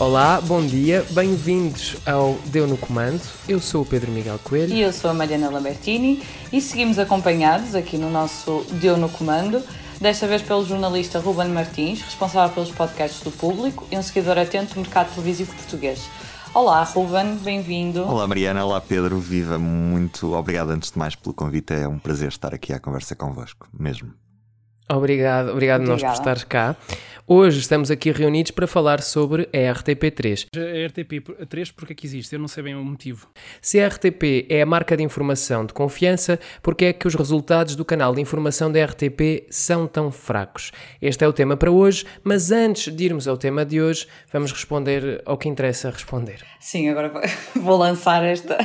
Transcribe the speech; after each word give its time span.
Olá, 0.00 0.40
bom 0.40 0.64
dia, 0.64 1.04
bem-vindos 1.10 1.98
ao 2.06 2.32
Deu 2.46 2.66
no 2.66 2.78
Comando. 2.78 3.20
Eu 3.46 3.60
sou 3.60 3.82
o 3.82 3.84
Pedro 3.84 4.10
Miguel 4.10 4.40
Coelho. 4.42 4.72
E 4.72 4.80
eu 4.80 4.94
sou 4.94 5.10
a 5.10 5.12
Mariana 5.12 5.50
Lambertini 5.50 6.22
e 6.50 6.58
seguimos 6.58 6.98
acompanhados 6.98 7.74
aqui 7.74 7.98
no 7.98 8.08
nosso 8.08 8.64
Deu 8.80 8.96
no 8.96 9.10
Comando, 9.10 9.62
desta 10.00 10.26
vez 10.26 10.40
pelo 10.40 10.64
jornalista 10.64 11.18
Ruben 11.18 11.48
Martins, 11.48 12.00
responsável 12.00 12.48
pelos 12.54 12.70
podcasts 12.70 13.22
do 13.22 13.30
público 13.30 13.86
e 13.92 13.98
um 13.98 14.02
seguidor 14.02 14.38
atento 14.38 14.72
do 14.72 14.80
mercado 14.80 15.12
televisivo 15.12 15.54
português. 15.54 16.08
Olá, 16.54 16.82
Ruben, 16.82 17.36
bem-vindo. 17.36 18.02
Olá, 18.02 18.26
Mariana. 18.26 18.64
Olá, 18.64 18.80
Pedro. 18.80 19.18
Viva. 19.18 19.58
Muito 19.58 20.32
obrigado 20.32 20.70
antes 20.70 20.90
de 20.90 20.98
mais 20.98 21.14
pelo 21.14 21.34
convite. 21.34 21.74
É 21.74 21.86
um 21.86 21.98
prazer 21.98 22.28
estar 22.28 22.54
aqui 22.54 22.72
à 22.72 22.80
conversa 22.80 23.14
convosco, 23.14 23.68
mesmo. 23.78 24.14
Obrigado, 24.96 25.50
obrigado 25.50 25.82
nós 25.82 26.02
por 26.02 26.12
estares 26.12 26.44
cá. 26.44 26.74
Hoje 27.32 27.60
estamos 27.60 27.92
aqui 27.92 28.10
reunidos 28.10 28.50
para 28.50 28.66
falar 28.66 29.00
sobre 29.00 29.48
a 29.54 29.72
RTP3. 29.72 30.48
A 30.52 30.88
RTP3 30.88 31.72
porque 31.76 31.92
é 31.92 31.94
que 31.94 32.04
existe? 32.04 32.32
Eu 32.32 32.40
não 32.40 32.48
sei 32.48 32.64
bem 32.64 32.74
o 32.74 32.84
motivo. 32.84 33.28
Se 33.62 33.78
a 33.78 33.86
RTP 33.86 34.48
é 34.48 34.62
a 34.62 34.66
marca 34.66 34.96
de 34.96 35.04
informação 35.04 35.64
de 35.64 35.72
confiança, 35.72 36.40
porque 36.60 36.86
é 36.86 36.92
que 36.92 37.06
os 37.06 37.14
resultados 37.14 37.76
do 37.76 37.84
canal 37.84 38.12
de 38.16 38.20
informação 38.20 38.72
da 38.72 38.84
RTP 38.84 39.46
são 39.48 39.86
tão 39.86 40.10
fracos? 40.10 40.72
Este 41.00 41.24
é 41.24 41.28
o 41.28 41.32
tema 41.32 41.56
para 41.56 41.70
hoje, 41.70 42.04
mas 42.24 42.50
antes 42.50 42.92
de 42.92 43.04
irmos 43.04 43.28
ao 43.28 43.36
tema 43.36 43.64
de 43.64 43.80
hoje, 43.80 44.08
vamos 44.32 44.50
responder 44.50 45.22
ao 45.24 45.38
que 45.38 45.48
interessa 45.48 45.88
responder. 45.88 46.44
Sim, 46.58 46.88
agora 46.88 47.12
vou 47.54 47.76
lançar 47.78 48.24
esta... 48.24 48.58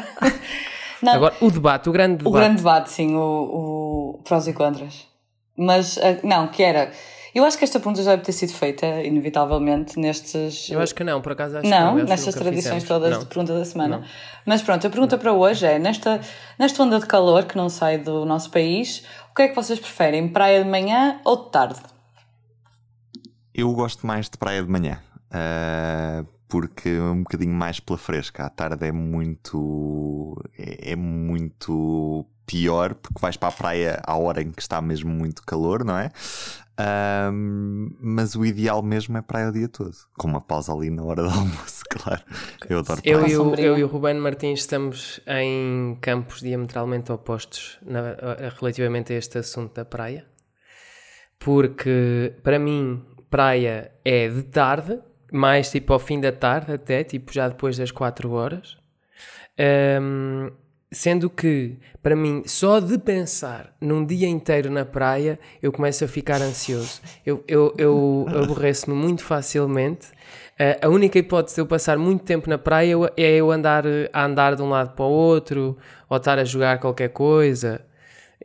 Não. 1.04 1.14
Agora, 1.14 1.36
o 1.40 1.52
debate, 1.52 1.88
o 1.88 1.92
grande 1.92 2.18
debate. 2.18 2.30
O 2.30 2.36
grande 2.36 2.56
debate, 2.56 2.90
sim, 2.90 3.16
o, 3.16 4.18
o 4.18 4.24
prós 4.24 4.48
e 4.48 4.54
contras. 4.54 5.08
Mas, 5.56 5.98
eh, 5.98 6.20
não, 6.24 6.48
que 6.48 6.64
era. 6.64 6.92
Eu 7.36 7.44
acho 7.44 7.58
que 7.58 7.66
esta 7.66 7.82
pergunta 7.82 8.02
já 8.02 8.12
deve 8.12 8.24
ter 8.24 8.32
sido 8.32 8.54
feita, 8.54 8.86
inevitavelmente, 9.04 10.00
nestes. 10.00 10.70
Eu 10.70 10.80
acho 10.80 10.96
que 10.96 11.04
não, 11.04 11.22
por 11.22 11.34
acaso 11.34 11.58
acho 11.58 11.70
não, 11.70 11.96
que 11.96 12.02
não. 12.04 12.08
nestas 12.08 12.34
tradições 12.34 12.64
fizemos. 12.64 12.84
todas 12.86 13.12
não. 13.12 13.20
de 13.20 13.26
pergunta 13.26 13.54
da 13.54 13.66
semana. 13.66 13.98
Não. 13.98 14.06
Mas 14.46 14.62
pronto, 14.62 14.88
a 14.88 14.90
pergunta 14.90 15.18
para 15.18 15.34
hoje 15.34 15.66
é: 15.66 15.78
nesta, 15.78 16.22
nesta 16.58 16.82
onda 16.82 16.98
de 16.98 17.06
calor 17.06 17.44
que 17.44 17.58
não 17.58 17.68
sai 17.68 17.98
do 17.98 18.26
nosso 18.26 18.50
país, 18.50 19.04
o 19.32 19.36
que 19.36 19.42
é 19.42 19.48
que 19.50 19.56
vocês 19.56 19.78
preferem? 19.78 20.30
Praia 20.30 20.64
de 20.64 20.70
manhã 20.70 21.20
ou 21.26 21.44
de 21.44 21.52
tarde? 21.52 21.82
Eu 23.54 23.70
gosto 23.74 24.08
mais 24.08 24.30
de 24.30 24.38
praia 24.38 24.64
de 24.64 24.70
manhã. 24.70 25.02
Uh, 25.28 26.26
porque 26.48 26.88
é 26.88 27.02
um 27.02 27.24
bocadinho 27.24 27.54
mais 27.54 27.82
pela 27.82 27.98
fresca. 27.98 28.46
À 28.46 28.50
tarde 28.50 28.88
é 28.88 28.94
muito. 28.94 30.42
é, 30.58 30.94
é 30.94 30.96
muito 30.96 32.26
pior, 32.46 32.96
porque 32.96 33.20
vais 33.20 33.38
para 33.38 33.50
a 33.50 33.52
praia 33.52 34.02
à 34.06 34.18
hora 34.18 34.42
em 34.42 34.52
que 34.52 34.62
está 34.62 34.82
mesmo 34.82 35.12
muito 35.12 35.44
calor, 35.44 35.84
não 35.84 35.98
é? 35.98 36.12
Um, 36.78 37.90
mas 38.02 38.36
o 38.36 38.46
ideal 38.46 38.84
mesmo 38.84 39.18
é 39.18 39.22
praia 39.22 39.48
o 39.48 39.52
dia 39.52 39.70
todo, 39.70 39.96
com 40.18 40.28
uma 40.28 40.42
pausa 40.42 40.74
ali 40.74 40.90
na 40.90 41.04
hora 41.04 41.24
do 41.24 41.30
almoço, 41.32 41.84
claro. 41.90 42.22
Eu 42.70 42.80
adoro 42.80 43.02
praia. 43.02 43.14
Eu 43.14 43.28
e 43.28 43.38
o, 43.38 43.56
eu 43.56 43.78
e 43.78 43.84
o 43.84 43.88
Ruben 43.88 44.16
Martins 44.16 44.60
estamos 44.60 45.22
em 45.26 45.98
campos 46.02 46.42
diametralmente 46.42 47.12
opostos 47.12 47.80
na, 47.82 48.16
relativamente 48.60 49.14
a 49.14 49.16
este 49.18 49.38
assunto 49.38 49.74
da 49.74 49.86
praia, 49.86 50.26
porque 51.40 52.34
para 52.44 52.60
mim, 52.60 53.02
praia 53.30 53.92
é 54.04 54.28
de 54.28 54.44
tarde, 54.44 55.00
mais 55.32 55.72
tipo 55.72 55.94
ao 55.94 56.00
fim 56.00 56.20
da 56.20 56.32
tarde, 56.32 56.74
até 56.74 57.04
tipo 57.06 57.32
já 57.32 57.48
depois 57.48 57.78
das 57.78 57.92
4 57.92 58.30
horas. 58.32 58.78
Um, 60.02 60.52
Sendo 60.92 61.30
que, 61.30 61.78
para 62.02 62.16
mim, 62.16 62.44
só 62.46 62.80
de 62.80 62.98
pensar 62.98 63.76
num 63.82 64.06
dia 64.06 64.28
inteiro 64.28 64.70
na 64.70 64.86
praia, 64.86 65.40
eu 65.62 65.72
começo 65.72 66.06
a 66.06 66.08
ficar 66.08 66.42
ansioso. 66.42 67.02
Eu, 67.26 67.44
eu, 67.48 67.74
eu 67.78 68.26
aborreço-me 68.44 68.96
muito 68.96 69.24
facilmente. 69.24 70.08
Uh, 70.60 70.86
a 70.86 70.90
única 70.90 71.20
hipótese 71.20 71.56
de 71.56 71.62
eu 71.62 71.66
passar 71.66 71.98
muito 71.98 72.24
tempo 72.24 72.50
na 72.50 72.58
praia 72.58 72.96
é 73.18 73.36
eu 73.36 73.52
andar, 73.52 73.84
a 74.14 74.26
andar 74.26 74.56
de 74.56 74.62
um 74.62 74.70
lado 74.70 74.96
para 74.96 75.06
o 75.06 75.10
outro, 75.10 75.78
ou 76.08 76.18
estar 76.18 76.40
a 76.40 76.46
jogar 76.46 76.80
qualquer 76.80 77.10
coisa. 77.10 77.82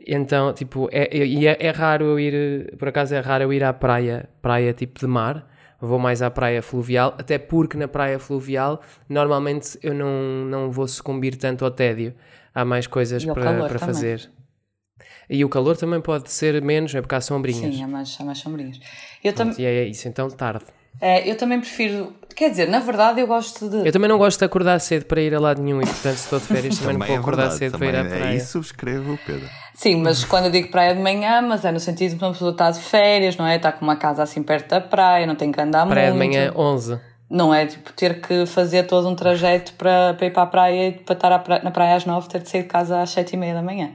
Então, 0.06 0.52
tipo, 0.52 0.88
é, 0.90 1.08
é, 1.12 1.66
é 1.66 1.70
raro 1.70 2.04
eu 2.06 2.18
ir, 2.18 2.74
por 2.78 2.88
acaso 2.88 3.14
é 3.14 3.20
raro 3.20 3.44
eu 3.44 3.52
ir 3.52 3.62
à 3.62 3.72
praia, 3.72 4.28
praia 4.40 4.72
tipo 4.72 4.98
de 4.98 5.06
mar, 5.06 5.46
vou 5.80 5.98
mais 5.98 6.22
à 6.22 6.30
praia 6.30 6.62
fluvial, 6.62 7.14
até 7.18 7.38
porque 7.38 7.76
na 7.76 7.88
praia 7.88 8.18
fluvial 8.18 8.82
normalmente 9.08 9.78
eu 9.82 9.94
não, 9.94 10.44
não 10.44 10.70
vou 10.70 10.86
sucumbir 10.86 11.36
tanto 11.36 11.64
ao 11.64 11.70
tédio 11.70 12.14
há 12.54 12.64
mais 12.64 12.86
coisas 12.86 13.24
para, 13.24 13.68
para 13.68 13.78
fazer. 13.78 14.30
E 15.28 15.44
o 15.44 15.48
calor 15.48 15.76
também 15.76 16.00
pode 16.00 16.30
ser 16.30 16.60
menos, 16.60 16.94
é 16.94 17.00
porque 17.00 17.14
há 17.14 17.20
sombrinhas. 17.20 17.74
Sim, 17.74 17.84
há 17.84 17.88
mais, 17.88 18.16
há 18.20 18.24
mais 18.24 18.38
sombrinhas. 18.38 18.80
Eu 19.22 19.32
tam... 19.32 19.52
E 19.56 19.64
é 19.64 19.84
isso, 19.84 20.08
então 20.08 20.28
tarde. 20.28 20.64
É, 21.00 21.28
eu 21.30 21.36
também 21.36 21.60
prefiro. 21.60 22.14
Quer 22.34 22.50
dizer, 22.50 22.68
na 22.68 22.78
verdade 22.78 23.20
eu 23.20 23.26
gosto 23.26 23.68
de. 23.68 23.86
Eu 23.86 23.92
também 23.92 24.08
não 24.08 24.16
gosto 24.16 24.38
de 24.38 24.44
acordar 24.44 24.78
cedo 24.80 25.04
para 25.04 25.20
ir 25.20 25.34
a 25.34 25.40
lado 25.40 25.62
nenhum 25.62 25.80
e, 25.82 25.86
portanto, 25.86 26.16
se 26.16 26.24
estou 26.24 26.38
de 26.38 26.46
férias 26.46 26.78
também, 26.78 26.94
também 26.94 26.98
não 26.98 27.06
vou 27.06 27.16
é 27.16 27.18
acordar 27.18 27.50
cedo 27.50 27.78
para 27.78 27.86
ir 27.86 27.96
à 27.96 28.04
praia. 28.04 28.24
É 28.32 28.36
isso, 28.36 28.52
subscrevo, 28.52 29.18
Pedro. 29.26 29.48
Sim, 29.74 29.96
mas 30.02 30.24
quando 30.24 30.46
eu 30.46 30.50
digo 30.50 30.70
praia 30.70 30.94
de 30.94 31.00
manhã, 31.00 31.40
mas 31.42 31.64
é 31.64 31.72
no 31.72 31.80
sentido 31.80 32.16
de 32.16 32.22
uma 32.22 32.32
pessoa 32.32 32.50
estar 32.50 32.70
de 32.70 32.80
férias, 32.80 33.36
não 33.36 33.46
é? 33.46 33.56
Está 33.56 33.72
com 33.72 33.82
uma 33.82 33.96
casa 33.96 34.22
assim 34.22 34.42
perto 34.42 34.68
da 34.68 34.80
praia, 34.80 35.26
não 35.26 35.34
tem 35.34 35.50
que 35.50 35.60
andar 35.60 35.86
praia 35.86 36.12
muito. 36.12 36.30
Praia 36.30 36.50
de 36.50 36.56
manhã, 36.56 36.70
11. 36.70 37.00
Não 37.30 37.54
é 37.54 37.64
tipo 37.64 37.92
ter 37.92 38.20
que 38.20 38.44
fazer 38.44 38.82
todo 38.86 39.08
um 39.08 39.14
trajeto 39.14 39.72
para, 39.74 40.14
para 40.14 40.26
ir 40.26 40.32
para 40.32 40.42
a 40.42 40.46
praia 40.46 40.88
e 40.88 40.92
para 40.92 41.14
estar 41.14 41.38
praia, 41.38 41.62
na 41.62 41.70
praia 41.70 41.94
às 41.94 42.04
nove, 42.04 42.28
ter 42.28 42.40
de 42.40 42.50
sair 42.50 42.62
de 42.62 42.68
casa 42.68 43.00
às 43.00 43.10
sete 43.10 43.34
e 43.34 43.36
meia 43.36 43.54
da 43.54 43.62
manhã. 43.62 43.92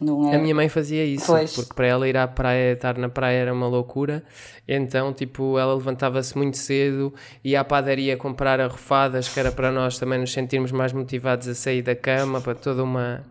Não 0.00 0.32
é... 0.32 0.36
A 0.36 0.38
minha 0.38 0.54
mãe 0.54 0.68
fazia 0.68 1.04
isso, 1.04 1.26
pois. 1.26 1.54
porque 1.54 1.74
para 1.74 1.86
ela 1.86 2.08
ir 2.08 2.16
à 2.16 2.28
praia, 2.28 2.72
estar 2.72 2.96
na 2.96 3.08
praia 3.08 3.38
era 3.38 3.52
uma 3.52 3.66
loucura. 3.66 4.22
Então, 4.66 5.12
tipo, 5.12 5.58
ela 5.58 5.74
levantava-se 5.74 6.36
muito 6.36 6.56
cedo, 6.56 7.12
ia 7.42 7.60
à 7.60 7.64
padaria 7.64 8.16
comprar 8.16 8.60
arrofadas, 8.60 9.28
que 9.28 9.40
era 9.40 9.50
para 9.50 9.72
nós 9.72 9.98
também 9.98 10.18
nos 10.18 10.32
sentirmos 10.32 10.70
mais 10.70 10.92
motivados 10.92 11.48
a 11.48 11.54
sair 11.54 11.82
da 11.82 11.96
cama, 11.96 12.40
para 12.40 12.54
toda 12.54 12.84
uma, 12.84 13.24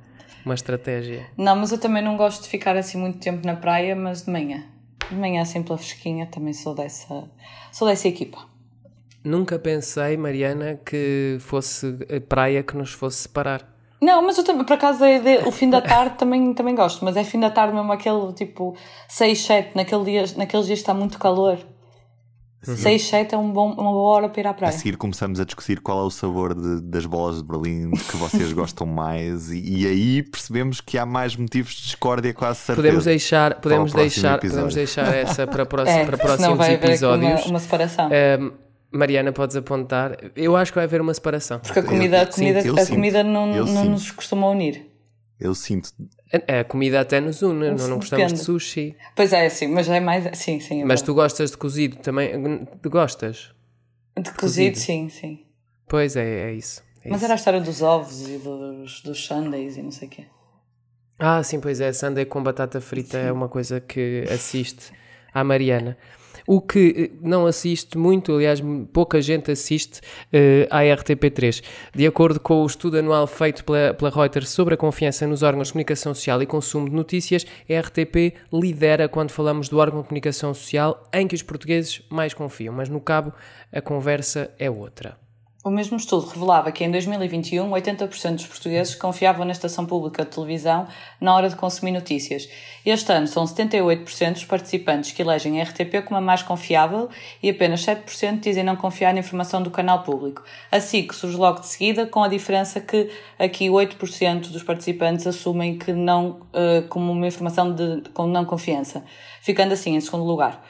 uma 0.43 0.55
estratégia. 0.55 1.25
Não, 1.37 1.55
mas 1.55 1.71
eu 1.71 1.77
também 1.77 2.03
não 2.03 2.17
gosto 2.17 2.43
de 2.43 2.49
ficar 2.49 2.75
assim 2.75 2.97
muito 2.97 3.19
tempo 3.19 3.45
na 3.45 3.55
praia, 3.55 3.95
mas 3.95 4.23
de 4.23 4.31
manhã. 4.31 4.65
De 5.09 5.15
manhã, 5.15 5.41
assim 5.41 5.63
pela 5.63 5.77
fresquinha, 5.77 6.25
também 6.25 6.53
sou 6.53 6.75
dessa, 6.75 7.29
sou 7.71 7.87
dessa 7.87 8.09
equipa. 8.09 8.39
Nunca 9.23 9.57
pensei, 9.57 10.17
Mariana, 10.17 10.79
que 10.85 11.37
fosse 11.39 11.97
a 12.13 12.19
praia 12.19 12.61
que 12.61 12.75
nos 12.75 12.91
fosse 12.91 13.19
separar. 13.19 13.76
Não, 14.01 14.21
mas 14.21 14.37
eu 14.37 14.43
também, 14.43 14.63
por 14.63 14.73
acaso, 14.73 15.03
é 15.03 15.19
de, 15.19 15.47
o 15.47 15.51
fim 15.51 15.69
da 15.69 15.81
tarde 15.81 16.15
também, 16.17 16.53
também 16.53 16.75
gosto, 16.75 17.03
mas 17.03 17.17
é 17.17 17.23
fim 17.23 17.39
da 17.39 17.49
tarde 17.49 17.73
mesmo 17.73 17.91
aquele 17.91 18.31
tipo 18.33 18.75
6, 19.07 19.41
7, 19.41 19.75
naquele 19.75 20.03
dia, 20.03 20.25
naqueles 20.37 20.67
dias 20.67 20.79
está 20.79 20.93
muito 20.93 21.17
calor. 21.17 21.57
Uhum. 22.67 22.75
6, 22.75 23.07
7 23.07 23.35
é 23.35 23.37
um 23.37 23.51
bom, 23.51 23.71
uma 23.71 23.91
boa 23.91 24.15
hora 24.15 24.29
para 24.29 24.41
ir 24.41 24.47
à 24.47 24.53
praia. 24.53 24.73
A 24.73 24.77
seguir 24.77 24.97
começamos 24.97 25.39
a 25.39 25.45
discutir 25.45 25.79
qual 25.79 25.99
é 25.99 26.03
o 26.03 26.09
sabor 26.09 26.53
de, 26.53 26.81
das 26.81 27.05
bolas 27.05 27.37
de 27.37 27.43
Berlim 27.43 27.91
que 27.91 28.17
vocês 28.17 28.51
gostam 28.51 28.85
mais 28.85 29.51
e, 29.51 29.83
e, 29.83 29.87
aí 29.87 30.23
percebemos 30.23 30.81
que 30.81 30.97
há 30.97 31.05
mais 31.05 31.35
motivos 31.35 31.73
de 31.73 31.83
discórdia 31.83 32.33
quase 32.33 32.59
certeza. 32.59 32.75
Podemos 32.75 33.05
deixar, 33.05 33.61
podemos 33.61 33.93
deixar, 33.93 34.39
podemos 34.39 34.75
deixar 34.75 35.15
essa 35.15 35.47
para, 35.47 35.65
próximo, 35.67 35.99
é, 35.99 36.05
para 36.05 36.17
próximos 36.17 36.57
vai 36.57 36.73
episódios. 36.73 37.41
Uma, 37.41 37.49
uma 37.51 37.59
separação. 37.59 38.09
Um, 38.09 38.66
Mariana, 38.97 39.31
podes 39.31 39.55
apontar. 39.55 40.17
Eu 40.35 40.55
acho 40.55 40.71
que 40.71 40.75
vai 40.75 40.85
haver 40.85 40.99
uma 40.99 41.13
separação. 41.13 41.59
Porque 41.59 41.79
a 41.79 41.83
comida, 41.83 42.21
a 42.21 42.25
comida, 42.25 42.61
sinto, 42.61 42.79
a 42.79 42.85
comida 42.85 43.23
não, 43.23 43.45
não 43.47 43.85
nos 43.85 44.11
costuma 44.11 44.49
unir. 44.49 44.85
Eu 45.39 45.53
sinto. 45.53 45.91
A, 46.47 46.61
a 46.61 46.63
comida 46.63 46.99
até 46.99 47.21
nos 47.21 47.41
une, 47.41 47.71
não, 47.71 47.87
não 47.87 47.97
gostamos 47.97 48.33
de 48.33 48.39
sushi. 48.39 48.95
Pois 49.15 49.31
é, 49.31 49.47
sim, 49.49 49.67
mas 49.67 49.87
é 49.87 49.99
mais. 49.99 50.37
Sim, 50.37 50.59
sim. 50.59 50.81
É 50.81 50.85
mas 50.85 51.01
tu 51.01 51.13
gostas 51.13 51.51
de 51.51 51.57
cozido 51.57 51.97
também? 51.97 52.67
Gostas? 52.83 53.51
De 54.17 54.31
cozido, 54.31 54.39
cozido. 54.39 54.77
sim, 54.77 55.09
sim. 55.09 55.45
Pois 55.87 56.15
é, 56.15 56.49
é 56.49 56.53
isso. 56.53 56.83
É 57.03 57.09
mas 57.09 57.17
isso. 57.17 57.25
era 57.25 57.33
a 57.33 57.37
história 57.37 57.61
dos 57.61 57.81
ovos 57.83 58.27
e 58.27 58.37
dos, 58.39 59.01
dos 59.01 59.25
sundays 59.25 59.77
e 59.77 59.83
não 59.83 59.91
sei 59.91 60.07
o 60.07 60.11
quê. 60.11 60.25
Ah, 61.19 61.41
sim, 61.43 61.59
pois 61.59 61.79
é. 61.79 61.93
Sunday 61.93 62.25
com 62.25 62.41
batata 62.41 62.81
frita 62.81 63.21
sim. 63.21 63.27
é 63.27 63.31
uma 63.31 63.47
coisa 63.47 63.79
que 63.79 64.23
assiste 64.31 64.91
à 65.33 65.43
Mariana 65.43 65.97
o 66.47 66.61
que 66.61 67.11
eh, 67.13 67.17
não 67.21 67.45
assiste 67.45 67.97
muito, 67.97 68.33
aliás, 68.33 68.63
pouca 68.93 69.21
gente 69.21 69.51
assiste 69.51 69.99
uh, 69.99 70.67
à 70.71 70.79
RTP3. 70.79 71.61
De 71.93 72.07
acordo 72.07 72.39
com 72.39 72.63
o 72.63 72.65
estudo 72.65 72.97
anual 72.97 73.27
feito 73.27 73.65
pela, 73.65 73.93
pela 73.93 74.09
Reuters 74.09 74.49
sobre 74.49 74.75
a 74.75 74.77
confiança 74.77 75.27
nos 75.27 75.43
órgãos 75.43 75.67
de 75.67 75.73
comunicação 75.73 76.15
social 76.15 76.41
e 76.41 76.45
consumo 76.45 76.89
de 76.89 76.95
notícias, 76.95 77.45
a 77.69 77.79
RTP 77.79 78.33
lidera 78.51 79.09
quando 79.09 79.31
falamos 79.31 79.67
do 79.67 79.77
órgão 79.77 80.01
de 80.01 80.07
comunicação 80.07 80.53
social 80.53 81.03
em 81.13 81.27
que 81.27 81.35
os 81.35 81.43
portugueses 81.43 82.01
mais 82.09 82.33
confiam, 82.33 82.73
mas 82.73 82.87
no 82.87 83.01
cabo 83.01 83.33
a 83.71 83.81
conversa 83.81 84.49
é 84.57 84.71
outra. 84.71 85.26
O 85.67 85.69
mesmo 85.69 85.97
estudo 85.97 86.27
revelava 86.27 86.71
que 86.71 86.85
em 86.85 86.89
2021 86.89 87.69
80% 87.71 88.35
dos 88.35 88.47
portugueses 88.47 88.95
confiavam 88.95 89.43
na 89.43 89.51
estação 89.51 89.85
pública 89.85 90.23
de 90.23 90.31
televisão 90.31 90.87
na 91.19 91.35
hora 91.35 91.49
de 91.49 91.57
consumir 91.57 91.91
notícias. 91.91 92.47
Este 92.85 93.11
ano 93.11 93.27
são 93.27 93.43
78% 93.43 94.31
dos 94.31 94.45
participantes 94.45 95.11
que 95.11 95.21
elegem 95.21 95.59
a 95.59 95.65
RTP 95.65 96.05
como 96.05 96.19
a 96.19 96.21
mais 96.21 96.41
confiável 96.41 97.09
e 97.43 97.49
apenas 97.49 97.85
7% 97.85 98.39
dizem 98.39 98.63
não 98.63 98.77
confiar 98.77 99.13
na 99.13 99.19
informação 99.19 99.61
do 99.61 99.69
canal 99.69 100.03
público. 100.03 100.41
Assim 100.71 101.05
que 101.05 101.13
surge 101.13 101.35
logo 101.35 101.59
de 101.59 101.67
seguida, 101.67 102.05
com 102.05 102.23
a 102.23 102.29
diferença 102.29 102.79
que 102.79 103.09
aqui 103.37 103.67
8% 103.67 104.49
dos 104.49 104.63
participantes 104.63 105.27
assumem 105.27 105.77
que 105.77 105.91
não 105.91 106.39
uh, 106.53 106.87
como 106.87 107.11
uma 107.11 107.27
informação 107.27 107.75
de 107.75 108.03
com 108.13 108.25
não 108.25 108.45
confiança, 108.45 109.03
ficando 109.41 109.73
assim 109.73 109.97
em 109.97 109.99
segundo 109.99 110.23
lugar. 110.23 110.63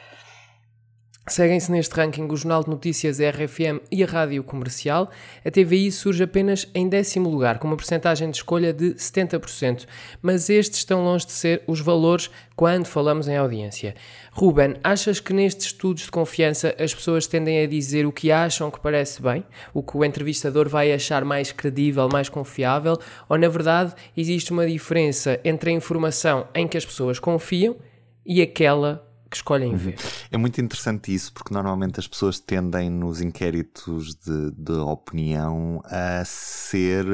Seguem-se 1.28 1.70
neste 1.70 1.94
ranking 1.94 2.26
o 2.26 2.36
Jornal 2.36 2.64
de 2.64 2.70
Notícias, 2.70 3.20
a 3.20 3.28
RFM 3.28 3.82
e 3.92 4.02
a 4.02 4.06
Rádio 4.06 4.42
Comercial. 4.42 5.10
A 5.44 5.50
TVI 5.50 5.92
surge 5.92 6.22
apenas 6.22 6.66
em 6.74 6.88
décimo 6.88 7.28
lugar, 7.28 7.58
com 7.58 7.68
uma 7.68 7.76
porcentagem 7.76 8.30
de 8.30 8.38
escolha 8.38 8.72
de 8.72 8.94
70%, 8.94 9.86
mas 10.22 10.48
estes 10.48 10.78
estão 10.78 11.04
longe 11.04 11.26
de 11.26 11.32
ser 11.32 11.62
os 11.66 11.80
valores 11.80 12.30
quando 12.56 12.86
falamos 12.86 13.28
em 13.28 13.36
audiência. 13.36 13.94
Ruben, 14.32 14.76
achas 14.82 15.20
que 15.20 15.34
nestes 15.34 15.66
estudos 15.66 16.04
de 16.04 16.10
confiança 16.10 16.74
as 16.78 16.94
pessoas 16.94 17.26
tendem 17.26 17.62
a 17.62 17.66
dizer 17.66 18.06
o 18.06 18.12
que 18.12 18.32
acham 18.32 18.70
que 18.70 18.80
parece 18.80 19.20
bem, 19.20 19.44
o 19.74 19.82
que 19.82 19.98
o 19.98 20.04
entrevistador 20.04 20.66
vai 20.66 20.92
achar 20.92 21.26
mais 21.26 21.52
credível, 21.52 22.08
mais 22.10 22.30
confiável, 22.30 22.98
ou 23.28 23.36
na 23.36 23.48
verdade 23.48 23.92
existe 24.16 24.50
uma 24.50 24.66
diferença 24.66 25.38
entre 25.44 25.70
a 25.70 25.74
informação 25.74 26.48
em 26.54 26.66
que 26.66 26.78
as 26.78 26.86
pessoas 26.86 27.18
confiam 27.18 27.76
e 28.24 28.40
aquela 28.40 29.07
que 29.28 29.36
escolhem 29.36 29.76
ver. 29.76 29.96
É 30.30 30.36
muito 30.36 30.60
interessante 30.60 31.14
isso, 31.14 31.32
porque 31.32 31.52
normalmente 31.52 32.00
as 32.00 32.08
pessoas 32.08 32.38
tendem 32.40 32.90
nos 32.90 33.20
inquéritos 33.20 34.14
de, 34.14 34.50
de 34.52 34.72
opinião 34.72 35.80
a 35.84 36.24
ser 36.24 37.04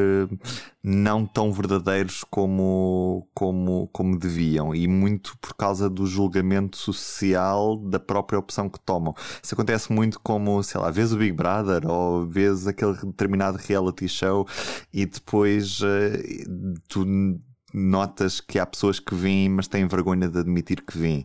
não 0.83 1.25
tão 1.25 1.53
verdadeiros 1.53 2.23
como, 2.25 3.27
como, 3.35 3.89
como 3.93 4.19
deviam, 4.19 4.75
e 4.75 4.87
muito 4.87 5.37
por 5.39 5.55
causa 5.55 5.89
do 5.89 6.07
julgamento 6.07 6.77
social 6.77 7.77
da 7.77 7.99
própria 7.99 8.39
opção 8.39 8.69
que 8.69 8.79
tomam. 8.79 9.15
Isso 9.43 9.55
acontece 9.55 9.93
muito 9.93 10.21
como, 10.21 10.63
sei 10.63 10.81
lá, 10.81 10.91
vês 10.91 11.13
o 11.13 11.17
Big 11.17 11.33
Brother 11.33 11.87
ou 11.89 12.27
vês 12.27 12.67
aquele 12.67 12.95
determinado 12.95 13.59
reality 13.59 14.09
show 14.09 14.47
e 14.93 15.07
depois 15.07 15.81
uh, 15.81 16.75
tu 16.89 17.05
notas 17.75 18.41
que 18.41 18.59
há 18.59 18.65
pessoas 18.65 19.01
que 19.01 19.15
vêm, 19.15 19.49
mas 19.49 19.67
têm 19.67 19.87
vergonha 19.87 20.29
de 20.29 20.39
admitir 20.39 20.81
que 20.83 20.97
vêm. 20.97 21.25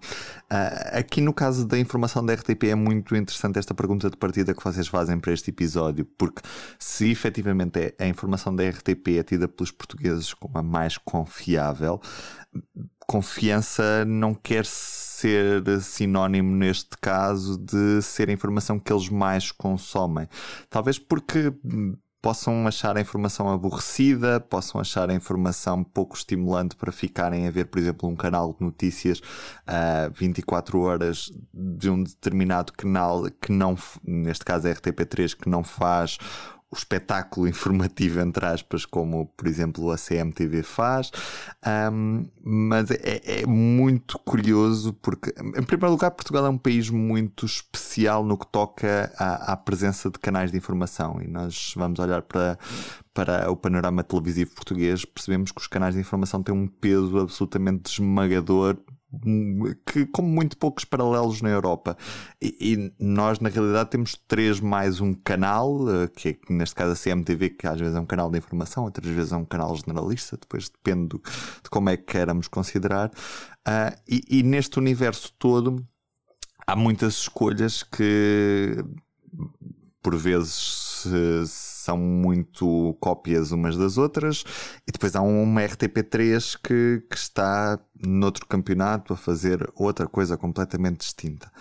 Uh, 0.51 0.98
aqui 0.98 1.22
no 1.22 1.31
caso 1.31 1.68
da 1.68 1.78
informação 1.78 2.25
da 2.25 2.34
RTP 2.34 2.63
é 2.66 2.75
muito 2.75 3.16
interessante 3.16 3.60
esta 3.60 3.75
pergunta 3.75 4.10
de 4.10 4.18
partida 4.18 4.54
que 4.54 4.63
vocês 4.63 4.88
fazem 4.88 5.19
para 5.19 5.31
este 5.31 5.51
episódio, 5.51 6.06
porque 6.18 6.42
se 6.80 7.12
efetivamente 7.12 7.80
é, 7.80 7.96
a 8.00 8.07
informação 8.07 8.56
da 8.56 8.68
RTP 8.68 9.19
é 9.19 9.24
tida 9.24 9.48
pelos 9.48 9.72
portugueses 9.72 10.34
como 10.34 10.57
a 10.57 10.63
mais 10.63 10.98
confiável, 10.98 12.01
confiança 13.07 14.04
não 14.06 14.34
quer 14.34 14.66
ser 14.66 15.63
sinónimo 15.81 16.56
neste 16.56 16.98
caso 17.02 17.57
de 17.57 18.02
ser 18.02 18.30
a 18.30 18.31
informação 18.31 18.80
que 18.80 18.92
eles 18.92 19.10
mais 19.10 19.52
consomem. 19.52 20.28
Talvez 20.69 20.98
porque 20.98 21.54
possam 22.21 22.68
achar 22.68 22.98
a 22.98 23.01
informação 23.01 23.50
aborrecida, 23.50 24.39
possam 24.39 24.80
achar 24.80 25.10
a 25.10 25.13
informação 25.13 25.83
pouco 25.83 26.16
estimulante 26.16 26.75
para 26.75 26.92
ficarem 26.92 27.48
a 27.48 27.51
ver, 27.51 27.66
por 27.66 27.80
exemplo, 27.80 28.10
um 28.10 28.16
canal 28.16 28.54
de 28.54 28.63
notícias 28.63 29.19
uh, 29.19 30.12
24 30.13 30.80
horas 30.81 31.31
de 31.54 31.89
um 31.89 32.04
determinado 32.04 32.74
canal 32.74 33.24
que 33.42 33.51
não, 33.51 33.77
neste 34.04 34.44
caso 34.44 34.68
é 34.68 34.74
RTP3, 34.74 35.36
que 35.36 35.50
não 35.50 35.63
faz 35.63 36.18
o 36.71 36.75
espetáculo 36.75 37.48
informativo, 37.48 38.19
entre 38.19 38.45
aspas, 38.45 38.86
como 38.86 39.25
por 39.36 39.48
exemplo 39.48 39.92
a 39.92 39.98
CMTV 39.98 40.62
faz, 40.62 41.12
um, 41.92 42.27
mas 42.44 42.92
é, 42.92 43.42
é, 43.42 43.45
muito 43.45 44.19
curioso 44.19 44.94
porque, 44.94 45.33
em 45.39 45.63
primeiro 45.63 45.92
lugar, 45.92 46.12
Portugal 46.12 46.45
é 46.45 46.50
um 46.50 46.57
país 46.57 46.89
muito 46.89 47.45
especial 47.45 48.24
no 48.24 48.38
que 48.38 48.45
toca 48.48 49.12
à, 49.18 49.54
à 49.54 49.57
presença 49.57 50.12
de 50.12 50.19
canais 50.19 50.51
de 50.51 50.57
informação. 50.57 51.19
E 51.21 51.27
nós 51.27 51.74
vamos 51.75 52.00
olhar 52.00 52.21
para, 52.21 52.57
para 53.13 53.50
o 53.51 53.56
panorama 53.56 54.04
televisivo 54.04 54.54
português, 54.54 55.04
percebemos 55.06 55.51
que 55.51 55.62
os 55.62 55.68
canais 55.68 55.95
de 55.95 56.01
informação 56.01 56.44
têm 56.44 56.54
um 56.54 56.68
peso 56.68 57.19
absolutamente 57.19 57.92
esmagador 57.92 58.77
que 59.85 60.06
como 60.07 60.27
muito 60.27 60.57
poucos 60.57 60.85
paralelos 60.85 61.41
na 61.41 61.50
Europa. 61.50 61.97
E, 62.41 62.56
e, 62.59 63.03
nós, 63.03 63.39
na 63.39 63.50
realidade, 63.50 63.89
temos 63.89 64.15
três 64.27 64.59
mais 64.59 65.01
um 65.01 65.13
canal, 65.13 65.89
eh, 65.89 66.07
que 66.07 66.29
é 66.29 66.53
neste 66.53 66.75
caso 66.75 66.91
a 66.91 66.95
CMTV, 66.95 67.50
que 67.50 67.67
às 67.67 67.79
vezes 67.79 67.95
é 67.95 68.00
um 68.00 68.06
canal 68.06 68.29
de 68.29 68.38
informação, 68.38 68.83
outras 68.83 69.07
vezes 69.07 69.31
é 69.31 69.35
um 69.35 69.45
canal 69.45 69.75
generalista, 69.75 70.38
depois 70.38 70.69
depende 70.69 71.07
do, 71.09 71.17
de 71.17 71.69
como 71.69 71.89
é 71.89 71.97
que 71.97 72.03
queramos 72.03 72.47
considerar. 72.47 73.09
Uh, 73.67 73.97
e, 74.07 74.39
e 74.39 74.44
neste 74.44 74.77
universo 74.77 75.33
todo 75.39 75.85
há 76.65 76.75
muitas 76.75 77.15
escolhas 77.15 77.81
que 77.81 78.77
por 80.01 80.16
vezes 80.16 81.06
são 81.48 81.98
muito 81.98 82.96
cópias 83.00 83.51
umas 83.51 83.78
das 83.78 83.98
outras, 83.98 84.44
e 84.88 84.92
depois 84.92 85.16
há 85.16 85.22
uma 85.22 85.62
RTP3 85.62 86.60
que, 86.63 87.04
que 87.10 87.18
está 87.18 87.80
noutro 87.96 88.46
campeonato 88.46 89.13
a 89.13 89.18
fazer 89.18 89.69
outra 89.75 90.07
coisa 90.07 90.38
completamente 90.38 91.00
distinta. 91.00 91.51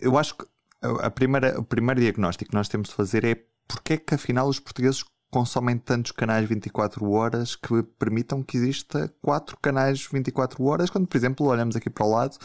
Eu 0.00 0.18
acho 0.18 0.36
que 0.36 0.46
a 0.82 1.10
primeira, 1.10 1.60
o 1.60 1.64
primeiro 1.64 2.00
diagnóstico 2.00 2.50
que 2.50 2.56
nós 2.56 2.68
temos 2.68 2.88
de 2.88 2.94
fazer 2.94 3.24
é 3.24 3.36
porque 3.68 3.94
é 3.94 3.96
que 3.96 4.14
afinal 4.14 4.48
os 4.48 4.58
portugueses 4.58 5.04
consomem 5.32 5.78
tantos 5.78 6.12
canais 6.12 6.46
24 6.46 7.10
horas 7.10 7.56
que 7.56 7.82
permitam 7.98 8.42
que 8.42 8.58
exista 8.58 9.10
quatro 9.22 9.56
canais 9.56 10.06
24 10.12 10.62
horas, 10.62 10.90
quando, 10.90 11.06
por 11.06 11.16
exemplo, 11.16 11.46
olhamos 11.46 11.74
aqui 11.74 11.88
para 11.88 12.04
o 12.04 12.10
lado 12.10 12.36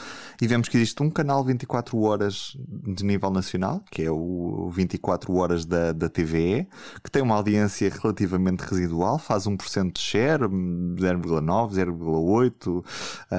e 0.41 0.47
vemos 0.47 0.69
que 0.69 0.77
existe 0.77 1.03
um 1.03 1.09
canal 1.09 1.43
24 1.43 1.99
horas 2.01 2.55
de 2.57 3.03
nível 3.03 3.29
nacional, 3.29 3.83
que 3.91 4.03
é 4.03 4.09
o 4.09 4.69
24 4.73 5.35
horas 5.35 5.65
da, 5.65 5.91
da 5.91 6.07
TVE, 6.07 6.65
que 7.03 7.11
tem 7.11 7.21
uma 7.21 7.35
audiência 7.35 7.91
relativamente 8.01 8.61
residual, 8.61 9.19
faz 9.19 9.43
1% 9.43 9.91
de 9.91 9.99
share, 9.99 10.43
0,9, 10.43 11.73
0,8, 11.73 12.67
uh, 12.67 12.83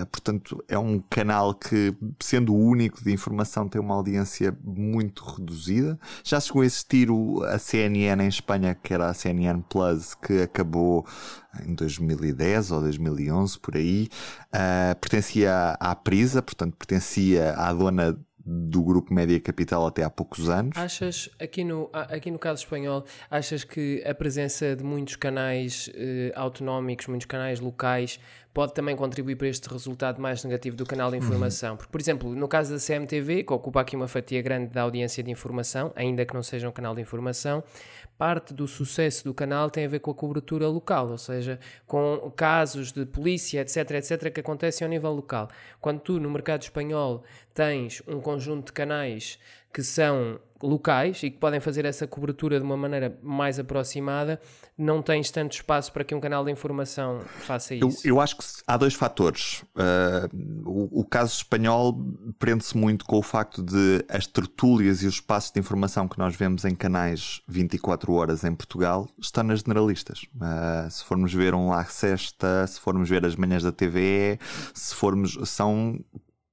portanto 0.08 0.62
é 0.68 0.78
um 0.78 1.02
canal 1.08 1.54
que, 1.54 1.96
sendo 2.20 2.54
o 2.54 2.58
único 2.58 3.02
de 3.02 3.10
informação, 3.10 3.66
tem 3.66 3.80
uma 3.80 3.94
audiência 3.94 4.54
muito 4.62 5.24
reduzida. 5.24 5.98
Já 6.22 6.38
chegou 6.38 6.60
a 6.60 6.66
existir 6.66 7.10
o, 7.10 7.42
a 7.44 7.58
CNN 7.58 8.22
em 8.22 8.28
Espanha, 8.28 8.74
que 8.74 8.92
era 8.92 9.08
a 9.08 9.14
CNN 9.14 9.37
CNN 9.38 9.62
Plus, 9.62 10.14
que 10.14 10.42
acabou 10.42 11.06
em 11.64 11.74
2010 11.74 12.72
ou 12.72 12.80
2011, 12.80 13.58
por 13.58 13.76
aí, 13.76 14.08
uh, 14.54 14.98
pertencia 15.00 15.76
à 15.80 15.94
Prisa, 15.94 16.42
portanto 16.42 16.76
pertencia 16.76 17.54
à 17.54 17.72
dona 17.72 18.18
do 18.50 18.82
grupo 18.82 19.12
Média 19.12 19.38
Capital 19.38 19.86
até 19.86 20.02
há 20.02 20.08
poucos 20.08 20.48
anos. 20.48 20.76
Achas, 20.78 21.28
aqui 21.38 21.62
no, 21.62 21.90
aqui 21.92 22.30
no 22.30 22.38
caso 22.38 22.62
espanhol, 22.62 23.04
achas 23.30 23.62
que 23.62 24.02
a 24.06 24.14
presença 24.14 24.74
de 24.74 24.82
muitos 24.82 25.16
canais 25.16 25.90
eh, 25.94 26.32
autonómicos, 26.34 27.06
muitos 27.08 27.26
canais 27.26 27.60
locais, 27.60 28.18
pode 28.58 28.74
também 28.74 28.96
contribuir 28.96 29.36
para 29.36 29.46
este 29.46 29.68
resultado 29.68 30.20
mais 30.20 30.42
negativo 30.42 30.76
do 30.76 30.84
canal 30.84 31.12
de 31.12 31.16
uhum. 31.16 31.22
informação? 31.22 31.76
Porque, 31.76 31.92
por 31.92 32.00
exemplo, 32.00 32.34
no 32.34 32.48
caso 32.48 32.74
da 32.74 32.80
CMTV, 32.80 33.44
que 33.44 33.52
ocupa 33.52 33.82
aqui 33.82 33.94
uma 33.94 34.08
fatia 34.08 34.42
grande 34.42 34.72
da 34.72 34.82
audiência 34.82 35.22
de 35.22 35.30
informação, 35.30 35.92
ainda 35.94 36.26
que 36.26 36.34
não 36.34 36.42
seja 36.42 36.68
um 36.68 36.72
canal 36.72 36.92
de 36.92 37.00
informação, 37.00 37.62
parte 38.18 38.52
do 38.52 38.66
sucesso 38.66 39.22
do 39.22 39.32
canal 39.32 39.70
tem 39.70 39.84
a 39.84 39.88
ver 39.88 40.00
com 40.00 40.10
a 40.10 40.14
cobertura 40.14 40.66
local, 40.66 41.08
ou 41.08 41.18
seja, 41.18 41.60
com 41.86 42.32
casos 42.34 42.90
de 42.90 43.06
polícia, 43.06 43.60
etc, 43.60 43.92
etc, 43.92 44.32
que 44.32 44.40
acontecem 44.40 44.84
ao 44.84 44.90
nível 44.90 45.12
local. 45.12 45.48
Quando 45.80 46.00
tu, 46.00 46.18
no 46.18 46.28
mercado 46.28 46.62
espanhol, 46.62 47.22
tens 47.54 48.02
um 48.08 48.20
conjunto 48.20 48.66
de 48.66 48.72
canais 48.72 49.38
que 49.72 49.82
são 49.82 50.40
locais 50.62 51.22
e 51.22 51.30
que 51.30 51.38
podem 51.38 51.60
fazer 51.60 51.84
essa 51.84 52.06
cobertura 52.06 52.58
de 52.58 52.64
uma 52.64 52.76
maneira 52.76 53.16
mais 53.22 53.58
aproximada, 53.58 54.40
não 54.76 55.02
tens 55.02 55.30
tanto 55.30 55.52
espaço 55.52 55.92
para 55.92 56.04
que 56.04 56.14
um 56.14 56.20
canal 56.20 56.44
de 56.44 56.50
informação 56.50 57.20
faça 57.40 57.74
isso. 57.74 58.06
Eu, 58.06 58.16
eu 58.16 58.20
acho 58.20 58.36
que 58.36 58.44
há 58.66 58.76
dois 58.76 58.94
fatores. 58.94 59.62
Uh, 59.74 60.68
o, 60.68 61.00
o, 61.00 61.04
caso 61.04 61.36
espanhol 61.36 61.96
prende-se 62.38 62.76
muito 62.76 63.04
com 63.04 63.18
o 63.18 63.22
facto 63.22 63.62
de 63.62 64.04
as 64.08 64.26
tertúlias 64.26 65.02
e 65.02 65.06
os 65.06 65.14
espaços 65.14 65.50
de 65.50 65.60
informação 65.60 66.08
que 66.08 66.18
nós 66.18 66.34
vemos 66.34 66.64
em 66.64 66.74
canais 66.74 67.40
24 67.46 68.12
horas 68.12 68.44
em 68.44 68.54
Portugal 68.54 69.08
estão 69.18 69.44
nas 69.44 69.60
generalistas. 69.60 70.26
Uh, 70.34 70.90
se 70.90 71.04
formos 71.04 71.32
ver 71.32 71.54
um 71.54 71.70
La 71.70 71.84
Sexta, 71.84 72.66
se 72.66 72.80
formos 72.80 73.08
ver 73.08 73.24
as 73.24 73.36
manhãs 73.36 73.62
da 73.62 73.72
TVE, 73.72 74.38
se 74.74 74.94
formos. 74.94 75.38
são 75.44 75.98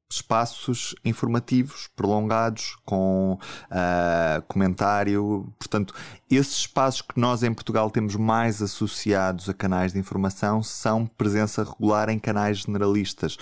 espaços 0.09 0.95
informativos 1.03 1.89
prolongados 1.95 2.75
com 2.85 3.33
uh, 3.71 4.41
comentário. 4.47 5.51
Portanto, 5.57 5.93
esses 6.29 6.57
espaços 6.57 7.01
que 7.01 7.19
nós 7.19 7.43
em 7.43 7.53
Portugal 7.53 7.89
temos 7.89 8.15
mais 8.15 8.61
associados 8.61 9.49
a 9.49 9.53
canais 9.53 9.93
de 9.93 9.99
informação 9.99 10.61
são 10.61 11.05
presença 11.05 11.63
regular 11.63 12.09
em 12.09 12.19
canais 12.19 12.59
generalistas. 12.59 13.37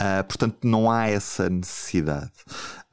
Uh, 0.00 0.24
portanto, 0.24 0.56
não 0.64 0.90
há 0.90 1.08
essa 1.08 1.50
necessidade. 1.50 2.32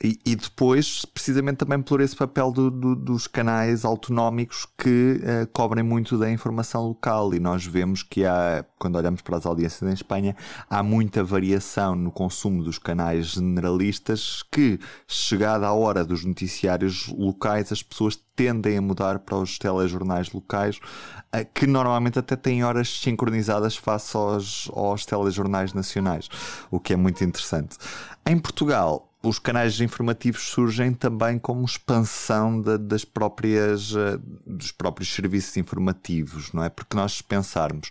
E, 0.04 0.20
e, 0.26 0.36
depois, 0.36 1.06
precisamente 1.06 1.58
também 1.58 1.82
por 1.82 2.02
esse 2.02 2.16
papel 2.16 2.52
do, 2.52 2.70
do, 2.70 2.96
dos 2.96 3.28
canais 3.28 3.86
autonómicos 3.86 4.68
que 4.78 5.22
uh, 5.22 5.48
cobrem 5.54 5.84
muito 5.84 6.18
da 6.18 6.30
informação 6.30 6.86
local. 6.86 7.34
E 7.34 7.40
nós 7.40 7.66
vemos 7.66 8.04
que 8.04 8.26
há, 8.26 8.66
quando 8.78 8.98
olhamos 8.98 9.22
para 9.22 9.38
as 9.38 9.46
audiências 9.46 9.90
em 9.90 9.94
Espanha, 9.94 10.36
há 10.70 10.84
muita 10.84 11.24
variação 11.24 11.96
no 11.96 12.12
consumo 12.12 12.62
dos 12.62 12.78
canais 12.78 13.28
generalistas 13.28 14.44
que, 14.52 14.78
chegada 15.08 15.66
a 15.66 15.74
hora 15.74 16.04
dos 16.04 16.26
noticiários 16.26 17.08
locais, 17.08 17.72
as 17.72 17.82
pessoas 17.82 18.20
tendem 18.38 18.78
a 18.78 18.82
mudar 18.82 19.20
para 19.20 19.36
os 19.36 19.58
telejornais 19.58 20.32
locais, 20.32 20.78
uh, 20.78 21.46
que 21.54 21.66
normalmente 21.66 22.20
até 22.20 22.36
têm 22.36 22.64
horas 22.64 23.02
sincronizadas 23.02 23.76
face 23.76 24.16
aos, 24.16 24.70
aos 24.74 25.06
telejornais 25.06 25.74
nacionais, 25.74 26.30
o 26.72 26.80
que 26.80 26.94
é 26.94 26.96
muito 26.96 27.24
interessante. 27.24 27.78
Em 28.26 28.38
Portugal, 28.38 29.07
os 29.28 29.40
canais 29.40 29.82
informativos 29.82 30.44
surgem 30.44 30.94
também 30.94 31.38
como 31.38 31.66
expansão 31.66 32.62
de, 32.62 32.78
das 32.78 33.04
próprias, 33.04 33.92
uh, 33.92 34.18
dos 34.46 34.72
próprios 34.72 35.14
serviços 35.14 35.58
informativos, 35.58 36.54
não 36.54 36.64
é? 36.64 36.70
Porque 36.70 36.96
nós 36.96 37.22
pensarmos, 37.22 37.90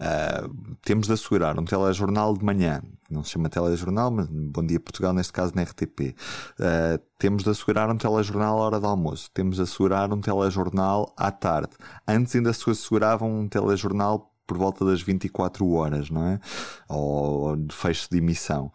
uh, 0.00 0.76
temos 0.82 1.06
de 1.06 1.12
assegurar 1.12 1.58
um 1.58 1.64
telejornal 1.64 2.34
de 2.34 2.44
manhã, 2.44 2.82
não 3.10 3.22
se 3.22 3.32
chama 3.32 3.50
telejornal, 3.50 4.10
mas 4.10 4.26
Bom 4.28 4.64
Dia 4.64 4.80
Portugal, 4.80 5.12
neste 5.12 5.32
caso 5.32 5.52
na 5.54 5.62
RTP. 5.62 6.14
Uh, 6.58 6.98
temos 7.18 7.44
de 7.44 7.50
assegurar 7.50 7.90
um 7.90 7.96
telejornal 7.96 8.58
à 8.58 8.62
hora 8.62 8.80
do 8.80 8.86
almoço, 8.86 9.30
temos 9.34 9.56
de 9.56 9.62
assegurar 9.62 10.12
um 10.12 10.20
telejornal 10.20 11.12
à 11.16 11.30
tarde. 11.30 11.72
Antes 12.06 12.34
ainda 12.34 12.52
se 12.52 12.68
asseguravam 12.70 13.40
um 13.40 13.46
telejornal 13.48 14.32
por 14.46 14.56
volta 14.56 14.84
das 14.86 15.02
24 15.02 15.70
horas, 15.70 16.08
não 16.08 16.26
é? 16.26 16.40
Ou 16.88 17.54
de 17.56 17.74
fecho 17.74 18.08
de 18.10 18.16
emissão. 18.16 18.72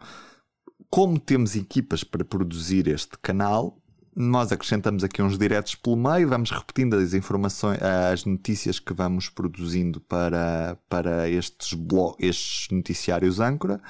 Como 0.94 1.18
temos 1.18 1.56
equipas 1.56 2.04
para 2.04 2.24
produzir 2.24 2.86
este 2.86 3.18
canal, 3.18 3.76
nós 4.14 4.52
acrescentamos 4.52 5.02
aqui 5.02 5.20
uns 5.20 5.36
diretos 5.36 5.74
pelo 5.74 5.96
meio, 5.96 6.28
vamos 6.28 6.52
repetindo 6.52 6.94
as 6.94 7.14
informações, 7.14 7.82
as 7.82 8.24
notícias 8.24 8.78
que 8.78 8.94
vamos 8.94 9.28
produzindo 9.28 10.00
para, 10.00 10.78
para 10.88 11.28
estes, 11.28 11.76
estes 12.20 12.68
noticiários 12.70 13.40
âncora 13.40 13.82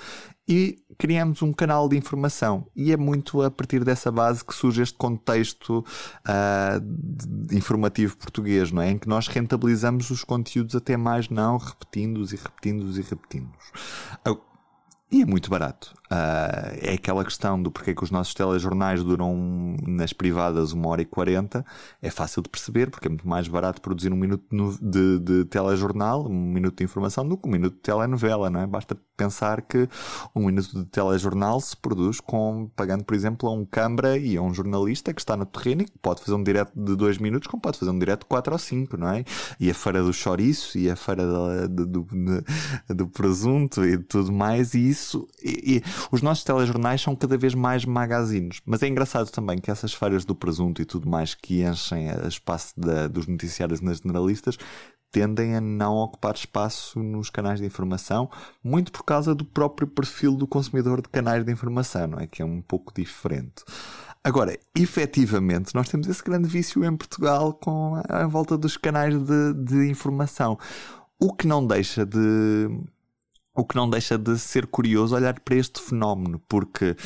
e 0.49 0.79
criamos 0.97 1.43
um 1.43 1.53
canal 1.53 1.91
de 1.91 1.99
informação. 1.99 2.67
E 2.75 2.91
é 2.91 2.97
muito 2.97 3.43
a 3.43 3.51
partir 3.51 3.85
dessa 3.85 4.11
base 4.11 4.43
que 4.43 4.55
surge 4.55 4.81
este 4.81 4.97
contexto 4.97 5.81
uh, 6.27 7.55
informativo 7.55 8.17
português, 8.17 8.73
não 8.73 8.81
é? 8.81 8.93
Em 8.93 8.97
que 8.97 9.11
nós 9.11 9.29
rentabilizamos 9.29 10.09
os 10.09 10.25
conteúdos 10.25 10.75
até 10.75 10.97
mais 10.97 11.29
não, 11.29 11.59
repetindo-os 11.59 12.33
e 12.33 12.37
repetindo-os 12.37 12.97
e 12.97 13.03
repetindo-os. 13.03 13.75
E 15.15 15.23
é 15.23 15.25
muito 15.25 15.49
barato. 15.49 15.95
Uh, 16.15 16.79
é 16.81 16.95
aquela 16.95 17.25
questão 17.25 17.61
do 17.61 17.73
porquê 17.73 17.93
que 17.93 18.05
os 18.05 18.11
nossos 18.11 18.35
telejornais 18.35 19.03
duram 19.03 19.77
nas 19.85 20.13
privadas 20.13 20.73
uma 20.73 20.89
hora 20.91 21.03
e 21.03 21.05
quarenta. 21.05 21.67
É 22.01 22.09
fácil 22.09 22.41
de 22.41 22.49
perceber, 22.49 22.89
porque 22.89 23.09
é 23.09 23.11
muito 23.11 23.27
mais 23.27 23.49
barato 23.49 23.81
produzir 23.81 24.13
um 24.13 24.17
minuto 24.17 24.45
de, 24.81 25.19
de 25.19 25.45
telejornal, 25.47 26.25
um 26.29 26.53
minuto 26.53 26.77
de 26.79 26.85
informação, 26.85 27.27
do 27.27 27.37
que 27.37 27.49
um 27.49 27.51
minuto 27.51 27.75
de 27.75 27.81
telenovela, 27.81 28.49
não 28.49 28.61
é? 28.61 28.67
Basta 28.67 28.97
pensar 29.17 29.63
que 29.63 29.89
um 30.35 30.47
minuto 30.47 30.73
de 30.73 30.85
telejornal 30.85 31.61
se 31.61 31.77
produz 31.77 32.21
com, 32.21 32.71
pagando, 32.77 33.05
por 33.05 33.15
exemplo, 33.15 33.49
a 33.49 33.53
um 33.53 33.65
câmara 33.65 34.17
e 34.17 34.37
a 34.37 34.43
um 34.43 34.53
jornalista 34.55 35.13
que 35.13 35.21
está 35.21 35.37
no 35.37 35.47
terreno 35.47 35.83
e 35.83 35.85
que 35.87 35.99
pode 35.99 36.21
fazer 36.21 36.35
um 36.35 36.43
direto 36.43 36.73
de 36.77 36.95
dois 36.95 37.19
minutos, 37.19 37.49
como 37.49 37.61
pode 37.61 37.79
fazer 37.79 37.91
um 37.91 37.99
direto 37.99 38.21
de 38.21 38.27
quatro 38.27 38.53
ou 38.53 38.59
cinco, 38.59 38.97
não 38.97 39.09
é? 39.09 39.25
E 39.59 39.71
a 39.71 39.75
feira 39.75 40.03
do 40.03 40.13
chouriço 40.13 40.79
e 40.79 40.89
a 40.91 40.97
feira 40.97 41.27
do, 41.27 41.69
do, 41.69 41.87
do, 41.87 42.45
do 42.95 43.09
presunto 43.09 43.85
e 43.85 43.99
tudo 43.99 44.33
mais, 44.33 44.75
e 44.75 44.89
isso. 44.89 45.27
E, 45.43 45.77
e, 45.77 46.04
os 46.11 46.23
nossos 46.23 46.45
telejornais 46.45 47.01
são 47.01 47.15
cada 47.15 47.37
vez 47.37 47.55
mais 47.55 47.85
magazines. 47.85 48.61
Mas 48.65 48.83
é 48.83 48.89
engraçado 48.89 49.31
também 49.31 49.59
que 49.59 49.71
essas 49.71 49.93
feiras 49.93 50.25
do 50.25 50.35
presunto 50.35 50.81
e 50.81 50.85
tudo 50.85 51.09
mais 51.09 51.35
que 51.35 51.63
enchem 51.63 52.11
o 52.13 52.29
espaço 52.29 52.73
da, 52.77 53.09
dos 53.09 53.27
noticiários 53.27 53.81
nas 53.81 53.99
generalistas 53.99 54.59
tendem 55.15 55.55
a 55.55 55.61
não 55.61 55.95
ocupar 55.95 56.35
espaço 56.35 56.99
nos 57.01 57.31
canais 57.31 57.61
de 57.61 57.67
informação, 57.67 58.29
muito 58.65 58.91
por 58.91 59.05
causa 59.05 59.33
do 59.33 59.45
próprio 59.45 59.87
perfil 59.87 60.35
do 60.35 60.45
consumidor 60.45 61.01
de 61.01 61.09
canais 61.09 61.45
de 61.45 61.53
informação, 61.53 62.09
não 62.09 62.19
é? 62.19 62.27
Que 62.27 62.43
é 62.43 62.45
um 62.45 62.61
pouco 62.61 62.93
diferente. 62.93 63.63
Agora, 64.25 64.59
efetivamente, 64.75 65.73
nós 65.73 65.89
temos 65.89 66.09
esse 66.09 66.25
grande 66.25 66.49
vício 66.49 66.85
em 66.85 66.97
Portugal 66.97 67.53
com 67.53 68.03
a, 68.09 68.27
volta 68.27 68.59
dos 68.59 68.77
canais 68.77 69.15
de, 69.17 69.55
de 69.55 69.89
informação. 69.89 70.59
O 71.21 71.33
que 71.33 71.47
não 71.47 71.65
deixa 71.65 72.05
de 72.05 72.69
o 73.55 73.65
que 73.65 73.77
não 73.77 73.89
deixa 73.89 74.19
de 74.19 74.37
ser 74.37 74.67
curioso 74.67 75.15
olhar 75.15 75.39
para 75.39 75.55
este 75.55 75.81
fenómeno, 75.81 76.43
porque 76.49 76.97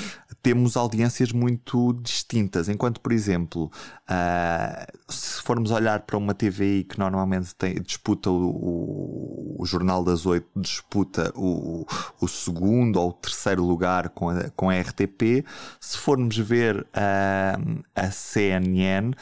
temos 0.42 0.76
audiências 0.76 1.30
muito 1.30 1.92
distintas. 2.02 2.68
Enquanto, 2.70 3.00
por 3.00 3.12
exemplo, 3.12 3.70
uh, 4.08 5.12
se 5.12 5.42
formos 5.42 5.70
olhar 5.70 6.00
para 6.00 6.16
uma 6.16 6.32
TVI 6.32 6.84
que 6.84 6.98
normalmente 6.98 7.54
tem, 7.54 7.74
disputa 7.74 8.30
o, 8.30 8.48
o, 8.48 9.56
o, 9.58 9.66
Jornal 9.66 10.02
das 10.02 10.24
Oito, 10.24 10.48
disputa 10.56 11.30
o, 11.36 11.86
o, 12.18 12.26
segundo 12.26 12.98
ou 12.98 13.10
o 13.10 13.12
terceiro 13.12 13.62
lugar 13.62 14.08
com 14.10 14.30
a, 14.30 14.48
com 14.56 14.70
a 14.70 14.80
RTP, 14.80 15.44
se 15.78 15.98
formos 15.98 16.38
ver 16.38 16.80
uh, 16.80 17.84
a 17.94 18.10
CNN 18.10 19.12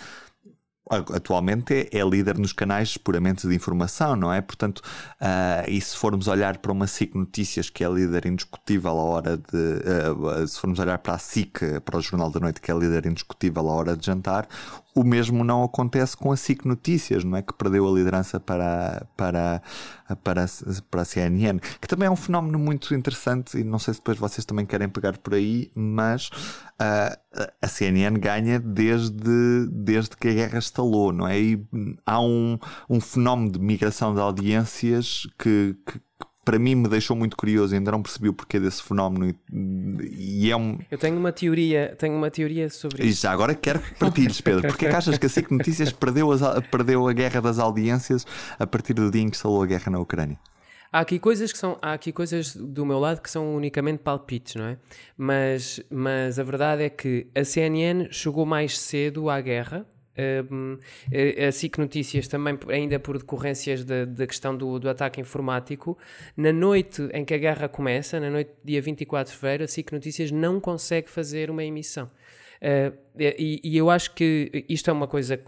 atualmente 0.90 1.75
é, 1.75 1.99
é, 1.99 2.05
líder 2.05 2.38
nos 2.38 2.52
canais 2.52 2.97
puramente 2.97 3.47
de 3.47 3.55
informação, 3.55 4.14
não 4.14 4.33
é? 4.33 4.40
Portanto, 4.40 4.78
uh, 5.21 5.69
e 5.69 5.81
se 5.81 5.97
formos 5.97 6.28
olhar 6.28 6.59
para 6.59 6.73
uma 6.73 6.87
SIC 6.87 7.14
Notícias, 7.14 7.69
que 7.69 7.83
é 7.83 7.88
líder 7.88 8.26
indiscutível 8.26 8.90
à 8.90 9.02
hora 9.02 9.37
de. 9.37 9.57
Uh, 9.57 10.47
se 10.47 10.61
formos 10.61 10.78
olhar 10.78 10.99
para 10.99 11.14
a 11.14 11.19
SIC, 11.19 11.81
para 11.85 11.99
o 11.99 12.00
Jornal 12.00 12.31
da 12.31 12.40
Noite, 12.40 12.61
que 12.61 12.71
é 12.71 12.75
líder 12.75 13.07
indiscutível 13.07 13.69
à 13.69 13.73
hora 13.73 13.97
de 13.97 14.07
jantar, 14.07 14.49
o 14.97 15.05
mesmo 15.05 15.45
não 15.45 15.62
acontece 15.62 16.17
com 16.17 16.33
a 16.33 16.37
SIC 16.38 16.65
Notícias, 16.65 17.23
não 17.23 17.37
é? 17.37 17.43
Que 17.43 17.53
perdeu 17.53 17.87
a 17.87 17.93
liderança 17.93 18.41
para, 18.41 19.07
para, 19.15 19.62
para, 20.25 20.47
para 20.91 21.03
a 21.03 21.05
CNN, 21.05 21.61
que 21.79 21.87
também 21.87 22.07
é 22.07 22.11
um 22.11 22.17
fenómeno 22.17 22.59
muito 22.59 22.95
interessante 22.95 23.59
e 23.59 23.62
não 23.62 23.79
sei 23.79 23.93
se 23.93 24.00
depois 24.00 24.17
vocês 24.17 24.47
também 24.47 24.65
querem 24.65 24.88
pegar 24.88 25.19
por 25.19 25.35
aí, 25.35 25.71
mas 25.75 26.29
uh, 26.81 27.47
a 27.61 27.69
CNN 27.69 28.19
ganha 28.19 28.59
desde, 28.59 29.69
desde 29.71 30.17
que 30.17 30.29
a 30.29 30.33
guerra 30.33 30.59
estalou, 30.59 31.12
não 31.12 31.29
é? 31.29 31.38
E 31.38 31.67
há 32.07 32.19
um, 32.19 32.59
um 32.88 32.99
fenómeno 32.99 33.53
de 33.53 33.59
migração 33.59 34.15
de 34.15 34.21
audiências 34.21 35.26
que, 35.38 35.76
que 35.85 36.00
para 36.47 36.61
mim 36.61 36.76
me 36.76 36.88
deixou 36.88 37.17
muito 37.17 37.37
curioso 37.37 37.75
e 37.75 37.76
ainda 37.76 37.91
não 37.91 38.00
percebi 38.00 38.29
o 38.29 38.33
porquê 38.33 38.61
desse 38.61 38.81
fenómeno 38.81 39.35
e, 39.53 40.49
é 40.49 40.57
um... 40.57 40.79
Eu 40.88 40.97
tenho 40.97 41.19
uma 41.19 41.33
teoria, 41.33 41.97
tenho 41.99 42.15
uma 42.15 42.31
teoria 42.31 42.71
sobre 42.71 43.05
isso. 43.05 43.19
E 43.19 43.23
já 43.23 43.33
agora 43.33 43.53
quero 43.53 43.81
que 43.81 43.95
partilhes, 43.97 44.41
Pedro. 44.41 44.69
Porquê 44.69 44.87
é 44.87 44.91
que 44.91 44.95
achas 44.95 45.19
que 45.19 45.26
a 45.26 45.29
SIC 45.29 45.50
Notícias 45.50 45.93
perdeu, 45.93 46.31
as, 46.31 46.41
perdeu 46.71 47.09
a 47.09 47.12
guerra 47.12 47.41
das 47.41 47.59
audiências 47.59 48.25
a 48.61 48.65
partir 48.65 48.95
do 48.95 49.11
dia 49.11 49.23
em 49.23 49.29
que 49.29 49.37
instalou 49.37 49.61
a 49.61 49.67
guerra 49.67 49.91
na 49.91 49.99
Ucrânia? 49.99 50.38
Há 50.93 51.00
aqui 51.00 51.19
coisas 51.19 51.53
que 51.53 51.59
são, 51.59 51.76
há 51.83 51.93
aqui 51.95 52.12
coisas 52.12 52.55
do 52.55 52.87
meu 52.87 53.00
lado 53.00 53.21
que 53.21 53.29
são 53.29 53.57
unicamente 53.57 54.05
palpites, 54.05 54.55
não 54.55 54.67
é? 54.67 54.79
Mas, 55.19 55.81
mas 55.91 56.38
a 56.38 56.45
verdade 56.45 56.85
é 56.85 56.88
que 56.88 57.26
a 57.35 57.43
CNN 57.43 58.07
chegou 58.12 58.47
mais 58.47 58.79
cedo 58.79 59.29
à 59.29 59.41
guerra, 59.41 59.85
a 61.46 61.52
SIC 61.52 61.78
Notícias 61.78 62.28
também, 62.28 62.58
ainda 62.68 62.99
por 62.99 63.18
decorrências 63.18 63.85
da, 63.85 64.26
questão 64.26 64.56
do, 64.56 64.78
do, 64.78 64.88
ataque 64.88 65.20
informático, 65.20 65.96
na 66.37 66.52
noite 66.52 67.02
em 67.12 67.25
que 67.25 67.35
a 67.35 67.38
guerra 67.38 67.68
começa, 67.68 68.18
na 68.18 68.30
noite 68.30 68.50
dia 68.64 68.80
24 68.80 69.32
de 69.32 69.38
fevereiro, 69.38 69.64
a 69.64 69.68
SIC 69.68 69.92
Notícias 69.92 70.30
não 70.30 70.61
consegue 70.61 71.11
fazer 71.11 71.50
uma 71.50 71.64
emissão. 71.64 72.11
Uh, 72.56 72.96
e, 73.18 73.61
e, 73.62 73.76
eu 73.76 73.90
acho 73.90 74.14
que 74.14 74.64
isto 74.68 74.88
é 74.88 74.92
uma 74.92 75.06
coisa 75.06 75.38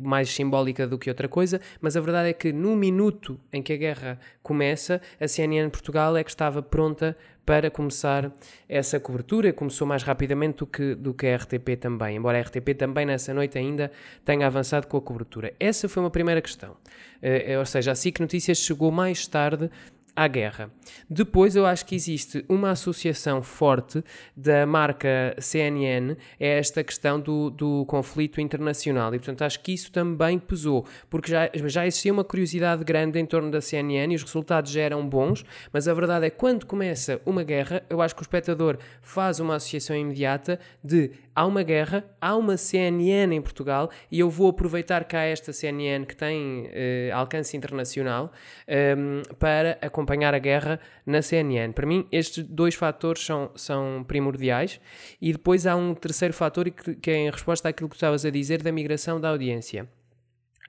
mais 0.00 0.30
simbólica 0.30 0.86
do 0.86 0.98
que 0.98 1.08
outra 1.08 1.28
coisa, 1.28 1.60
mas 1.80 1.96
a 1.96 2.00
verdade 2.00 2.30
é 2.30 2.32
que 2.32 2.52
no 2.52 2.76
minuto 2.76 3.38
em 3.52 3.62
que 3.62 3.72
a 3.72 3.76
guerra 3.76 4.18
começa, 4.42 5.00
a 5.20 5.28
CNN 5.28 5.70
Portugal 5.70 6.16
é 6.16 6.24
que 6.24 6.30
estava 6.30 6.62
pronta 6.62 7.16
para 7.48 7.70
começar 7.70 8.30
essa 8.68 9.00
cobertura, 9.00 9.54
começou 9.54 9.86
mais 9.86 10.02
rapidamente 10.02 10.58
do 10.58 10.66
que, 10.66 10.94
do 10.94 11.14
que 11.14 11.26
a 11.26 11.36
RTP 11.36 11.78
também, 11.80 12.16
embora 12.16 12.38
a 12.38 12.42
RTP 12.42 12.74
também 12.76 13.06
nessa 13.06 13.32
noite 13.32 13.56
ainda 13.56 13.90
tenha 14.22 14.46
avançado 14.46 14.86
com 14.86 14.98
a 14.98 15.00
cobertura. 15.00 15.54
Essa 15.58 15.88
foi 15.88 16.02
uma 16.02 16.10
primeira 16.10 16.42
questão, 16.42 16.72
uh, 16.72 17.58
ou 17.58 17.64
seja, 17.64 17.92
a 17.92 17.94
SIC 17.94 18.20
Notícias 18.20 18.58
chegou 18.58 18.90
mais 18.90 19.26
tarde 19.26 19.70
à 20.18 20.26
guerra. 20.26 20.68
Depois 21.08 21.54
eu 21.54 21.64
acho 21.64 21.86
que 21.86 21.94
existe 21.94 22.44
uma 22.48 22.70
associação 22.70 23.40
forte 23.40 24.02
da 24.36 24.66
marca 24.66 25.36
CNN 25.38 26.12
a 26.12 26.44
esta 26.44 26.82
questão 26.82 27.20
do, 27.20 27.50
do 27.50 27.84
conflito 27.86 28.40
internacional 28.40 29.14
e 29.14 29.18
portanto 29.18 29.42
acho 29.42 29.60
que 29.60 29.72
isso 29.72 29.92
também 29.92 30.36
pesou, 30.36 30.84
porque 31.08 31.30
já, 31.30 31.48
já 31.66 31.86
existia 31.86 32.12
uma 32.12 32.24
curiosidade 32.24 32.82
grande 32.82 33.20
em 33.20 33.24
torno 33.24 33.48
da 33.48 33.60
CNN 33.60 34.12
e 34.12 34.16
os 34.16 34.24
resultados 34.24 34.72
já 34.72 34.80
eram 34.80 35.08
bons, 35.08 35.44
mas 35.72 35.86
a 35.86 35.94
verdade 35.94 36.26
é 36.26 36.30
que 36.30 36.36
quando 36.36 36.66
começa 36.66 37.20
uma 37.24 37.44
guerra, 37.44 37.84
eu 37.88 38.02
acho 38.02 38.16
que 38.16 38.20
o 38.20 38.24
espectador 38.24 38.76
faz 39.00 39.38
uma 39.38 39.54
associação 39.54 39.94
imediata 39.94 40.58
de 40.82 41.12
há 41.32 41.46
uma 41.46 41.62
guerra, 41.62 42.04
há 42.20 42.34
uma 42.36 42.56
CNN 42.56 43.36
em 43.36 43.40
Portugal 43.40 43.88
e 44.10 44.18
eu 44.18 44.28
vou 44.28 44.48
aproveitar 44.48 45.04
cá 45.04 45.22
esta 45.22 45.52
CNN 45.52 46.04
que 46.04 46.16
tem 46.16 46.68
eh, 46.72 47.10
alcance 47.14 47.56
internacional 47.56 48.32
ehm, 48.66 49.22
para 49.38 49.78
acompanhar 49.80 50.07
a 50.12 50.38
guerra 50.38 50.80
na 51.04 51.22
CNN. 51.22 51.72
Para 51.72 51.86
mim, 51.86 52.06
estes 52.10 52.44
dois 52.44 52.74
fatores 52.74 53.24
são, 53.24 53.50
são 53.54 54.04
primordiais 54.06 54.80
e 55.20 55.32
depois 55.32 55.66
há 55.66 55.76
um 55.76 55.94
terceiro 55.94 56.34
fator 56.34 56.70
que, 56.70 56.94
que 56.94 57.10
é 57.10 57.16
em 57.16 57.30
resposta 57.30 57.68
àquilo 57.68 57.88
que 57.88 57.96
estavas 57.96 58.24
a 58.24 58.30
dizer 58.30 58.62
da 58.62 58.72
migração 58.72 59.20
da 59.20 59.28
audiência. 59.28 59.88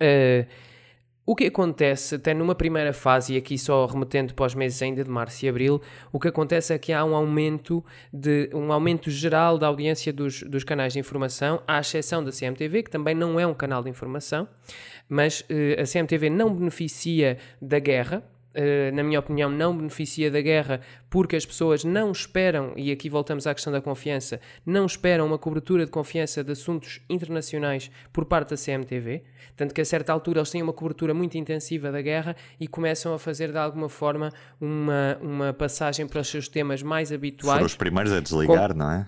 Uh, 0.02 0.48
o 1.30 1.36
que 1.36 1.46
acontece, 1.46 2.16
até 2.16 2.34
numa 2.34 2.56
primeira 2.56 2.92
fase, 2.92 3.36
e 3.36 3.38
aqui 3.38 3.56
só 3.56 3.86
remetendo 3.86 4.34
para 4.34 4.48
os 4.48 4.56
meses 4.56 4.82
ainda 4.82 5.04
de 5.04 5.10
março 5.12 5.46
e 5.46 5.48
abril, 5.48 5.80
o 6.12 6.20
que 6.20 6.28
acontece 6.28 6.74
é 6.74 6.80
que 6.80 6.92
há 6.92 7.06
um 7.06 7.16
aumento, 7.16 7.86
de, 8.12 8.50
um 8.52 8.74
aumento 8.74 9.12
geral 9.12 9.56
da 9.60 9.68
audiência 9.68 10.12
dos, 10.12 10.42
dos 10.42 10.64
canais 10.64 10.94
de 10.94 10.98
informação, 10.98 11.62
à 11.68 11.82
exceção 11.82 12.24
da 12.24 12.32
CMTV, 12.32 12.82
que 12.82 12.90
também 12.90 13.14
não 13.14 13.40
é 13.40 13.46
um 13.46 13.54
canal 13.54 13.84
de 13.84 13.92
informação, 13.92 14.48
mas 15.08 15.42
uh, 15.42 15.80
a 15.80 15.84
CMTV 15.84 16.32
não 16.32 16.52
beneficia 16.52 17.38
da 17.62 17.78
guerra, 17.78 18.24
na 18.94 19.04
minha 19.04 19.20
opinião, 19.20 19.50
não 19.50 19.76
beneficia 19.76 20.32
da 20.32 20.42
guerra 20.42 20.82
porque 21.10 21.36
as 21.36 21.46
pessoas 21.46 21.84
não 21.84 22.12
esperam, 22.12 22.74
e 22.76 22.92
aqui 22.92 23.10
voltamos 23.10 23.48
à 23.48 23.54
questão 23.54 23.72
da 23.74 23.82
confiança, 23.82 24.40
não 24.66 24.86
esperam 24.86 25.26
uma 25.26 25.38
cobertura 25.38 25.86
de 25.86 25.92
confiança 25.92 26.44
de 26.44 26.52
assuntos 26.52 27.02
internacionais 27.10 27.90
por 28.14 28.26
parte 28.26 28.52
da 28.52 28.56
CMTV. 28.56 29.24
Tanto 29.56 29.74
que 29.74 29.82
a 29.82 29.86
certa 29.86 30.14
altura 30.14 30.40
eles 30.40 30.50
têm 30.50 30.62
uma 30.62 30.74
cobertura 30.74 31.14
muito 31.14 31.38
intensiva 31.38 31.92
da 31.92 32.02
guerra 32.02 32.36
e 32.60 32.68
começam 32.68 33.14
a 33.14 33.20
fazer 33.20 33.52
de 33.52 33.58
alguma 33.58 33.90
forma 33.90 34.32
uma, 34.60 35.18
uma 35.22 35.54
passagem 35.54 36.08
para 36.08 36.22
os 36.22 36.28
seus 36.28 36.48
temas 36.48 36.84
mais 36.84 37.12
habituais. 37.12 37.54
Foram 37.54 37.66
os 37.66 37.76
primeiros 37.76 38.12
a 38.14 38.20
desligar, 38.20 38.76
não 38.76 38.92
é? 38.92 39.08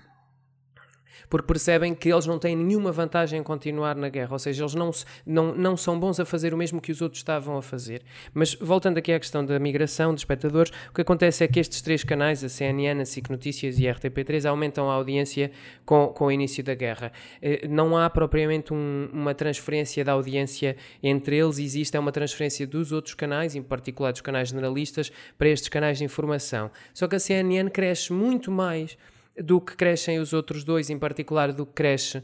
Porque 1.29 1.47
percebem 1.47 1.93
que 1.93 2.11
eles 2.11 2.25
não 2.25 2.39
têm 2.39 2.55
nenhuma 2.55 2.91
vantagem 2.91 3.39
em 3.39 3.43
continuar 3.43 3.95
na 3.95 4.09
guerra, 4.09 4.33
ou 4.33 4.39
seja, 4.39 4.63
eles 4.63 4.75
não, 4.75 4.91
não, 5.25 5.55
não 5.55 5.77
são 5.77 5.99
bons 5.99 6.19
a 6.19 6.25
fazer 6.25 6.53
o 6.53 6.57
mesmo 6.57 6.81
que 6.81 6.91
os 6.91 7.01
outros 7.01 7.19
estavam 7.19 7.57
a 7.57 7.61
fazer. 7.61 8.01
Mas 8.33 8.53
voltando 8.55 8.97
aqui 8.97 9.11
à 9.11 9.19
questão 9.19 9.45
da 9.45 9.57
migração 9.59 10.13
de 10.13 10.21
espectadores, 10.21 10.71
o 10.89 10.93
que 10.93 11.01
acontece 11.01 11.43
é 11.43 11.47
que 11.47 11.59
estes 11.59 11.81
três 11.81 12.03
canais, 12.03 12.43
a 12.43 12.49
CNN, 12.49 13.01
a 13.01 13.05
SIC 13.05 13.29
Notícias 13.29 13.79
e 13.79 13.87
a 13.87 13.93
RTP3, 13.93 14.49
aumentam 14.49 14.89
a 14.89 14.93
audiência 14.93 15.51
com, 15.85 16.07
com 16.07 16.25
o 16.25 16.31
início 16.31 16.63
da 16.63 16.75
guerra. 16.75 17.11
Eh, 17.41 17.67
não 17.67 17.97
há 17.97 18.09
propriamente 18.09 18.73
um, 18.73 19.09
uma 19.11 19.33
transferência 19.33 20.03
da 20.03 20.13
audiência 20.13 20.75
entre 21.01 21.37
eles, 21.37 21.59
existe 21.59 21.95
é 21.95 21.99
uma 21.99 22.11
transferência 22.11 22.65
dos 22.67 22.91
outros 22.91 23.15
canais, 23.15 23.55
em 23.55 23.61
particular 23.61 24.11
dos 24.11 24.21
canais 24.21 24.49
generalistas, 24.49 25.11
para 25.37 25.49
estes 25.49 25.69
canais 25.69 25.97
de 25.97 26.03
informação. 26.03 26.71
Só 26.93 27.07
que 27.07 27.15
a 27.15 27.19
CNN 27.19 27.69
cresce 27.69 28.13
muito 28.13 28.51
mais 28.51 28.97
do 29.43 29.59
que 29.59 29.75
crescem 29.75 30.19
os 30.19 30.33
outros 30.33 30.63
dois, 30.63 30.89
em 30.89 30.97
particular 30.97 31.51
do 31.51 31.65
que 31.65 31.73
cresce 31.73 32.17
uh, 32.19 32.23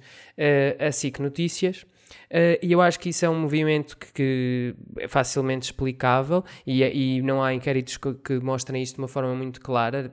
a 0.79 0.91
SIC 0.91 1.19
Notícias. 1.19 1.85
Uh, 2.29 2.59
e 2.61 2.71
eu 2.71 2.81
acho 2.81 2.99
que 2.99 3.09
isso 3.09 3.25
é 3.25 3.29
um 3.29 3.39
movimento 3.39 3.97
que, 3.97 4.11
que 4.13 4.75
é 4.99 5.07
facilmente 5.07 5.65
explicável 5.65 6.43
e, 6.65 6.83
e 6.83 7.21
não 7.21 7.43
há 7.43 7.53
inquéritos 7.53 7.97
que, 7.97 8.13
que, 8.15 8.39
mostrem 8.39 8.81
isto 8.81 8.95
de 8.95 9.01
uma 9.01 9.07
forma 9.07 9.33
muito 9.33 9.61
clara. 9.61 10.11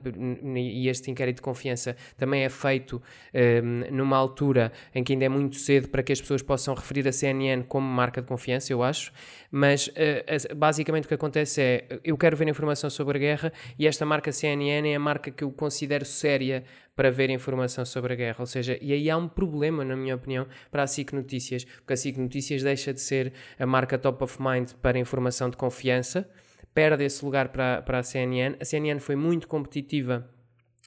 E 0.55 0.87
este 0.87 1.11
inquérito 1.11 1.37
de 1.37 1.41
confiança 1.41 1.95
também 2.17 2.43
é 2.43 2.49
feito 2.49 2.97
um, 2.97 3.01
ehm, 3.33 3.91
numa 3.91 4.17
altura 4.17 4.71
em 4.93 5.03
que 5.03 5.13
ainda 5.13 5.25
é 5.25 5.29
muito 5.29 5.57
cedo 5.57 5.89
para 5.89 6.03
que 6.03 6.11
as 6.11 6.21
pessoas 6.21 6.41
possam 6.41 6.73
referir 6.73 7.07
a 7.07 7.11
CNN 7.11 7.63
como 7.63 7.87
marca 7.87 8.21
de 8.21 8.27
confiança, 8.27 8.71
eu 8.71 8.83
acho. 8.83 9.11
Mas 9.51 9.87
uh, 9.87 10.55
basicamente 10.55 11.05
o 11.05 11.07
que 11.07 11.13
acontece 11.13 11.61
é: 11.61 11.99
eu 12.03 12.17
quero 12.17 12.35
ver 12.37 12.47
informação 12.47 12.89
sobre 12.89 13.17
a 13.17 13.19
guerra 13.19 13.53
e 13.77 13.87
esta 13.87 14.05
marca 14.05 14.31
CNN 14.31 14.89
é 14.89 14.95
a 14.95 14.99
marca 14.99 15.31
que 15.31 15.43
eu 15.43 15.51
considero 15.51 16.05
séria 16.05 16.63
para 16.95 17.11
ver 17.11 17.29
informação 17.29 17.85
sobre 17.85 18.13
a 18.13 18.15
guerra. 18.15 18.37
Ou 18.39 18.45
seja, 18.45 18.77
e 18.81 18.93
aí 18.93 19.09
há 19.09 19.17
um 19.17 19.27
problema, 19.27 19.83
na 19.83 19.95
minha 19.95 20.15
opinião, 20.15 20.47
para 20.71 20.83
a 20.83 20.87
SIC 20.87 21.13
Notícias, 21.13 21.65
porque 21.65 21.93
a 21.93 21.97
SIC 21.97 22.17
Notícias 22.17 22.63
deixa 22.63 22.93
de 22.93 23.01
ser 23.01 23.33
a 23.59 23.65
marca 23.65 23.97
top 23.97 24.23
of 24.23 24.41
mind 24.41 24.71
para 24.81 24.97
informação 24.97 25.49
de 25.49 25.57
confiança, 25.57 26.29
perde 26.73 27.03
esse 27.03 27.23
lugar 27.23 27.49
para, 27.49 27.81
para 27.81 27.99
a 27.99 28.03
CNN. 28.03 28.55
A 28.59 28.65
CNN 28.65 28.99
foi 28.99 29.15
muito 29.15 29.47
competitiva 29.47 30.29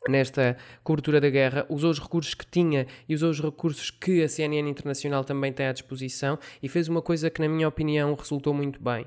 nesta 0.07 0.57
cobertura 0.85 1.21
da 1.21 1.31
guerra, 1.31 1.67
usou 1.69 1.91
os 1.91 1.99
recursos 1.99 2.35
que 2.35 2.47
tinha 2.47 2.87
e 3.09 3.15
usou 3.15 3.31
os 3.31 3.41
recursos 3.41 3.91
que 3.91 4.23
a 4.23 4.29
CNN 4.29 4.69
Internacional 4.69 5.25
também 5.25 5.53
tem 5.53 5.67
à 5.67 5.73
disposição 5.73 6.39
e 6.63 6.69
fez 6.69 6.89
uma 6.89 7.03
coisa 7.03 7.31
que, 7.31 7.41
na 7.41 7.49
minha 7.49 7.67
opinião, 7.67 8.15
resultou 8.15 8.55
muito 8.55 8.83
bem. 8.83 9.07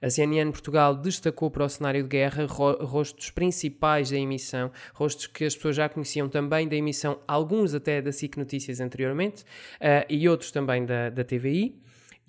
A 0.00 0.10
CNN 0.10 0.50
Portugal 0.50 0.96
destacou 0.96 1.50
para 1.50 1.64
o 1.64 1.68
cenário 1.68 2.02
de 2.02 2.08
guerra 2.08 2.44
rostos 2.46 3.30
principais 3.30 4.10
da 4.10 4.16
emissão, 4.16 4.72
rostos 4.94 5.28
que 5.28 5.44
as 5.44 5.54
pessoas 5.54 5.76
já 5.76 5.88
conheciam 5.88 6.28
também 6.28 6.66
da 6.66 6.74
emissão, 6.74 7.20
alguns 7.28 7.72
até 7.72 8.02
da 8.02 8.10
SIC 8.10 8.36
Notícias 8.36 8.80
anteriormente 8.80 9.42
uh, 9.42 10.04
e 10.08 10.28
outros 10.28 10.50
também 10.50 10.84
da, 10.84 11.08
da 11.08 11.22
TVI 11.22 11.80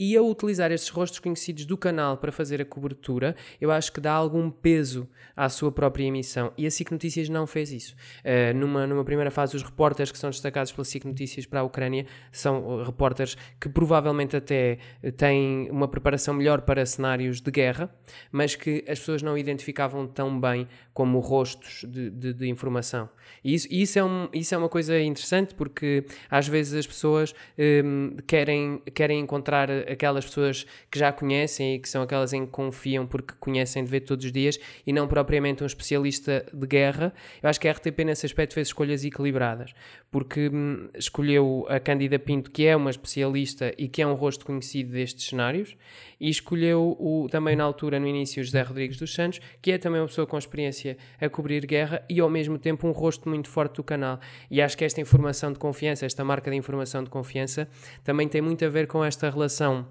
e 0.03 0.17
a 0.17 0.22
utilizar 0.22 0.69
estes 0.69 0.89
rostos 0.89 1.19
conhecidos 1.19 1.65
do 1.65 1.77
canal 1.77 2.17
para 2.17 2.29
fazer 2.29 2.62
a 2.62 2.65
cobertura, 2.65 3.38
eu 3.62 3.72
acho 3.72 3.89
que 3.89 4.01
dá 4.01 4.12
algum 4.12 4.50
peso 4.51 5.07
à 5.33 5.48
sua 5.48 5.72
própria 5.72 6.03
emissão. 6.03 6.51
E 6.57 6.67
a 6.67 6.72
SIC 6.72 6.91
Notícias 6.91 7.29
não 7.29 7.48
fez 7.48 7.72
isso. 7.72 7.95
Uh, 8.19 8.54
numa, 8.54 8.86
numa 8.86 9.06
primeira 9.06 9.32
fase, 9.32 9.56
os 9.56 9.63
repórteres 9.63 10.12
que 10.12 10.17
são 10.17 10.30
destacados 10.30 10.73
pela 10.73 10.84
SIC 10.84 11.06
Notícias 11.06 11.45
para 11.45 11.62
a 11.62 11.63
Ucrânia 11.63 12.06
são 12.34 12.65
uh, 12.65 12.84
repórteres 12.84 13.38
que 13.62 13.69
provavelmente 13.69 14.36
até 14.36 14.77
têm 15.15 15.69
uma 15.71 15.88
preparação 15.88 16.34
melhor 16.34 16.62
para 16.62 16.86
cenários 16.86 17.39
de 17.39 17.49
guerra, 17.49 17.89
mas 18.30 18.56
que 18.56 18.84
as 18.89 18.99
pessoas 18.99 19.21
não 19.21 19.38
identificavam 19.38 20.06
tão 20.06 20.38
bem 20.38 20.67
como 20.93 21.19
rostos 21.19 21.86
de, 21.88 22.10
de, 22.10 22.34
de 22.34 22.47
informação. 22.49 23.10
E 23.43 23.54
isso, 23.54 23.67
isso, 23.71 23.99
é 23.99 24.04
um, 24.04 24.30
isso 24.34 24.54
é 24.54 24.58
uma 24.58 24.69
coisa 24.69 24.99
interessante 24.99 25.56
porque 25.56 26.06
às 26.30 26.47
vezes 26.47 26.73
as 26.73 26.88
pessoas 26.88 27.34
um, 27.58 28.17
querem, 28.27 28.82
querem 28.93 29.19
encontrar 29.19 29.69
aquelas 29.93 30.25
pessoas 30.25 30.65
que 30.91 30.99
já 30.99 31.12
conhecem 31.12 31.75
e 31.75 31.79
que 31.79 31.88
são 31.88 32.01
aquelas 32.01 32.34
em 32.34 32.45
que 32.45 32.51
confiam 32.51 33.06
porque 33.08 33.34
conhecem 33.39 33.84
de 33.84 33.89
ver 33.89 34.01
todos 34.01 34.25
os 34.25 34.32
dias 34.32 34.60
e 34.86 34.91
não 34.91 35.08
propriamente 35.08 35.63
um 35.63 35.65
especialista 35.65 36.45
de 36.53 36.67
guerra. 36.67 37.13
Eu 37.41 37.49
acho 37.49 37.60
que 37.60 37.67
a 37.67 37.71
RTP 37.71 37.99
nesse 38.06 38.25
aspecto 38.25 38.53
fez 38.53 38.67
escolhas 38.67 39.03
equilibradas, 39.06 39.73
porque 40.12 40.49
hum, 40.49 40.89
escolheu 40.95 41.65
a 41.69 41.79
Cândida 41.79 42.19
Pinto, 42.19 42.51
que 42.51 42.65
é 42.65 42.75
uma 42.75 42.89
especialista 42.89 43.73
e 43.77 43.88
que 43.88 44.01
é 44.01 44.08
um 44.08 44.13
rosto 44.13 44.45
conhecido 44.45 44.91
destes 44.91 45.27
cenários, 45.27 45.75
e 46.19 46.29
escolheu 46.29 46.95
o, 46.99 47.27
também 47.29 47.56
na 47.56 47.63
altura, 47.63 47.99
no 47.99 48.08
início, 48.08 48.43
José 48.43 48.62
Rodrigues 48.62 48.97
dos 48.97 49.13
Santos, 49.13 49.41
que 49.62 49.71
é 49.71 49.77
também 49.77 49.99
uma 49.99 50.08
pessoa 50.08 50.25
com 50.25 50.38
experiência 50.38 50.97
a 51.19 51.27
cobrir 51.27 51.65
guerra 51.65 52.01
e 52.10 52.19
ao 52.19 52.29
mesmo 52.29 52.58
tempo 52.58 52.88
um 52.88 52.91
rosto 52.91 53.27
muito 53.27 53.49
forte 53.49 53.75
do 53.75 53.84
canal. 53.84 54.19
E 54.49 54.62
acho 54.62 54.77
que 54.77 54.86
esta 54.86 55.01
informação 55.01 55.51
de 55.51 55.60
confiança, 55.60 56.06
esta 56.06 56.23
marca 56.23 56.49
de 56.49 56.56
informação 56.56 57.03
de 57.03 57.10
confiança, 57.10 57.67
também 58.03 58.27
tem 58.27 58.41
muito 58.41 58.63
a 58.63 58.69
ver 58.69 58.88
com 58.88 59.03
esta 59.03 59.29
relação 59.29 59.83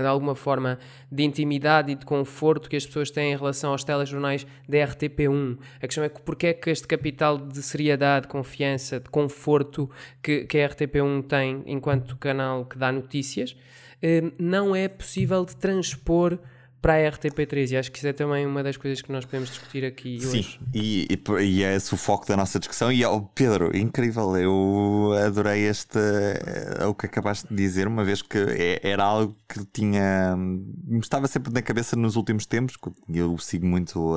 de 0.00 0.06
alguma 0.06 0.34
forma 0.34 0.78
de 1.10 1.22
intimidade 1.22 1.92
e 1.92 1.94
de 1.94 2.04
conforto 2.04 2.68
que 2.68 2.76
as 2.76 2.86
pessoas 2.86 3.10
têm 3.10 3.32
em 3.32 3.36
relação 3.36 3.72
aos 3.72 3.84
telejornais 3.84 4.46
da 4.68 4.78
RTP1. 4.78 5.58
A 5.76 5.86
questão 5.86 6.04
é 6.04 6.08
que 6.08 6.20
porque 6.22 6.48
é 6.48 6.52
que 6.54 6.70
este 6.70 6.86
capital 6.86 7.38
de 7.38 7.62
seriedade, 7.62 8.26
de 8.26 8.32
confiança, 8.32 9.00
de 9.00 9.08
conforto 9.10 9.90
que, 10.22 10.44
que 10.44 10.58
a 10.58 10.68
RTP1 10.68 11.26
tem 11.26 11.62
enquanto 11.66 12.16
canal 12.16 12.64
que 12.64 12.78
dá 12.78 12.90
notícias, 12.92 13.56
eh, 14.02 14.32
não 14.38 14.74
é 14.74 14.88
possível 14.88 15.44
de 15.44 15.56
transpor 15.56 16.38
para 16.80 16.94
a 16.94 17.12
RTP3 17.12 17.72
e 17.72 17.76
acho 17.76 17.92
que 17.92 17.98
isso 17.98 18.08
é 18.08 18.12
também 18.12 18.46
uma 18.46 18.62
das 18.62 18.76
coisas 18.76 19.02
que 19.02 19.12
nós 19.12 19.24
podemos 19.24 19.50
discutir 19.50 19.84
aqui 19.84 20.18
Sim, 20.20 20.38
hoje. 20.38 20.60
E, 20.74 21.08
e, 21.10 21.42
e 21.42 21.62
é 21.62 21.76
esse 21.76 21.92
o 21.92 21.96
foco 21.96 22.26
da 22.26 22.36
nossa 22.36 22.58
discussão. 22.58 22.90
E 22.90 23.04
oh, 23.04 23.22
Pedro, 23.22 23.76
incrível, 23.76 24.36
eu 24.36 25.12
adorei 25.26 25.66
este 25.66 25.98
eh, 25.98 26.86
o 26.86 26.94
que 26.94 27.06
acabaste 27.06 27.48
de 27.48 27.54
dizer, 27.54 27.86
uma 27.86 28.04
vez 28.04 28.22
que 28.22 28.38
é, 28.38 28.80
era 28.82 29.04
algo 29.04 29.36
que 29.48 29.64
tinha 29.66 30.34
me 30.36 31.00
estava 31.00 31.26
sempre 31.26 31.52
na 31.52 31.60
cabeça 31.60 31.96
nos 31.96 32.16
últimos 32.16 32.46
tempos. 32.46 32.76
Eu 33.08 33.36
sigo 33.38 33.66
muito 33.66 34.14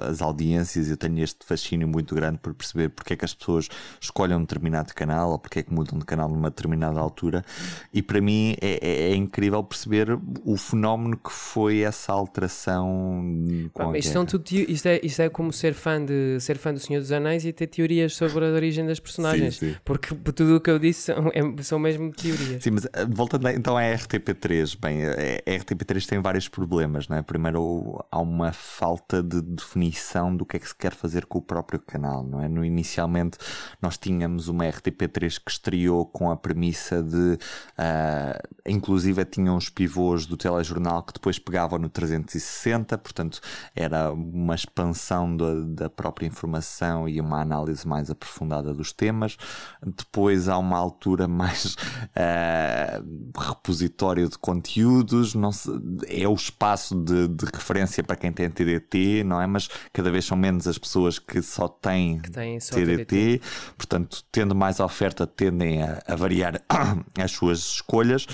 as 0.00 0.22
audiências 0.22 0.88
e 0.88 0.92
eu 0.92 0.96
tenho 0.96 1.22
este 1.22 1.44
fascínio 1.44 1.86
muito 1.86 2.14
grande 2.14 2.38
por 2.38 2.54
perceber 2.54 2.88
porque 2.88 3.12
é 3.12 3.16
que 3.16 3.24
as 3.24 3.34
pessoas 3.34 3.68
escolhem 4.00 4.36
um 4.36 4.40
determinado 4.40 4.94
canal 4.94 5.32
ou 5.32 5.38
porque 5.38 5.58
é 5.58 5.62
que 5.62 5.72
mudam 5.72 5.98
de 5.98 6.04
canal 6.04 6.28
numa 6.28 6.48
determinada 6.48 6.98
altura. 6.98 7.44
E 7.92 8.02
para 8.02 8.20
mim 8.20 8.56
é, 8.60 8.78
é, 8.80 9.10
é 9.10 9.14
incrível 9.14 9.62
perceber 9.62 10.18
o 10.44 10.56
fenómeno 10.56 11.16
que 11.16 11.30
foi 11.30 11.84
essa 11.90 12.12
alteração 12.12 13.70
com 13.72 13.94
isto, 13.94 14.12
são 14.12 14.24
tudo, 14.24 14.44
isto, 14.50 14.86
é, 14.86 15.00
isto 15.02 15.20
é 15.20 15.28
como 15.28 15.52
ser 15.52 15.74
fã, 15.74 16.02
de, 16.02 16.40
ser 16.40 16.56
fã 16.56 16.72
do 16.72 16.80
Senhor 16.80 17.00
dos 17.00 17.12
Anéis 17.12 17.44
e 17.44 17.52
ter 17.52 17.66
teorias 17.66 18.16
sobre 18.16 18.44
a 18.44 18.48
origem 18.48 18.86
das 18.86 18.98
personagens. 18.98 19.56
Sim, 19.56 19.72
sim. 19.72 19.76
Porque 19.84 20.14
tudo 20.32 20.56
o 20.56 20.60
que 20.60 20.70
eu 20.70 20.78
disse 20.78 21.12
são, 21.12 21.28
é, 21.28 21.62
são 21.62 21.78
mesmo 21.78 22.10
teorias. 22.12 22.62
Sim, 22.62 22.70
mas 22.70 22.86
eh, 22.86 23.06
voltando 23.08 23.48
então 23.48 23.76
à 23.76 23.82
RTP3, 23.82 24.78
bem, 24.80 25.02
eh, 25.02 25.42
a 25.46 25.50
RTP3 25.50 26.06
tem 26.06 26.20
vários 26.20 26.48
problemas, 26.48 27.08
não 27.08 27.16
é? 27.16 27.22
Primeiro, 27.22 28.04
há 28.10 28.20
uma 28.20 28.52
falta 28.52 29.22
de 29.22 29.42
definição 29.42 30.34
do 30.34 30.46
que 30.46 30.56
é 30.56 30.60
que 30.60 30.68
se 30.68 30.74
quer 30.74 30.94
fazer 30.94 31.26
com 31.26 31.38
o 31.38 31.42
próprio 31.42 31.80
canal, 31.80 32.22
não 32.22 32.40
é? 32.40 32.48
No, 32.48 32.64
inicialmente, 32.64 33.38
nós 33.82 33.98
tínhamos 33.98 34.48
uma 34.48 34.64
RTP3 34.64 35.40
que 35.44 35.50
estreou 35.50 36.06
com 36.06 36.30
a 36.30 36.36
premissa 36.36 37.02
de, 37.02 37.34
uh, 37.34 38.48
inclusive, 38.66 39.24
tinham 39.24 39.56
os 39.56 39.68
pivôs 39.68 40.26
do 40.26 40.36
telejornal 40.36 41.02
que 41.02 41.12
depois 41.12 41.38
pegavam 41.38 41.78
no 41.80 41.88
360, 41.88 42.96
portanto 42.98 43.40
era 43.74 44.12
uma 44.12 44.54
expansão 44.54 45.36
da, 45.36 45.54
da 45.84 45.90
própria 45.90 46.26
informação 46.26 47.08
e 47.08 47.20
uma 47.20 47.40
análise 47.40 47.86
mais 47.86 48.10
aprofundada 48.10 48.72
dos 48.72 48.92
temas. 48.92 49.36
Depois 49.84 50.48
há 50.48 50.58
uma 50.58 50.78
altura 50.78 51.26
mais 51.26 51.74
uh, 51.74 53.32
repositório 53.38 54.28
de 54.28 54.38
conteúdos, 54.38 55.34
não 55.34 55.52
se, 55.52 55.70
é 56.08 56.28
o 56.28 56.34
espaço 56.34 56.94
de, 56.94 57.28
de, 57.28 57.46
referência 57.46 58.02
para 58.02 58.16
quem 58.16 58.32
tem 58.32 58.50
TDT, 58.50 59.24
não 59.24 59.40
é? 59.40 59.46
Mas 59.46 59.68
cada 59.92 60.10
vez 60.10 60.24
são 60.24 60.36
menos 60.36 60.66
as 60.66 60.78
pessoas 60.78 61.18
que 61.18 61.42
só 61.42 61.68
têm, 61.68 62.18
que 62.18 62.30
têm 62.30 62.60
só 62.60 62.74
TDT, 62.74 63.04
TDT, 63.04 63.40
portanto, 63.76 64.24
tendo 64.30 64.54
mais 64.54 64.80
oferta, 64.80 65.26
tendem 65.26 65.82
a, 65.82 66.02
a 66.06 66.14
variar 66.14 66.60
as 67.18 67.30
suas 67.30 67.58
escolhas, 67.60 68.26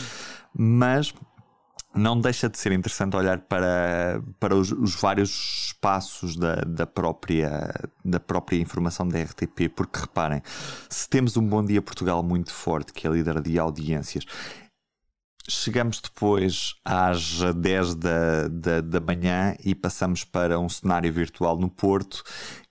mas 0.54 1.14
não 1.96 2.20
deixa 2.20 2.48
de 2.48 2.59
ser 2.59 2.72
interessante 2.72 3.16
olhar 3.16 3.40
para, 3.40 4.22
para 4.38 4.54
os, 4.54 4.70
os 4.70 4.94
vários 4.94 5.66
espaços 5.68 6.37
da, 6.37 6.56
da, 6.56 6.87
própria, 6.87 7.72
da 8.04 8.20
própria 8.20 8.59
informação 8.59 9.09
da 9.09 9.20
RTP, 9.22 9.68
porque 9.74 10.00
reparem, 10.00 10.42
se 10.88 11.09
temos 11.09 11.37
um 11.37 11.46
Bom 11.46 11.64
Dia 11.64 11.80
Portugal 11.80 12.22
muito 12.22 12.52
forte, 12.52 12.92
que 12.92 13.06
é 13.06 13.11
líder 13.11 13.40
de 13.40 13.59
audiências, 13.59 14.24
chegamos 15.48 16.00
depois 16.00 16.74
às 16.85 17.40
10 17.54 17.94
da, 17.94 18.48
da, 18.48 18.80
da 18.80 19.00
manhã 19.00 19.56
e 19.64 19.74
passamos 19.74 20.24
para 20.24 20.59
um 20.59 20.68
cenário 20.68 21.12
virtual 21.12 21.56
no 21.59 21.70
Porto 21.70 22.22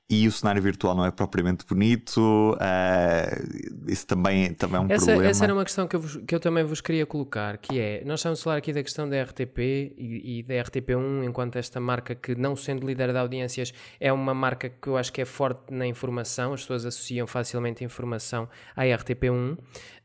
e 0.07 0.27
o 0.27 0.31
cenário 0.31 0.61
virtual 0.61 0.95
não 0.95 1.03
é 1.03 1.09
propriamente 1.09 1.65
bonito, 1.65 2.19
uh, 2.53 3.91
isso 3.91 4.05
também, 4.05 4.53
também 4.53 4.77
é 4.77 4.79
um 4.79 4.85
essa, 4.87 5.05
problema. 5.05 5.29
Essa 5.31 5.43
era 5.45 5.53
uma 5.53 5.63
questão 5.63 5.87
que 5.87 5.95
eu, 5.95 5.99
vos, 5.99 6.17
que 6.17 6.35
eu 6.35 6.39
também 6.39 6.63
vos 6.63 6.79
queria 6.79 7.07
colocar, 7.07 7.57
que 7.57 7.79
é, 7.79 8.03
nós 8.05 8.19
estamos 8.19 8.39
a 8.39 8.43
falar 8.43 8.57
aqui 8.57 8.71
da 8.71 8.83
questão 8.83 9.09
da 9.09 9.23
RTP 9.23 9.57
e, 9.57 10.39
e, 10.39 10.43
da 10.43 10.53
RTP1, 10.55 11.25
enquanto 11.25 11.55
esta 11.55 11.79
marca 11.79 12.13
que, 12.13 12.35
não 12.35 12.55
sendo 12.55 12.85
líder 12.85 13.11
de 13.11 13.17
audiências, 13.17 13.73
é 13.99 14.13
uma 14.13 14.35
marca 14.35 14.69
que 14.69 14.87
eu 14.87 14.95
acho 14.95 15.11
que 15.11 15.21
é 15.21 15.25
forte 15.25 15.73
na 15.73 15.87
informação, 15.87 16.53
as 16.53 16.61
pessoas 16.61 16.85
associam 16.85 17.25
facilmente 17.25 17.83
a 17.83 17.85
informação 17.85 18.47
à 18.75 18.83
RTP1, 18.83 19.57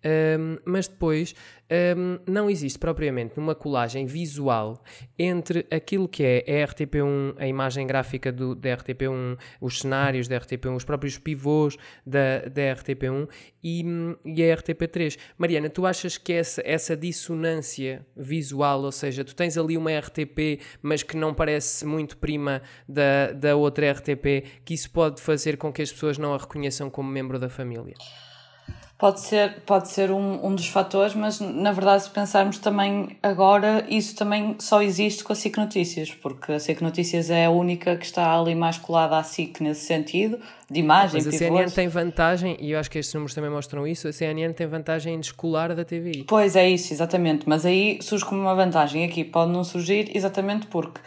um, 0.04 0.58
mas 0.64 0.88
depois 0.88 1.34
um, 1.96 2.18
não 2.26 2.50
existe 2.50 2.78
propriamente 2.78 3.38
uma 3.38 3.54
colagem 3.54 4.06
visual 4.06 4.82
entre 5.18 5.66
aquilo 5.70 6.08
que 6.08 6.24
é 6.24 6.62
a 6.62 6.66
RTP1, 6.66 7.34
a 7.38 7.46
imagem 7.46 7.86
gráfica 7.86 8.32
do, 8.32 8.54
da 8.54 8.76
RTP1, 8.76 9.38
os 9.60 9.80
cenários 9.80 10.26
da 10.26 10.40
RTP1, 10.40 10.76
os 10.76 10.84
próprios 10.84 11.18
pivôs 11.18 11.76
da, 12.04 12.40
da 12.48 12.62
RTP1 12.74 13.28
e, 13.62 13.84
e 14.24 14.50
a 14.50 14.56
RTP3. 14.56 15.18
Mariana, 15.38 15.68
tu 15.68 15.86
achas 15.86 16.18
que 16.18 16.32
essa, 16.32 16.62
essa 16.64 16.96
dissonância 16.96 18.04
visual, 18.16 18.82
ou 18.82 18.92
seja, 18.92 19.24
tu 19.24 19.34
tens 19.34 19.56
ali 19.56 19.76
uma 19.76 19.96
RTP, 19.96 20.60
mas 20.82 21.02
que 21.02 21.16
não 21.16 21.32
parece 21.32 21.86
muito 21.86 22.16
prima 22.16 22.62
da, 22.88 23.32
da 23.32 23.54
outra 23.54 23.92
RTP, 23.92 24.62
que 24.64 24.74
isso 24.74 24.90
pode 24.90 25.20
fazer 25.20 25.56
com 25.56 25.72
que 25.72 25.82
as 25.82 25.92
pessoas 25.92 26.18
não 26.18 26.34
a 26.34 26.38
reconheçam 26.38 26.90
como 26.90 27.08
membro 27.10 27.38
da 27.38 27.48
família? 27.48 27.94
Pode 29.00 29.20
ser, 29.20 29.62
pode 29.64 29.88
ser 29.88 30.10
um, 30.10 30.46
um 30.46 30.54
dos 30.54 30.68
fatores, 30.68 31.14
mas 31.14 31.40
na 31.40 31.72
verdade, 31.72 32.02
se 32.02 32.10
pensarmos 32.10 32.58
também 32.58 33.16
agora, 33.22 33.82
isso 33.88 34.14
também 34.14 34.56
só 34.58 34.82
existe 34.82 35.24
com 35.24 35.32
a 35.32 35.36
SIC 35.36 35.56
Notícias, 35.56 36.10
porque 36.10 36.52
a 36.52 36.60
SIC 36.60 36.82
Notícias 36.82 37.30
é 37.30 37.46
a 37.46 37.50
única 37.50 37.96
que 37.96 38.04
está 38.04 38.38
ali 38.38 38.54
mais 38.54 38.76
colada 38.76 39.16
à 39.16 39.22
SIC 39.22 39.62
nesse 39.62 39.86
sentido, 39.86 40.38
de 40.70 40.80
imagem. 40.80 41.22
Mas 41.24 41.34
a 41.34 41.38
CNN 41.38 41.70
tem 41.70 41.88
vantagem, 41.88 42.58
e 42.60 42.72
eu 42.72 42.78
acho 42.78 42.90
que 42.90 42.98
estes 42.98 43.14
números 43.14 43.34
também 43.34 43.50
mostram 43.50 43.86
isso, 43.86 44.06
a 44.06 44.12
CNN 44.12 44.52
tem 44.52 44.66
vantagem 44.66 45.14
em 45.14 45.20
descolar 45.20 45.74
da 45.74 45.82
TVI. 45.82 46.24
Pois 46.28 46.54
é 46.54 46.68
isso, 46.68 46.92
exatamente, 46.92 47.48
mas 47.48 47.64
aí 47.64 47.98
surge 48.02 48.26
como 48.26 48.42
uma 48.42 48.54
vantagem, 48.54 49.02
aqui 49.06 49.24
pode 49.24 49.50
não 49.50 49.64
surgir 49.64 50.14
exatamente 50.14 50.66
porque 50.66 51.00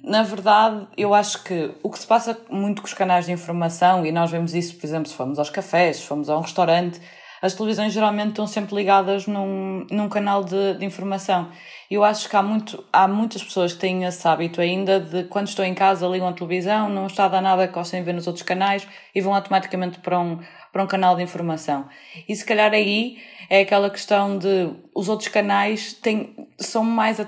na 0.00 0.22
verdade, 0.22 0.86
eu 0.96 1.14
acho 1.14 1.42
que 1.44 1.70
o 1.82 1.88
que 1.88 1.98
se 1.98 2.06
passa 2.06 2.36
muito 2.50 2.82
com 2.82 2.88
os 2.88 2.94
canais 2.94 3.26
de 3.26 3.32
informação, 3.32 4.06
e 4.06 4.10
nós 4.12 4.30
vemos 4.30 4.54
isso, 4.54 4.76
por 4.76 4.86
exemplo, 4.86 5.08
se 5.08 5.14
formos 5.14 5.38
aos 5.38 5.50
cafés, 5.50 5.98
se 5.98 6.02
formos 6.02 6.28
a 6.28 6.36
um 6.36 6.40
restaurante, 6.40 7.00
as 7.42 7.54
televisões 7.54 7.92
geralmente 7.92 8.28
estão 8.28 8.46
sempre 8.46 8.76
ligadas 8.76 9.26
num, 9.26 9.84
num 9.90 10.08
canal 10.08 10.44
de, 10.44 10.74
de 10.74 10.84
informação. 10.84 11.50
Eu 11.90 12.04
acho 12.04 12.28
que 12.30 12.36
há, 12.36 12.42
muito, 12.42 12.84
há 12.92 13.08
muitas 13.08 13.42
pessoas 13.42 13.72
que 13.72 13.80
têm 13.80 14.04
esse 14.04 14.26
hábito 14.26 14.60
ainda 14.60 15.00
de 15.00 15.24
quando 15.24 15.48
estão 15.48 15.64
em 15.64 15.74
casa 15.74 16.06
ligam 16.06 16.28
a 16.28 16.32
televisão, 16.32 16.88
não 16.88 17.08
está 17.08 17.24
a 17.24 17.28
dar 17.28 17.42
nada 17.42 17.66
que 17.66 17.74
gostem 17.74 17.98
de 17.98 18.06
ver 18.06 18.12
nos 18.12 18.28
outros 18.28 18.44
canais 18.44 18.86
e 19.12 19.20
vão 19.20 19.34
automaticamente 19.34 19.98
para 19.98 20.20
um, 20.20 20.38
para 20.72 20.84
um 20.84 20.86
canal 20.86 21.16
de 21.16 21.22
informação. 21.24 21.88
E 22.28 22.36
se 22.36 22.44
calhar 22.44 22.72
aí 22.72 23.18
é 23.50 23.62
aquela 23.62 23.90
questão 23.90 24.38
de 24.38 24.70
os 24.94 25.08
outros 25.08 25.28
canais 25.28 25.94
têm, 25.94 26.48
são 26.58 26.84
mais 26.84 27.20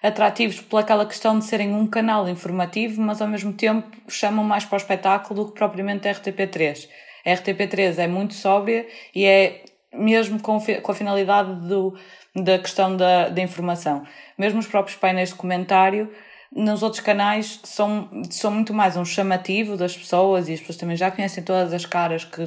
atrativos 0.00 0.60
pelaquela 0.60 1.04
questão 1.04 1.40
de 1.40 1.44
serem 1.44 1.74
um 1.74 1.88
canal 1.88 2.28
informativo, 2.28 3.02
mas 3.02 3.20
ao 3.20 3.26
mesmo 3.26 3.52
tempo 3.52 3.88
chamam 4.08 4.44
mais 4.44 4.64
para 4.64 4.76
o 4.76 4.78
espetáculo 4.78 5.42
do 5.42 5.50
que 5.50 5.58
propriamente 5.58 6.06
a 6.06 6.14
RTP3. 6.14 6.88
A 7.26 7.30
RTP3 7.30 7.98
é 7.98 8.06
muito 8.06 8.34
sóbria 8.34 8.86
e 9.12 9.24
é 9.24 9.64
mesmo 9.92 10.40
com, 10.40 10.60
com 10.60 10.92
a 10.92 10.94
finalidade 10.94 11.66
do, 11.66 11.98
da 12.34 12.58
questão 12.58 12.96
da, 12.96 13.28
da 13.28 13.42
informação. 13.42 14.04
Mesmo 14.38 14.60
os 14.60 14.66
próprios 14.66 14.96
painéis 14.96 15.30
de 15.30 15.34
comentário, 15.34 16.10
nos 16.54 16.82
outros 16.82 17.02
canais, 17.02 17.60
são, 17.64 18.22
são 18.30 18.50
muito 18.50 18.72
mais 18.72 18.96
um 18.96 19.04
chamativo 19.04 19.76
das 19.76 19.96
pessoas 19.96 20.48
e 20.48 20.52
as 20.54 20.60
pessoas 20.60 20.76
também 20.76 20.96
já 20.96 21.10
conhecem 21.10 21.42
todas 21.42 21.72
as 21.72 21.84
caras 21.84 22.24
que 22.24 22.44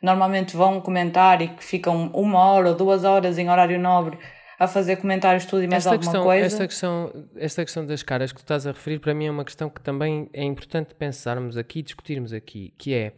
normalmente 0.00 0.56
vão 0.56 0.80
comentar 0.80 1.42
e 1.42 1.48
que 1.48 1.64
ficam 1.64 2.10
uma 2.14 2.38
hora 2.38 2.70
ou 2.70 2.74
duas 2.74 3.04
horas 3.04 3.38
em 3.38 3.50
horário 3.50 3.78
nobre 3.78 4.18
a 4.58 4.68
fazer 4.68 4.96
comentários 4.96 5.44
tudo 5.44 5.64
e 5.64 5.66
mais 5.66 5.84
esta 5.84 5.90
alguma 5.90 6.12
questão, 6.12 6.24
coisa. 6.24 6.46
Esta 6.46 6.68
questão, 6.68 7.26
esta 7.36 7.64
questão 7.64 7.84
das 7.84 8.02
caras 8.02 8.30
que 8.30 8.38
tu 8.38 8.44
estás 8.44 8.66
a 8.66 8.70
referir, 8.70 9.00
para 9.00 9.12
mim 9.12 9.26
é 9.26 9.30
uma 9.30 9.44
questão 9.44 9.68
que 9.68 9.80
também 9.80 10.28
é 10.32 10.44
importante 10.44 10.94
pensarmos 10.94 11.56
aqui, 11.56 11.82
discutirmos 11.82 12.32
aqui, 12.32 12.72
que 12.78 12.94
é 12.94 13.12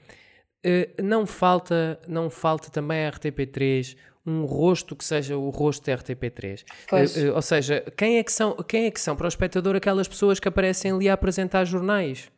eh, 0.65 0.89
não 1.03 1.27
falta, 1.27 1.99
não 2.09 2.31
falta 2.31 2.71
também 2.71 3.07
a 3.07 3.13
RTP3 3.13 3.97
um 4.27 4.45
rosto 4.45 4.97
que 4.97 5.05
seja 5.05 5.37
o 5.37 5.51
rosto 5.51 5.85
da 5.85 5.99
RTP3. 5.99 6.65
Pois. 6.89 7.17
Uh, 7.17 7.31
uh, 7.31 7.35
ou 7.35 7.43
seja, 7.43 7.85
quem 7.97 8.19
é, 8.19 8.23
que 8.23 8.33
são, 8.33 8.55
quem 8.57 8.87
é 8.87 8.91
que 8.91 9.01
são 9.01 9.15
para 9.15 9.27
o 9.27 9.29
espectador 9.29 9.77
aquelas 9.77 10.09
pessoas 10.09 10.41
que 10.41 10.49
aparecem 10.49 10.93
ali 10.93 11.09
a 11.09 11.13
apresentar 11.13 11.65
jornais? 11.65 12.31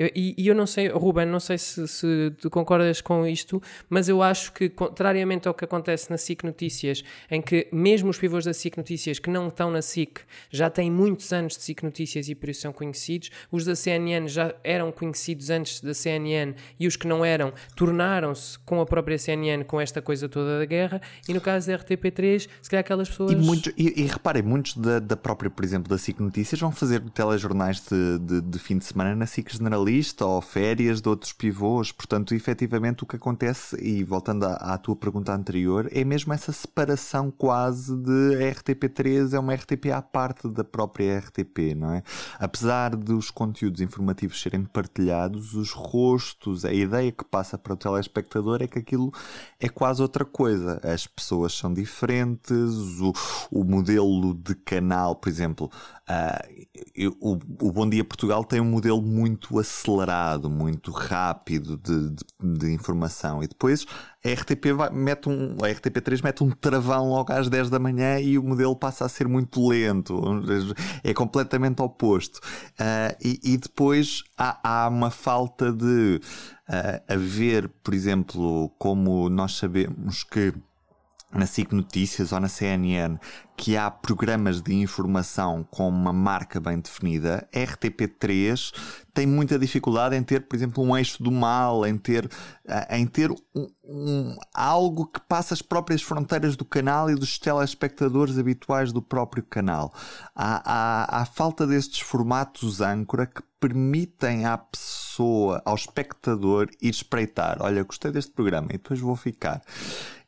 Eu, 0.00 0.10
e, 0.14 0.34
e, 0.38 0.48
eu 0.48 0.54
não 0.54 0.66
sei, 0.66 0.88
Ruben, 0.88 1.26
não 1.26 1.38
sei 1.38 1.58
se, 1.58 1.86
se, 1.86 2.32
tu 2.40 2.48
concordas 2.48 3.02
com 3.02 3.26
isto, 3.26 3.62
mas 3.86 4.08
eu 4.08 4.22
acho 4.22 4.50
que, 4.50 4.70
contrariamente 4.70 5.46
ao 5.46 5.52
que 5.52 5.62
acontece 5.62 6.10
na 6.10 6.16
SIC 6.16 6.42
Notícias, 6.42 7.04
em 7.30 7.42
que 7.42 7.68
mesmo 7.70 8.08
os 8.08 8.16
pivôs 8.16 8.46
da 8.46 8.54
SIC 8.54 8.78
Notícias 8.78 9.18
que 9.18 9.28
não 9.28 9.48
estão 9.48 9.70
na 9.70 9.82
SIC 9.82 10.20
já 10.50 10.70
têm 10.70 10.90
muitos 10.90 11.30
anos 11.34 11.54
de 11.54 11.64
SIC 11.64 11.82
Notícias 11.82 12.30
e 12.30 12.34
por 12.34 12.48
isso 12.48 12.62
são 12.62 12.72
conhecidos, 12.72 13.30
os 13.52 13.66
da 13.66 13.76
CNN 13.76 14.26
já 14.26 14.54
eram 14.64 14.90
conhecidos 14.90 15.50
antes 15.50 15.82
da 15.82 15.92
CNN 15.92 16.54
e 16.78 16.86
os 16.86 16.96
que 16.96 17.06
não 17.06 17.22
eram 17.22 17.52
tornaram-se 17.76 18.58
com 18.60 18.80
a 18.80 18.86
própria 18.86 19.18
CNN 19.18 19.64
com 19.64 19.78
esta 19.78 20.00
coisa 20.00 20.30
toda 20.30 20.60
da 20.60 20.64
guerra, 20.64 21.02
e 21.28 21.34
no 21.34 21.42
caso 21.42 21.66
da 21.66 21.76
RTP3, 21.76 22.48
se 22.62 22.70
calhar 22.70 22.80
aquelas 22.80 23.10
pessoas. 23.10 23.32
E, 23.32 23.72
e, 23.76 24.00
e 24.00 24.06
reparem, 24.06 24.42
muitos 24.42 24.78
da, 24.78 24.98
da 24.98 25.16
própria, 25.16 25.50
por 25.50 25.62
exemplo, 25.62 25.90
da 25.90 25.98
SIC 25.98 26.20
Notícias 26.20 26.58
vão 26.58 26.72
fazer 26.72 27.02
telejornais 27.10 27.82
de, 27.82 28.18
de, 28.18 28.40
de 28.40 28.58
fim 28.58 28.78
de 28.78 28.86
semana 28.86 29.14
na 29.14 29.26
SIC 29.26 29.52
Generalista 29.52 29.89
lista 29.90 30.24
ou 30.24 30.40
férias 30.40 31.00
de 31.00 31.08
outros 31.08 31.32
pivôs. 31.32 31.90
Portanto, 31.90 32.32
efetivamente, 32.32 33.02
o 33.02 33.06
que 33.06 33.16
acontece, 33.16 33.76
e 33.82 34.04
voltando 34.04 34.44
à, 34.44 34.54
à 34.54 34.78
tua 34.78 34.94
pergunta 34.94 35.34
anterior, 35.34 35.88
é 35.90 36.04
mesmo 36.04 36.32
essa 36.32 36.52
separação 36.52 37.30
quase 37.30 37.96
de 37.96 38.36
RTP3 38.36 39.32
é 39.32 39.38
uma 39.38 39.54
RTP 39.54 39.86
à 39.92 40.00
parte 40.00 40.48
da 40.48 40.62
própria 40.62 41.18
RTP, 41.18 41.74
não 41.76 41.92
é? 41.92 42.02
Apesar 42.38 42.94
dos 42.94 43.30
conteúdos 43.30 43.80
informativos 43.80 44.40
serem 44.40 44.64
partilhados, 44.64 45.54
os 45.54 45.72
rostos, 45.72 46.64
a 46.64 46.72
ideia 46.72 47.10
que 47.10 47.24
passa 47.24 47.58
para 47.58 47.72
o 47.72 47.76
telespectador 47.76 48.62
é 48.62 48.68
que 48.68 48.78
aquilo 48.78 49.12
é 49.58 49.68
quase 49.68 50.00
outra 50.00 50.24
coisa. 50.24 50.80
As 50.84 51.06
pessoas 51.06 51.52
são 51.52 51.72
diferentes, 51.72 53.00
o, 53.00 53.12
o 53.50 53.64
modelo 53.64 54.34
de 54.34 54.54
canal, 54.54 55.16
por 55.16 55.28
exemplo, 55.28 55.70
uh, 56.10 56.66
eu, 56.94 57.16
o, 57.20 57.38
o 57.62 57.72
Bom 57.72 57.88
Dia 57.88 58.04
Portugal 58.04 58.44
tem 58.44 58.60
um 58.60 58.64
modelo 58.64 59.00
muito 59.00 59.58
acelerado, 59.58 60.50
muito 60.50 60.90
rápido 60.90 61.76
de, 61.76 62.10
de, 62.10 62.58
de 62.58 62.72
informação. 62.72 63.42
E 63.42 63.48
depois 63.48 63.86
a 64.24 64.28
RTP 64.28 64.72
vai, 64.76 64.90
mete 64.90 65.28
um, 65.28 65.56
a 65.62 65.68
RTP3 65.68 66.22
mete 66.22 66.42
um 66.42 66.50
travão 66.50 67.08
logo 67.08 67.32
às 67.32 67.48
10 67.48 67.70
da 67.70 67.78
manhã 67.78 68.18
e 68.18 68.38
o 68.38 68.42
modelo 68.42 68.74
passa 68.74 69.04
a 69.04 69.08
ser 69.08 69.28
muito 69.28 69.66
lento. 69.66 70.20
É 71.04 71.14
completamente 71.14 71.80
oposto. 71.80 72.38
Uh, 72.72 73.16
e, 73.22 73.40
e, 73.42 73.56
depois 73.56 74.22
há, 74.36 74.84
há, 74.84 74.88
uma 74.88 75.10
falta 75.10 75.72
de 75.72 76.20
uh, 76.68 77.12
haver, 77.12 77.68
por 77.82 77.94
exemplo, 77.94 78.68
como 78.78 79.28
nós 79.28 79.56
sabemos 79.56 80.24
que 80.24 80.52
na 81.32 81.46
SIC 81.46 81.72
Notícias 81.72 82.32
ou 82.32 82.40
na 82.40 82.48
CNN 82.48 83.18
que 83.60 83.76
há 83.76 83.90
programas 83.90 84.62
de 84.62 84.72
informação 84.72 85.62
com 85.70 85.86
uma 85.86 86.14
marca 86.14 86.58
bem 86.58 86.80
definida, 86.80 87.46
RTP3 87.52 88.72
tem 89.12 89.26
muita 89.26 89.58
dificuldade 89.58 90.16
em 90.16 90.22
ter, 90.22 90.48
por 90.48 90.56
exemplo, 90.56 90.82
um 90.82 90.96
eixo 90.96 91.22
do 91.22 91.30
mal, 91.30 91.84
em 91.84 91.98
ter, 91.98 92.26
eh, 92.66 92.96
em 92.98 93.06
ter 93.06 93.30
um, 93.30 93.68
um, 93.84 94.36
algo 94.54 95.04
que 95.04 95.20
passa 95.20 95.52
as 95.52 95.60
próprias 95.60 96.00
fronteiras 96.00 96.56
do 96.56 96.64
canal 96.64 97.10
e 97.10 97.14
dos 97.14 97.38
telespectadores 97.38 98.38
habituais 98.38 98.92
do 98.92 99.02
próprio 99.02 99.42
canal. 99.42 99.92
Há, 100.34 100.62
há, 100.64 101.20
há 101.20 101.24
falta 101.26 101.66
destes 101.66 102.00
formatos 102.00 102.80
âncora 102.80 103.26
que 103.26 103.42
permitem 103.60 104.46
à 104.46 104.56
pessoa, 104.56 105.60
ao 105.66 105.74
espectador, 105.74 106.70
ir 106.80 106.88
espreitar. 106.88 107.58
Olha, 107.60 107.82
gostei 107.82 108.10
deste 108.10 108.32
programa 108.32 108.68
e 108.70 108.78
depois 108.78 108.98
vou 109.00 109.16
ficar. 109.16 109.60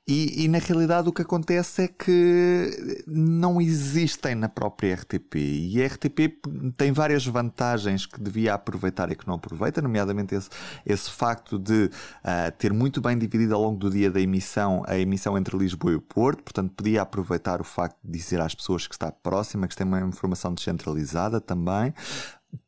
E, 0.07 0.45
e, 0.45 0.49
na 0.49 0.59
realidade 0.59 1.09
o 1.09 1.12
que 1.12 1.23
acontece 1.23 1.83
é 1.83 1.88
que 1.88 3.05
não 3.07 3.61
existem 3.61 4.35
na 4.35 4.49
própria 4.49 4.97
RTP. 4.97 5.37
E 5.37 5.81
a 5.81 5.87
RTP 5.87 6.41
tem 6.77 6.91
várias 6.91 7.25
vantagens 7.25 8.05
que 8.05 8.21
devia 8.21 8.55
aproveitar 8.55 9.12
e 9.12 9.15
que 9.15 9.25
não 9.29 9.35
aproveita, 9.35 9.81
nomeadamente 9.81 10.35
esse, 10.35 10.51
esse 10.85 11.09
facto 11.09 11.57
de 11.57 11.85
uh, 11.85 12.51
ter 12.59 12.73
muito 12.73 13.01
bem 13.01 13.17
dividido 13.17 13.55
ao 13.55 13.62
longo 13.62 13.79
do 13.79 13.88
dia 13.88 14.11
da 14.11 14.21
emissão 14.21 14.83
a 14.88 14.99
emissão 14.99 15.38
entre 15.38 15.57
Lisboa 15.57 15.93
e 15.93 15.97
o 15.97 16.01
Porto, 16.01 16.43
portanto 16.43 16.73
podia 16.75 17.03
aproveitar 17.03 17.61
o 17.61 17.65
facto 17.65 17.97
de 18.03 18.11
dizer 18.11 18.41
às 18.41 18.57
pessoas 18.57 18.88
que 18.88 18.95
está 18.95 19.12
próxima, 19.12 19.69
que 19.69 19.77
tem 19.77 19.87
uma 19.87 20.01
informação 20.01 20.53
descentralizada 20.53 21.41
também. 21.41 21.95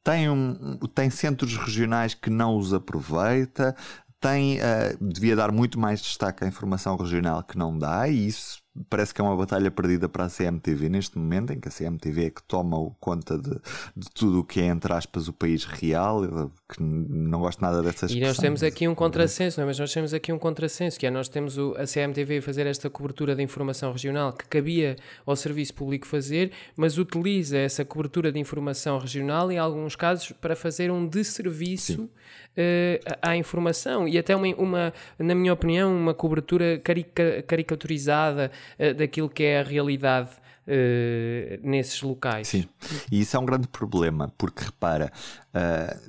Tem, 0.03 0.31
um, 0.31 0.77
tem 0.95 1.11
centros 1.11 1.57
regionais 1.59 2.15
que 2.15 2.31
não 2.31 2.57
os 2.57 2.73
aproveita, 2.73 3.77
tem, 4.25 4.57
uh, 4.57 4.97
devia 5.01 5.37
dar 5.37 5.53
muito 5.53 5.79
mais 5.79 6.01
destaque 6.01 6.45
à 6.45 6.49
informação 6.49 6.97
regional 6.97 7.43
que 7.43 7.59
não 7.59 7.79
dá, 7.79 8.09
e 8.09 8.27
isso 8.27 8.64
parece 8.91 9.15
que 9.15 9.21
é 9.21 9.25
uma 9.25 9.37
batalha 9.37 9.71
perdida 9.71 10.09
para 10.09 10.25
a 10.25 10.29
CMTV 10.29 10.89
neste 10.89 11.17
momento, 11.17 11.53
em 11.53 11.61
que 11.61 11.69
a 11.69 11.71
CMTV 11.71 12.27
é 12.27 12.31
que 12.31 12.43
toma 12.43 12.77
conta 12.99 13.39
de, 13.39 13.51
de 13.97 14.11
tudo 14.13 14.41
o 14.41 14.45
que 14.45 14.61
é, 14.61 14.67
entre 14.67 14.93
aspas, 14.93 15.29
o 15.29 15.33
país 15.33 15.65
real, 15.65 16.23
que 16.69 16.83
não 16.83 17.41
gosto 17.41 17.61
nada 17.61 17.83
dessas 17.83 18.11
E 18.11 18.21
nós 18.21 18.37
temos 18.37 18.63
aqui 18.63 18.89
um 18.89 18.95
contrassenso, 18.95 19.61
não 19.61 19.65
é? 19.65 19.67
mas 19.69 19.79
nós 19.79 19.93
temos 19.93 20.13
aqui 20.13 20.33
um 20.33 20.39
contrassenso, 20.39 20.99
que 20.99 21.07
é 21.07 21.11
nós 21.11 21.29
temos 21.29 21.57
o, 21.57 21.75
a 21.79 21.85
CMTV 21.85 22.39
a 22.39 22.43
fazer 22.43 22.67
esta 22.67 22.91
cobertura 22.91 23.37
de 23.37 23.43
informação 23.43 23.93
regional 23.93 24.33
que 24.33 24.47
cabia 24.47 24.97
ao 25.25 25.37
serviço 25.37 25.75
público 25.75 26.07
fazer, 26.07 26.51
mas 26.77 26.99
utiliza 26.99 27.57
essa 27.57 27.85
cobertura 27.85 28.33
de 28.33 28.41
informação 28.41 28.99
regional 28.99 29.53
em 29.53 29.59
alguns 29.59 29.95
casos 29.95 30.33
para 30.33 30.57
fazer 30.57 30.91
um 30.91 31.07
desserviço 31.07 32.03
uh, 32.03 33.17
à 33.23 33.37
informação. 33.37 34.09
E 34.09 34.19
até 34.19 34.35
uma, 34.35 34.49
uma, 34.57 34.93
na 35.19 35.35
minha 35.35 35.53
opinião, 35.53 35.95
uma 35.95 36.15
cobertura 36.15 36.79
carica, 36.79 37.43
caricaturizada 37.47 38.51
uh, 38.79 38.95
daquilo 38.95 39.29
que 39.29 39.43
é 39.43 39.61
a 39.61 39.63
realidade 39.63 40.31
uh, 40.31 41.61
nesses 41.63 42.01
locais. 42.03 42.49
Sim, 42.49 42.69
e 43.11 43.21
isso 43.21 43.37
é 43.37 43.41
um 43.41 43.47
grande 43.47 43.69
problema, 43.69 44.33
porque 44.37 44.65
repara, 44.65 45.13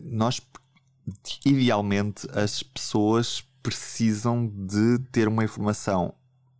nós 0.01 0.41
idealmente 1.45 2.27
as 2.33 2.63
pessoas 2.63 3.43
precisam 3.61 4.47
de 4.47 4.99
ter 5.11 5.27
uma 5.27 5.43
informação 5.43 6.13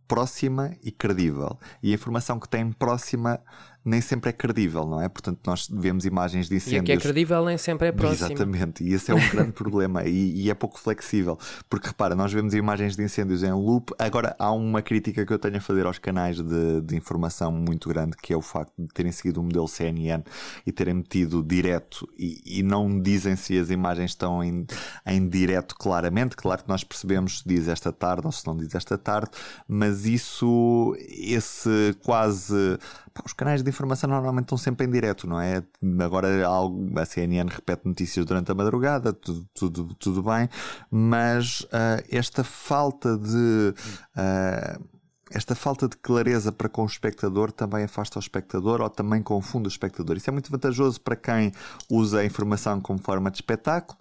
próxima 0.06 0.76
e 0.82 0.90
credível. 0.90 1.58
E 1.82 1.90
a 1.90 1.94
informação 1.94 2.38
que 2.38 2.48
têm 2.48 2.70
próxima 2.72 3.40
nem 3.86 4.00
sempre 4.00 4.30
é 4.30 4.32
credível, 4.32 4.84
não 4.84 5.00
é? 5.00 5.08
Portanto, 5.08 5.38
nós 5.46 5.68
vemos 5.72 6.04
imagens 6.04 6.48
de 6.48 6.56
incêndios. 6.56 6.80
E 6.80 6.80
o 6.80 6.84
que 6.84 6.92
é 6.92 6.96
credível 6.96 7.44
nem 7.44 7.56
sempre 7.56 7.86
é 7.86 7.92
próximo. 7.92 8.32
Exatamente, 8.32 8.82
e 8.82 8.92
esse 8.92 9.12
é 9.12 9.14
um 9.14 9.18
grande 9.30 9.52
problema 9.52 10.02
e, 10.02 10.42
e, 10.42 10.50
é 10.50 10.54
pouco 10.54 10.80
flexível. 10.80 11.38
Porque 11.70 11.86
repara, 11.86 12.16
nós 12.16 12.32
vemos 12.32 12.52
imagens 12.52 12.96
de 12.96 13.04
incêndios 13.04 13.44
em 13.44 13.52
loop. 13.52 13.94
Agora, 13.96 14.34
há 14.40 14.50
uma 14.50 14.82
crítica 14.82 15.24
que 15.24 15.32
eu 15.32 15.38
tenho 15.38 15.58
a 15.58 15.60
fazer 15.60 15.86
aos 15.86 16.00
canais 16.00 16.42
de, 16.42 16.80
de 16.80 16.96
informação 16.96 17.52
muito 17.52 17.88
grande, 17.88 18.16
que 18.20 18.32
é 18.32 18.36
o 18.36 18.42
facto 18.42 18.72
de 18.76 18.88
terem 18.88 19.12
seguido 19.12 19.40
o 19.40 19.44
modelo 19.44 19.68
CNN 19.68 20.24
e 20.66 20.72
terem 20.72 20.94
metido 20.94 21.40
direto 21.40 22.08
e, 22.18 22.42
e 22.44 22.62
não 22.64 23.00
dizem 23.00 23.36
se 23.36 23.56
as 23.56 23.70
imagens 23.70 24.10
estão 24.10 24.42
em, 24.42 24.66
em 25.06 25.28
direto 25.28 25.76
claramente. 25.76 26.34
Claro 26.34 26.64
que 26.64 26.68
nós 26.68 26.82
percebemos 26.82 27.38
se 27.38 27.48
diz 27.48 27.68
esta 27.68 27.92
tarde 27.92 28.26
ou 28.26 28.32
se 28.32 28.44
não 28.44 28.56
diz 28.56 28.74
esta 28.74 28.98
tarde, 28.98 29.30
mas 29.68 30.06
isso, 30.06 30.96
esse 30.98 31.96
quase 32.02 32.78
os 33.24 33.32
canais 33.32 33.62
de 33.62 33.68
informação 33.68 34.08
normalmente 34.10 34.44
estão 34.44 34.58
sempre 34.58 34.86
em 34.86 34.90
direto, 34.90 35.26
não 35.26 35.40
é? 35.40 35.62
Agora 36.00 36.28
a 36.46 37.04
CNN 37.04 37.48
repete 37.48 37.86
notícias 37.86 38.24
durante 38.24 38.50
a 38.50 38.54
madrugada, 38.54 39.12
tudo, 39.12 39.46
tudo, 39.54 39.94
tudo 39.94 40.22
bem, 40.22 40.48
mas 40.90 41.60
uh, 41.62 42.02
esta 42.10 42.44
falta 42.44 43.16
de. 43.16 43.74
Uh, 44.16 44.96
esta 45.32 45.56
falta 45.56 45.88
de 45.88 45.96
clareza 45.96 46.52
para 46.52 46.68
com 46.68 46.82
o 46.82 46.86
espectador 46.86 47.50
também 47.50 47.84
afasta 47.84 48.16
o 48.18 48.20
espectador 48.20 48.80
ou 48.80 48.88
também 48.88 49.20
confunde 49.20 49.66
o 49.66 49.68
espectador. 49.68 50.16
Isso 50.16 50.30
é 50.30 50.32
muito 50.32 50.50
vantajoso 50.50 51.00
para 51.00 51.16
quem 51.16 51.52
usa 51.90 52.20
a 52.20 52.24
informação 52.24 52.80
como 52.80 53.00
forma 53.00 53.28
de 53.28 53.38
espetáculo, 53.38 53.98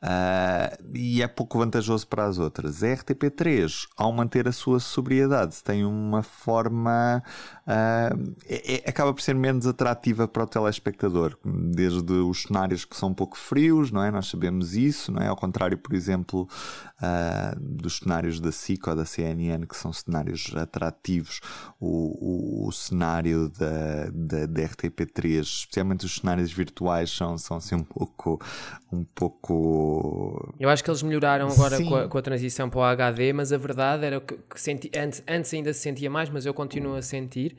Uh, 0.00 0.94
e 0.94 1.22
é 1.22 1.26
pouco 1.26 1.58
vantajoso 1.58 2.06
para 2.06 2.24
as 2.24 2.38
outras. 2.38 2.84
A 2.84 2.86
RTP3, 2.86 3.88
ao 3.96 4.12
manter 4.12 4.46
a 4.46 4.52
sua 4.52 4.78
sobriedade, 4.78 5.62
tem 5.62 5.84
uma 5.84 6.22
forma. 6.22 7.22
Uh, 7.66 8.34
é, 8.46 8.74
é, 8.74 8.88
acaba 8.88 9.12
por 9.12 9.20
ser 9.20 9.34
menos 9.34 9.66
atrativa 9.66 10.28
para 10.28 10.44
o 10.44 10.46
telespectador, 10.46 11.36
desde 11.44 12.12
os 12.12 12.42
cenários 12.42 12.84
que 12.84 12.96
são 12.96 13.08
um 13.08 13.14
pouco 13.14 13.36
frios, 13.36 13.90
não 13.90 14.02
é? 14.02 14.10
Nós 14.10 14.28
sabemos 14.28 14.76
isso, 14.76 15.10
não 15.10 15.20
é? 15.20 15.26
Ao 15.26 15.36
contrário, 15.36 15.76
por 15.76 15.92
exemplo, 15.94 16.48
uh, 17.02 17.60
dos 17.60 17.98
cenários 17.98 18.38
da 18.38 18.52
SIC 18.52 18.86
ou 18.86 18.94
da 18.94 19.04
CNN, 19.04 19.66
que 19.66 19.76
são 19.76 19.92
cenários 19.92 20.54
atrativos, 20.56 21.40
o, 21.80 22.64
o, 22.64 22.68
o 22.68 22.72
cenário 22.72 23.48
da, 23.48 24.10
da, 24.12 24.46
da, 24.46 24.62
RTP3, 24.62 25.40
especialmente 25.40 26.06
os 26.06 26.14
cenários 26.14 26.52
virtuais, 26.52 27.10
são, 27.10 27.36
são 27.36 27.56
assim 27.56 27.74
um 27.74 27.84
pouco. 27.84 28.40
Um 28.90 29.04
pouco 29.04 29.87
eu 30.58 30.68
acho 30.68 30.82
que 30.82 30.90
eles 30.90 31.02
melhoraram 31.02 31.48
agora 31.48 31.82
com 31.82 31.94
a, 31.96 32.08
com 32.08 32.18
a, 32.18 32.22
transição 32.22 32.68
para 32.68 32.78
o 32.78 32.82
HD, 32.82 33.32
mas 33.32 33.52
a 33.52 33.56
verdade 33.56 34.04
era 34.04 34.20
que, 34.20 34.34
que 34.36 34.60
senti, 34.60 34.90
antes, 34.96 35.22
antes 35.26 35.52
ainda 35.54 35.72
se 35.72 35.80
sentia 35.80 36.10
mais, 36.10 36.28
mas 36.30 36.46
eu 36.46 36.54
continuo 36.54 36.94
a 36.94 37.02
sentir. 37.02 37.56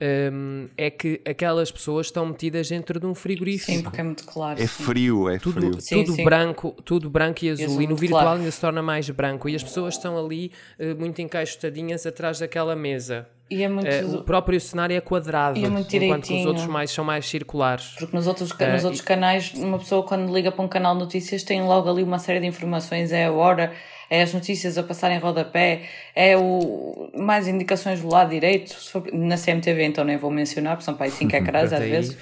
Um, 0.00 0.68
é 0.76 0.90
que 0.90 1.20
aquelas 1.24 1.70
pessoas 1.70 2.06
estão 2.06 2.26
metidas 2.26 2.68
dentro 2.68 2.98
de 2.98 3.06
um 3.06 3.14
frigorífico. 3.14 3.70
Sim, 3.70 3.82
porque 3.82 4.00
é 4.00 4.04
muito 4.04 4.24
claro. 4.24 4.60
É 4.60 4.66
frio, 4.66 5.28
é 5.28 5.38
tudo, 5.38 5.60
frio. 5.60 5.80
Sim, 5.80 6.04
tudo 6.04 6.16
sim. 6.16 6.24
branco, 6.24 6.76
tudo 6.84 7.08
branco 7.08 7.44
e 7.44 7.50
azul. 7.50 7.80
E, 7.80 7.84
e 7.84 7.86
no 7.86 7.94
virtual 7.94 8.22
claro. 8.22 8.38
ainda 8.38 8.50
se 8.50 8.60
torna 8.60 8.82
mais 8.82 9.08
branco. 9.10 9.48
E 9.48 9.54
as 9.54 9.62
pessoas 9.62 9.94
estão 9.94 10.18
ali 10.18 10.50
uh, 10.80 10.98
muito 10.98 11.22
encaixotadinhas 11.22 12.04
atrás 12.04 12.40
daquela 12.40 12.74
mesa. 12.74 13.28
E 13.48 13.62
é 13.62 13.68
muito... 13.68 13.86
Uh, 13.86 14.16
o 14.16 14.24
próprio 14.24 14.60
cenário 14.60 14.96
é 14.96 15.00
quadrado, 15.00 15.64
é 15.64 15.68
muito 15.68 15.94
enquanto 15.94 16.26
que 16.26 16.40
os 16.40 16.46
outros 16.46 16.66
mais, 16.66 16.90
são 16.90 17.04
mais 17.04 17.24
circulares. 17.26 17.94
Porque 17.98 18.16
nos 18.16 18.26
outros, 18.26 18.50
uh, 18.50 18.72
nos 18.72 18.82
outros 18.82 19.02
e... 19.02 19.04
canais, 19.04 19.52
uma 19.54 19.78
pessoa 19.78 20.02
quando 20.02 20.34
liga 20.34 20.50
para 20.50 20.64
um 20.64 20.68
canal 20.68 20.94
de 20.94 21.00
notícias 21.00 21.42
tem 21.44 21.62
logo 21.62 21.88
ali 21.88 22.02
uma 22.02 22.18
série 22.18 22.40
de 22.40 22.46
informações, 22.46 23.12
é 23.12 23.26
a 23.26 23.32
hora, 23.32 23.72
é 24.12 24.20
as 24.20 24.34
notícias 24.34 24.76
a 24.76 24.82
passar 24.82 25.10
em 25.10 25.18
rodapé, 25.18 25.84
é 26.14 26.36
o, 26.36 27.10
mais 27.16 27.48
indicações 27.48 28.02
do 28.02 28.08
lado 28.08 28.28
direito, 28.28 28.76
for, 28.90 29.02
na 29.10 29.38
CMTV 29.38 29.84
então 29.84 30.04
nem 30.04 30.18
vou 30.18 30.30
mencionar, 30.30 30.74
porque 30.74 30.84
são 30.84 30.94
para 30.94 31.06
aí 31.06 31.10
5 31.10 31.32
ecrãs 31.34 31.72
às 31.72 31.80
vezes, 31.80 32.18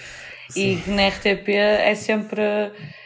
Sim. 0.48 0.80
e 0.86 0.90
na 0.90 1.08
RTP 1.08 1.48
é 1.48 1.92
sempre 1.96 2.40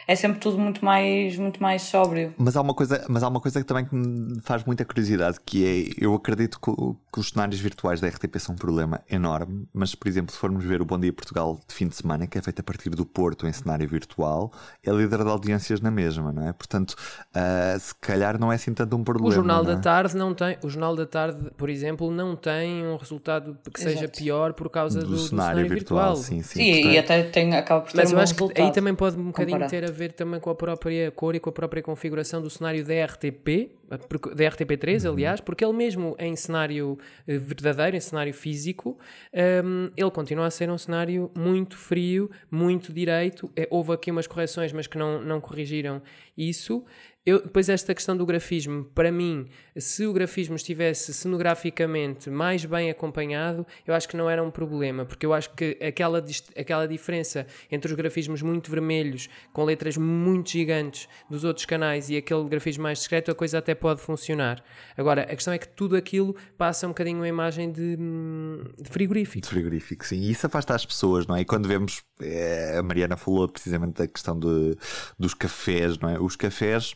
é 0.07 0.15
sempre 0.15 0.39
tudo 0.39 0.57
muito 0.57 0.83
mais, 0.83 1.37
muito 1.37 1.61
mais 1.61 1.81
sóbrio. 1.83 2.33
Mas 2.37 2.55
há, 2.55 2.61
uma 2.61 2.73
coisa, 2.73 3.03
mas 3.09 3.23
há 3.23 3.27
uma 3.27 3.39
coisa 3.39 3.59
que 3.59 3.65
também 3.65 3.85
que 3.85 3.95
me 3.95 4.41
faz 4.41 4.63
muita 4.63 4.85
curiosidade, 4.85 5.37
que 5.43 5.65
é, 5.65 6.03
eu 6.03 6.13
acredito 6.13 6.59
que, 6.59 6.71
que 6.71 7.19
os 7.19 7.29
cenários 7.29 7.59
virtuais 7.59 7.99
da 7.99 8.07
RTP 8.07 8.37
são 8.37 8.55
um 8.55 8.57
problema 8.57 9.01
enorme, 9.09 9.67
mas, 9.73 9.95
por 9.95 10.07
exemplo, 10.07 10.33
se 10.33 10.37
formos 10.37 10.63
ver 10.63 10.81
o 10.81 10.85
Bom 10.85 10.99
Dia 10.99 11.11
Portugal 11.11 11.59
de 11.67 11.73
fim 11.73 11.87
de 11.87 11.95
semana, 11.95 12.27
que 12.27 12.37
é 12.37 12.41
feito 12.41 12.59
a 12.59 12.63
partir 12.63 12.89
do 12.89 13.05
Porto 13.05 13.47
em 13.47 13.53
cenário 13.53 13.87
virtual, 13.87 14.51
é 14.85 14.91
líder 14.91 15.23
de 15.23 15.29
audiências 15.29 15.81
na 15.81 15.89
mesma, 15.89 16.31
não 16.31 16.47
é? 16.47 16.53
Portanto, 16.53 16.91
uh, 16.91 17.79
se 17.79 17.95
calhar 17.95 18.39
não 18.39 18.51
é 18.51 18.55
assim 18.55 18.73
tanto 18.73 18.95
um 18.95 19.03
problema. 19.03 19.29
O 19.29 19.31
Jornal 19.31 19.63
da 19.63 19.73
é? 19.73 19.77
Tarde 19.77 20.15
não 20.15 20.33
tem, 20.33 20.57
o 20.63 20.69
Jornal 20.69 20.95
da 20.95 21.05
Tarde, 21.05 21.51
por 21.57 21.69
exemplo, 21.69 22.11
não 22.11 22.35
tem 22.35 22.85
um 22.85 22.97
resultado 22.97 23.57
que 23.73 23.81
Exato. 23.81 23.95
seja 23.95 24.07
pior 24.07 24.53
por 24.53 24.69
causa 24.69 24.99
do, 24.99 25.07
do, 25.07 25.17
cenário, 25.17 25.27
do 25.27 25.27
cenário, 25.27 25.69
virtual. 25.69 26.15
virtual. 26.15 26.23
Sim, 26.23 26.41
sim. 26.41 26.59
sim 26.59 26.71
portanto... 26.73 26.93
e 26.93 26.97
até 26.97 27.23
tem, 27.23 27.55
acaba 27.55 27.81
por 27.81 27.91
ter 27.91 27.97
mas 27.97 28.11
um 28.11 28.15
eu 28.15 28.21
acho 28.21 28.35
que 28.35 28.61
aí 28.61 28.71
também 28.71 28.93
pode 28.93 29.17
um 29.17 29.25
bocadinho 29.25 29.59
comparado. 29.59 29.71
ter 29.71 29.85
a 29.85 29.94
ver 29.95 30.11
também 30.11 30.39
com 30.39 30.49
a 30.49 30.55
própria 30.55 31.09
cor 31.11 31.35
e 31.35 31.39
com 31.39 31.49
a 31.49 31.53
própria 31.53 31.81
configuração 31.81 32.41
do 32.41 32.49
cenário 32.49 32.83
da 32.83 32.93
RTP, 33.05 33.71
da 33.87 33.97
RTP3, 33.97 35.05
uhum. 35.05 35.13
aliás, 35.13 35.41
porque 35.41 35.63
ele 35.63 35.73
mesmo 35.73 36.15
em 36.19 36.35
cenário 36.35 36.97
eh, 37.27 37.37
verdadeiro, 37.37 37.95
em 37.95 37.99
cenário 37.99 38.33
físico, 38.33 38.97
um, 39.33 39.39
ehm, 39.39 39.91
ele 39.95 40.11
continua 40.11 40.47
a 40.47 40.51
ser 40.51 40.69
um 40.69 40.77
cenário 40.77 41.31
muito 41.35 41.77
frio, 41.77 42.29
muito 42.49 42.91
direito. 42.91 43.49
É, 43.55 43.67
houve 43.71 43.93
aqui 43.93 44.11
umas 44.11 44.27
correções, 44.27 44.73
mas 44.73 44.87
que 44.87 44.97
não, 44.97 45.21
não 45.21 45.39
corrigiram 45.39 46.01
isso. 46.37 46.83
Eu, 47.25 47.41
depois, 47.41 47.69
esta 47.69 47.95
questão 47.95 48.15
do 48.15 48.23
grafismo, 48.23 48.83
para 48.93 49.11
mim, 49.11 49.47
se 49.75 50.05
o 50.05 50.13
grafismo 50.13 50.55
estivesse 50.55 51.11
cenograficamente 51.11 52.29
mais 52.29 52.63
bem 52.65 52.91
acompanhado, 52.91 53.65
eu 53.87 53.95
acho 53.95 54.07
que 54.07 54.15
não 54.15 54.29
era 54.29 54.43
um 54.43 54.51
problema, 54.51 55.05
porque 55.05 55.25
eu 55.25 55.33
acho 55.33 55.49
que 55.55 55.75
aquela, 55.81 56.23
aquela 56.55 56.87
diferença 56.87 57.47
entre 57.71 57.91
os 57.91 57.97
grafismos 57.97 58.43
muito 58.43 58.69
vermelhos, 58.69 59.27
com 59.51 59.63
letras 59.63 59.97
muito 59.97 60.51
gigantes 60.51 61.09
dos 61.27 61.43
outros 61.43 61.65
canais 61.65 62.11
e 62.11 62.17
aquele 62.17 62.47
grafismo 62.47 62.83
mais 62.83 62.99
discreto, 62.99 63.31
a 63.31 63.35
coisa 63.35 63.57
até 63.57 63.73
pode 63.73 64.01
funcionar. 64.01 64.63
Agora, 64.95 65.23
a 65.23 65.35
questão 65.35 65.51
é 65.51 65.57
que 65.57 65.67
tudo 65.67 65.95
aquilo 65.95 66.35
passa 66.59 66.85
um 66.85 66.89
bocadinho 66.89 67.17
uma 67.17 67.27
imagem 67.27 67.71
de, 67.71 67.97
de 67.97 68.89
frigorífico. 68.91 69.41
De 69.41 69.49
frigorífico, 69.49 70.05
sim. 70.05 70.17
E 70.17 70.29
isso 70.29 70.45
afasta 70.45 70.75
as 70.75 70.85
pessoas, 70.85 71.25
não 71.25 71.35
é? 71.35 71.41
E 71.41 71.45
quando 71.45 71.67
vemos, 71.67 72.03
é, 72.21 72.77
a 72.77 72.83
Mariana 72.83 73.17
falou 73.17 73.49
precisamente 73.49 73.93
da 73.93 74.07
questão 74.07 74.39
de, 74.39 74.77
dos 75.17 75.33
cafés, 75.33 75.97
não 75.97 76.07
é? 76.07 76.19
Os 76.19 76.35
cafés 76.35 76.93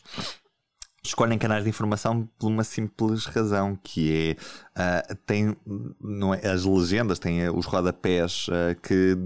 escolhem 1.03 1.37
canais 1.37 1.63
de 1.63 1.69
informação 1.69 2.27
por 2.37 2.47
uma 2.47 2.63
simples 2.63 3.25
razão, 3.25 3.77
que 3.81 4.37
é, 4.75 5.11
uh, 5.11 5.15
tem, 5.25 5.55
não 6.01 6.33
é, 6.33 6.47
as 6.47 6.65
legendas, 6.65 7.19
têm 7.19 7.49
os 7.49 7.65
rodapés 7.65 8.47
uh, 8.47 8.79
que 8.81 9.17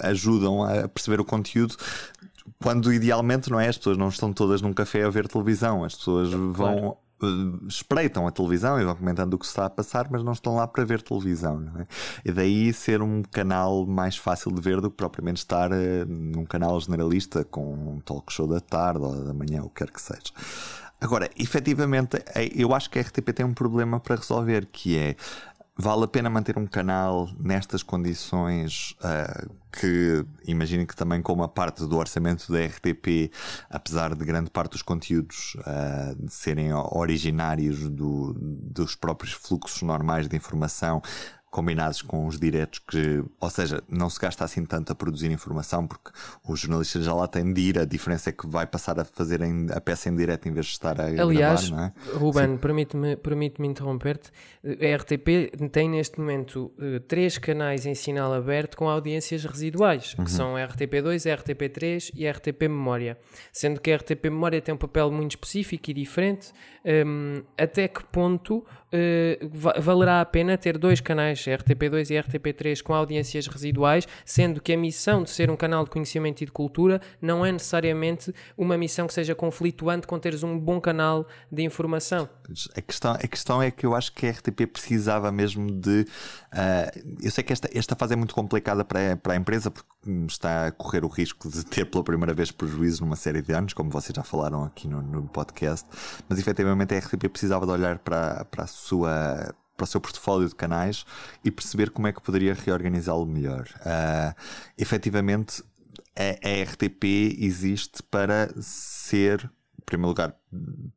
ajudam 0.00 0.62
a 0.62 0.88
perceber 0.88 1.20
o 1.20 1.24
conteúdo, 1.24 1.76
quando 2.62 2.92
idealmente 2.92 3.50
não 3.50 3.60
é, 3.60 3.68
as 3.68 3.78
pessoas 3.78 3.96
não 3.96 4.08
estão 4.08 4.32
todas 4.32 4.60
num 4.60 4.72
café 4.72 5.04
a 5.04 5.10
ver 5.10 5.28
televisão, 5.28 5.84
as 5.84 5.94
pessoas 5.94 6.30
vão... 6.30 6.52
Claro. 6.52 6.96
Uh, 7.20 7.66
espreitam 7.66 8.28
a 8.28 8.30
televisão 8.30 8.80
e 8.80 8.84
vão 8.84 8.94
comentando 8.94 9.34
o 9.34 9.38
que 9.38 9.44
se 9.44 9.50
está 9.50 9.66
a 9.66 9.70
passar, 9.70 10.06
mas 10.08 10.22
não 10.22 10.30
estão 10.30 10.54
lá 10.54 10.68
para 10.68 10.84
ver 10.84 11.02
televisão. 11.02 11.68
É? 11.80 11.86
E 12.24 12.30
daí 12.30 12.72
ser 12.72 13.02
um 13.02 13.24
canal 13.24 13.84
mais 13.84 14.16
fácil 14.16 14.52
de 14.52 14.60
ver 14.60 14.80
do 14.80 14.88
que 14.88 14.96
propriamente 14.96 15.38
estar 15.38 15.68
num 16.06 16.44
canal 16.44 16.80
generalista 16.80 17.42
com 17.42 17.96
um 17.96 17.98
talk 17.98 18.32
show 18.32 18.46
da 18.46 18.60
tarde 18.60 19.00
ou 19.00 19.24
da 19.24 19.34
manhã, 19.34 19.64
o 19.64 19.68
que 19.68 19.84
quer 19.84 19.90
que 19.90 20.00
seja. 20.00 20.32
Agora, 21.00 21.30
efetivamente, 21.38 22.16
é, 22.34 22.50
eu 22.54 22.74
acho 22.74 22.90
que 22.90 22.98
a 22.98 23.02
RTP 23.02 23.32
tem 23.32 23.46
um 23.46 23.54
problema 23.54 24.00
para 24.00 24.16
resolver, 24.16 24.66
que 24.66 24.98
é 24.98 25.16
vale 25.80 26.02
a 26.02 26.08
pena 26.08 26.28
manter 26.28 26.58
um 26.58 26.66
canal 26.66 27.30
nestas 27.38 27.84
condições 27.84 28.96
uh, 28.98 29.48
que 29.70 30.24
imagino 30.44 30.84
que 30.84 30.96
também 30.96 31.22
como 31.22 31.44
a 31.44 31.48
parte 31.48 31.86
do 31.86 31.96
orçamento 31.96 32.50
da 32.50 32.58
RTP, 32.66 33.30
apesar 33.70 34.12
de 34.16 34.24
grande 34.24 34.50
parte 34.50 34.72
dos 34.72 34.82
conteúdos 34.82 35.54
uh, 35.60 36.28
serem 36.28 36.72
originários 36.72 37.88
do, 37.88 38.34
dos 38.36 38.96
próprios 38.96 39.32
fluxos 39.32 39.82
normais 39.82 40.26
de 40.26 40.36
informação, 40.36 41.00
combinados 41.58 42.02
com 42.02 42.24
os 42.24 42.38
diretos 42.38 42.78
que, 42.78 43.20
ou 43.40 43.50
seja, 43.50 43.82
não 43.88 44.08
se 44.08 44.20
gasta 44.20 44.44
assim 44.44 44.64
tanto 44.64 44.92
a 44.92 44.94
produzir 44.94 45.28
informação 45.32 45.88
porque 45.88 46.12
os 46.46 46.60
jornalistas 46.60 47.04
já 47.04 47.12
lá 47.12 47.26
têm 47.26 47.52
de 47.52 47.60
ir, 47.60 47.78
a 47.80 47.84
diferença 47.84 48.30
é 48.30 48.32
que 48.32 48.46
vai 48.46 48.64
passar 48.64 49.00
a 49.00 49.04
fazer 49.04 49.40
a 49.74 49.80
peça 49.80 50.08
em 50.08 50.14
direto 50.14 50.48
em 50.48 50.52
vez 50.52 50.66
de 50.66 50.72
estar 50.72 51.00
a 51.00 51.06
Aliás, 51.06 51.68
gravar, 51.68 51.76
não 51.76 51.84
é? 51.84 52.16
Ruben, 52.16 52.56
permite-me 52.58 53.16
permite 53.16 53.60
interromper-te, 53.60 54.30
a 54.62 54.96
RTP 54.96 55.68
tem 55.72 55.90
neste 55.90 56.20
momento 56.20 56.70
uh, 56.78 57.00
três 57.08 57.38
canais 57.38 57.86
em 57.86 57.94
sinal 57.94 58.32
aberto 58.32 58.76
com 58.76 58.88
audiências 58.88 59.44
residuais, 59.44 60.14
que 60.14 60.20
uhum. 60.20 60.26
são 60.28 60.56
a 60.56 60.60
RTP2, 60.60 61.28
a 61.28 61.36
RTP3 61.42 62.12
e 62.14 62.28
a 62.28 62.30
RTP 62.30 62.62
Memória, 62.62 63.18
sendo 63.52 63.80
que 63.80 63.90
a 63.90 63.96
RTP 63.96 64.26
Memória 64.26 64.60
tem 64.60 64.72
um 64.72 64.78
papel 64.78 65.10
muito 65.10 65.32
específico 65.32 65.90
e 65.90 65.94
diferente, 65.94 66.52
um, 66.84 67.42
até 67.56 67.88
que 67.88 68.04
ponto 68.04 68.64
uh, 68.92 69.80
valerá 69.80 70.20
a 70.20 70.24
pena 70.24 70.56
ter 70.56 70.78
dois 70.78 71.00
canais, 71.00 71.40
RTP2 71.40 72.10
e 72.10 72.14
RTP3, 72.14 72.82
com 72.82 72.94
audiências 72.94 73.46
residuais, 73.46 74.06
sendo 74.24 74.60
que 74.60 74.72
a 74.72 74.76
missão 74.76 75.22
de 75.22 75.30
ser 75.30 75.50
um 75.50 75.56
canal 75.56 75.84
de 75.84 75.90
conhecimento 75.90 76.42
e 76.42 76.46
de 76.46 76.52
cultura 76.52 77.00
não 77.20 77.44
é 77.44 77.52
necessariamente 77.52 78.32
uma 78.56 78.76
missão 78.76 79.06
que 79.06 79.14
seja 79.14 79.34
conflituante 79.34 80.06
com 80.06 80.18
teres 80.18 80.42
um 80.42 80.58
bom 80.58 80.80
canal 80.80 81.26
de 81.50 81.62
informação. 81.62 82.28
A 82.74 82.80
questão, 82.80 83.12
a 83.12 83.28
questão 83.28 83.62
é 83.62 83.70
que 83.70 83.84
eu 83.84 83.94
acho 83.94 84.12
que 84.12 84.26
a 84.26 84.30
RTP 84.30 84.66
precisava 84.72 85.30
mesmo 85.30 85.70
de. 85.70 86.06
Uh, 86.52 87.16
eu 87.22 87.30
sei 87.30 87.44
que 87.44 87.52
esta, 87.52 87.68
esta 87.72 87.94
fase 87.94 88.14
é 88.14 88.16
muito 88.16 88.34
complicada 88.34 88.84
para, 88.84 89.16
para 89.16 89.34
a 89.34 89.36
empresa, 89.36 89.70
porque 89.70 89.88
está 90.26 90.66
a 90.66 90.72
correr 90.72 91.04
o 91.04 91.08
risco 91.08 91.48
de 91.48 91.64
ter 91.64 91.84
pela 91.84 92.02
primeira 92.02 92.32
vez 92.32 92.50
prejuízo 92.50 93.04
numa 93.04 93.16
série 93.16 93.42
de 93.42 93.52
anos, 93.52 93.74
como 93.74 93.90
vocês 93.90 94.14
já 94.14 94.22
falaram 94.22 94.64
aqui 94.64 94.88
no, 94.88 95.02
no 95.02 95.28
podcast, 95.28 95.86
mas 96.28 96.38
efetivamente 96.38 96.94
a 96.94 96.98
RTP 96.98 97.28
precisava 97.28 97.66
de 97.66 97.72
olhar 97.72 97.98
para, 97.98 98.44
para 98.46 98.64
a 98.64 98.66
sua 98.66 99.54
para 99.76 99.84
o 99.84 99.86
seu 99.86 100.00
portfólio 100.00 100.48
de 100.48 100.56
canais 100.56 101.06
e 101.44 101.52
perceber 101.52 101.90
como 101.90 102.08
é 102.08 102.12
que 102.12 102.20
poderia 102.20 102.52
reorganizá-lo 102.52 103.24
melhor. 103.24 103.68
Uh, 103.76 104.34
efetivamente, 104.76 105.62
a, 106.16 106.48
a 106.48 106.62
RTP 106.64 107.04
existe 107.38 108.02
para 108.02 108.50
ser, 108.60 109.48
em 109.80 109.84
primeiro 109.86 110.08
lugar, 110.08 110.34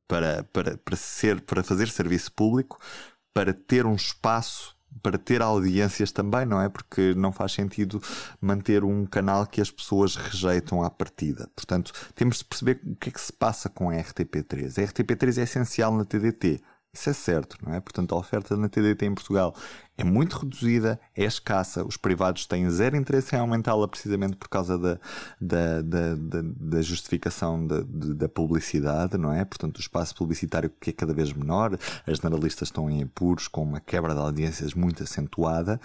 para, 0.07 0.43
para, 0.45 0.77
para, 0.77 0.95
ser, 0.95 1.41
para 1.41 1.61
fazer 1.61 1.89
serviço 1.89 2.31
público, 2.31 2.79
para 3.31 3.53
ter 3.53 3.85
um 3.85 3.93
espaço 3.93 4.75
para 5.01 5.17
ter 5.17 5.41
audiências 5.41 6.11
também, 6.11 6.45
não 6.45 6.61
é? 6.61 6.69
Porque 6.69 7.13
não 7.15 7.31
faz 7.31 7.53
sentido 7.53 8.01
manter 8.39 8.83
um 8.83 9.05
canal 9.05 9.45
que 9.47 9.61
as 9.61 9.71
pessoas 9.71 10.15
rejeitam 10.15 10.83
à 10.83 10.89
partida. 10.89 11.49
Portanto, 11.55 11.91
temos 12.15 12.39
de 12.39 12.45
perceber 12.45 12.81
o 12.85 12.95
que 12.95 13.09
é 13.09 13.11
que 13.11 13.21
se 13.21 13.33
passa 13.33 13.69
com 13.69 13.89
a 13.89 13.93
RTP3. 13.93 14.83
A 14.83 14.87
RTP3 14.87 15.39
é 15.39 15.43
essencial 15.43 15.95
na 15.95 16.05
TDT. 16.05 16.61
Isso 16.93 17.09
é 17.09 17.13
certo, 17.13 17.57
não 17.65 17.73
é? 17.73 17.79
Portanto, 17.79 18.13
a 18.13 18.17
oferta 18.17 18.57
na 18.57 18.67
TDT 18.67 19.05
em 19.05 19.13
Portugal 19.13 19.55
é 19.97 20.03
muito 20.03 20.37
reduzida, 20.37 20.99
é 21.15 21.23
escassa, 21.23 21.85
os 21.85 21.95
privados 21.95 22.45
têm 22.45 22.69
zero 22.69 22.97
interesse 22.97 23.33
em 23.33 23.39
aumentá-la 23.39 23.87
precisamente 23.87 24.35
por 24.35 24.49
causa 24.49 24.77
da, 24.77 24.99
da, 25.39 25.81
da, 25.81 26.41
da 26.43 26.81
justificação 26.81 27.65
da, 27.65 27.81
da 27.85 28.27
publicidade, 28.27 29.17
não 29.17 29.31
é? 29.31 29.45
Portanto, 29.45 29.77
o 29.77 29.79
espaço 29.79 30.13
publicitário 30.13 30.69
que 30.81 30.89
é 30.89 30.93
cada 30.93 31.13
vez 31.13 31.31
menor, 31.31 31.77
as 32.05 32.17
generalistas 32.17 32.67
estão 32.67 32.89
em 32.89 33.03
apuros 33.03 33.47
com 33.47 33.63
uma 33.63 33.79
quebra 33.79 34.13
de 34.13 34.19
audiências 34.19 34.73
muito 34.73 35.01
acentuada 35.01 35.79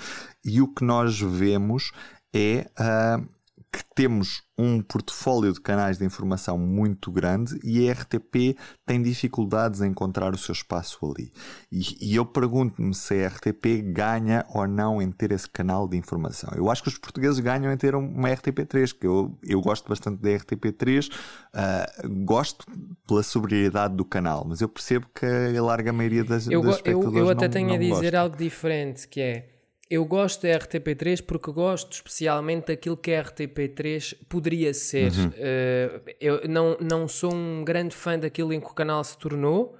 e 0.45 0.61
o 0.61 0.67
que 0.67 0.85
nós 0.85 1.21
vemos 1.21 1.93
é. 2.35 2.67
Uh, 2.81 3.36
que 3.77 3.85
temos 3.95 4.43
um 4.59 4.81
portfólio 4.81 5.53
de 5.53 5.61
canais 5.61 5.99
de 5.99 6.05
informação 6.05 6.57
muito 6.59 7.11
grande 7.11 7.59
e 7.63 7.89
a 7.89 7.93
RTP 7.93 8.57
tem 8.87 9.03
dificuldades 9.03 9.83
em 9.83 9.91
encontrar 9.91 10.35
o 10.35 10.39
seu 10.39 10.53
espaço 10.53 10.99
ali. 11.05 11.31
E, 11.71 12.13
e 12.13 12.17
eu 12.17 12.25
pergunto-me 12.25 12.95
se 12.95 13.23
a 13.23 13.29
RTP 13.29 13.83
ganha 13.93 14.47
ou 14.55 14.67
não 14.67 15.01
em 15.03 15.11
ter 15.11 15.33
esse 15.33 15.49
canal 15.49 15.87
de 15.87 15.97
informação. 15.97 16.51
Eu 16.57 16.71
acho 16.71 16.83
que 16.83 16.89
os 16.89 16.99
portugueses 16.99 17.39
ganham 17.39 17.71
em 17.73 17.77
ter 17.77 17.95
uma 17.95 18.29
RTP3, 18.29 18.99
que 18.99 19.07
eu, 19.07 19.39
eu 19.43 19.61
gosto 19.61 19.89
bastante 19.89 20.23
da 20.23 20.31
RTP3, 20.31 21.09
uh, 21.09 21.13
ah, 21.53 21.87
gosto 22.25 22.65
pela 23.07 23.23
sobriedade 23.23 23.95
do 23.95 24.05
canal, 24.05 24.45
mas 24.49 24.61
eu 24.61 24.69
percebo 24.69 25.07
que 25.15 25.27
a 25.27 25.63
larga 25.63 25.93
maioria 25.93 26.25
das, 26.25 26.49
eu, 26.49 26.63
das 26.63 26.77
espectadores 26.77 27.17
Eu, 27.17 27.25
eu 27.25 27.31
até 27.31 27.47
não, 27.47 27.53
tenho 27.53 27.69
não 27.69 27.75
a 27.75 27.79
dizer 27.79 27.93
gosta. 27.93 28.21
algo 28.21 28.37
diferente, 28.37 29.07
que 29.07 29.21
é 29.21 29.56
eu 29.89 30.05
gosto 30.05 30.43
da 30.43 30.49
RTP3 30.49 31.23
porque 31.25 31.51
gosto 31.53 31.93
especialmente 31.93 32.67
daquilo 32.67 32.97
que 32.97 33.13
a 33.15 33.23
RTP3 33.23 34.17
poderia 34.29 34.75
ser. 34.75 35.13
Uhum. 35.13 35.29
Uh, 35.29 36.11
eu 36.21 36.49
não, 36.49 36.77
não 36.81 37.09
sou 37.09 37.33
um 37.33 37.65
grande 37.65 37.95
fã 37.95 38.19
daquilo 38.19 38.53
em 38.53 38.61
que 38.61 38.67
o 38.67 38.75
canal 38.75 39.03
se 39.05 39.17
tornou, 39.17 39.77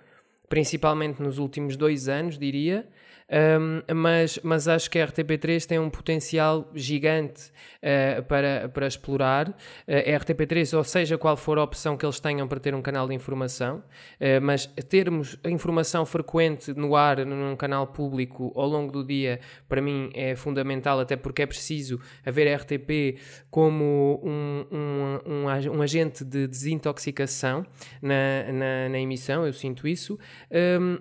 principalmente 0.49 1.21
nos 1.21 1.39
últimos 1.39 1.77
dois 1.77 2.09
anos, 2.09 2.39
diria. 2.39 2.87
Um, 3.29 3.83
mas, 3.93 4.39
mas 4.45 4.69
acho 4.69 4.89
que 4.89 5.01
a 5.01 5.07
RTP3 5.07 5.67
tem 5.67 5.81
um 5.81 5.91
potencial 5.91 6.71
gigante 6.75 7.51
uh, 7.83 8.23
para, 8.23 8.69
para 8.69 8.87
explorar. 8.87 9.49
Uh, 9.49 9.55
a 9.89 10.19
RTP3, 10.21 10.77
ou 10.77 10.85
seja, 10.85 11.19
qual 11.19 11.37
for 11.37 11.59
a 11.59 11.65
opção 11.65 11.97
que 11.97 12.07
eles 12.07 12.21
tenham 12.21 12.47
para 12.47 12.61
ter 12.61 12.75
um 12.75 12.83
canal 12.83 13.09
de 13.09 13.15
informação, 13.15 13.79
uh, 13.79 14.41
mas 14.41 14.67
termos 14.89 15.37
informação 15.45 16.07
frequente 16.07 16.73
no 16.73 16.95
ar, 16.95 17.25
num 17.27 17.57
canal 17.57 17.89
público 17.89 18.53
ao 18.55 18.69
longo 18.69 18.93
do 18.93 19.05
dia, 19.05 19.41
para 19.69 19.81
mim 19.81 20.11
é 20.15 20.37
fundamental, 20.37 21.01
até 21.01 21.17
porque 21.17 21.43
é 21.43 21.47
preciso 21.47 22.01
haver 22.25 22.47
a 22.47 22.57
RTP 22.57 23.19
como 23.51 24.21
um, 24.23 24.67
um, 24.71 25.21
um, 25.27 25.77
um 25.77 25.83
agente 25.83 26.25
de 26.25 26.47
desintoxicação 26.47 27.67
na, 28.01 28.53
na, 28.53 28.89
na, 28.89 28.99
emissão, 29.01 29.47
eu 29.47 29.53
sinto 29.53 29.89
isso. 29.89 30.19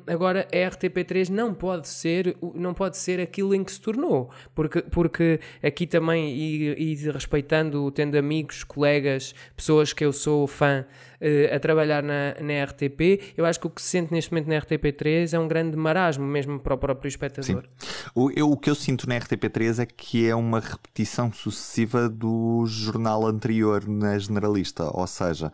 Agora, 0.08 0.48
a 0.52 0.56
RTP3 0.56 1.30
não 1.30 1.54
pode 1.54 1.88
ser 1.88 2.15
ser, 2.16 2.38
não 2.54 2.74
pode 2.74 2.98
ser 2.98 3.20
aquilo 3.20 3.54
em 3.54 3.64
que 3.64 3.72
se 3.72 3.82
tornou, 3.82 4.30
porque, 4.54 4.82
porque 4.82 5.40
aqui 5.62 5.86
também, 5.86 6.36
e, 6.36 6.94
e 6.94 7.12
respeitando, 7.12 7.90
tendo 7.92 8.18
amigos, 8.18 8.64
colegas, 8.64 9.34
pessoas 9.56 9.94
que 9.94 10.04
eu 10.04 10.14
sou 10.14 10.48
fã 10.48 10.86
uh, 11.22 11.56
a 11.56 11.60
trabalhar 11.60 12.02
na, 12.02 12.36
na 12.42 12.64
RTP, 12.64 13.34
eu 13.38 13.46
acho 13.46 13.60
que 13.60 13.68
o 13.68 13.70
que 13.70 13.82
se 13.82 13.90
sente 13.90 14.14
neste 14.14 14.32
momento 14.32 14.48
na 14.48 14.60
RTP3 14.60 15.34
é 15.34 15.40
um 15.40 15.48
grande 15.48 15.76
marasmo, 15.76 16.26
mesmo 16.26 16.60
para 16.60 16.74
o 16.74 16.78
próprio 16.78 17.10
espectador. 17.10 17.64
Sim. 17.64 17.86
O, 18.14 18.32
eu, 18.32 18.50
o 18.50 18.58
que 18.58 18.70
eu 18.70 18.76
sinto 18.76 19.08
na 19.08 19.18
RTP3 19.20 19.80
é 19.82 19.86
que 19.86 20.28
é 20.28 20.36
uma 20.36 20.60
repetição 20.60 21.32
sucessiva 21.32 22.10
do 22.10 22.66
jornal 22.68 23.26
anterior 23.26 23.88
na 23.88 24.18
generalista, 24.18 24.90
ou 24.94 25.08
seja, 25.08 25.52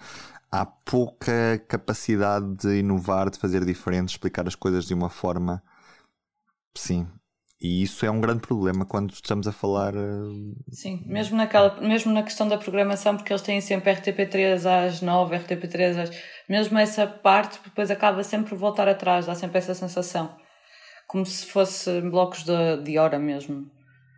há 0.51 0.65
pouca 0.65 1.63
capacidade 1.67 2.45
de 2.55 2.79
inovar, 2.79 3.29
de 3.29 3.39
fazer 3.39 3.63
diferente, 3.63 4.09
explicar 4.09 4.47
as 4.47 4.55
coisas 4.55 4.85
de 4.85 4.93
uma 4.93 5.09
forma 5.09 5.63
Sim. 6.75 7.07
E 7.61 7.83
isso 7.83 8.03
é 8.03 8.09
um 8.09 8.19
grande 8.19 8.41
problema 8.41 8.85
quando 8.85 9.13
estamos 9.13 9.47
a 9.47 9.51
falar. 9.51 9.93
Eh, 9.95 10.55
Sim, 10.71 11.03
mesmo, 11.05 11.37
naquela, 11.37 11.79
mesmo 11.79 12.11
na 12.11 12.23
questão 12.23 12.47
da 12.47 12.57
programação, 12.57 13.15
porque 13.15 13.31
eles 13.31 13.43
têm 13.43 13.61
sempre 13.61 13.93
RTP3 13.93 14.65
às 14.65 15.01
9, 15.01 15.37
RTP3 15.37 15.97
às. 15.97 16.09
Mesmo 16.49 16.79
essa 16.79 17.05
parte, 17.05 17.59
depois 17.63 17.91
acaba 17.91 18.23
sempre 18.23 18.49
por 18.49 18.57
voltar 18.57 18.87
atrás, 18.87 19.27
dá 19.27 19.35
sempre 19.35 19.59
essa 19.59 19.75
sensação. 19.75 20.35
Como 21.07 21.23
se 21.23 21.45
fosse 21.45 22.01
blocos 22.01 22.43
de, 22.43 22.83
de 22.83 22.97
hora 22.97 23.19
mesmo. 23.19 23.69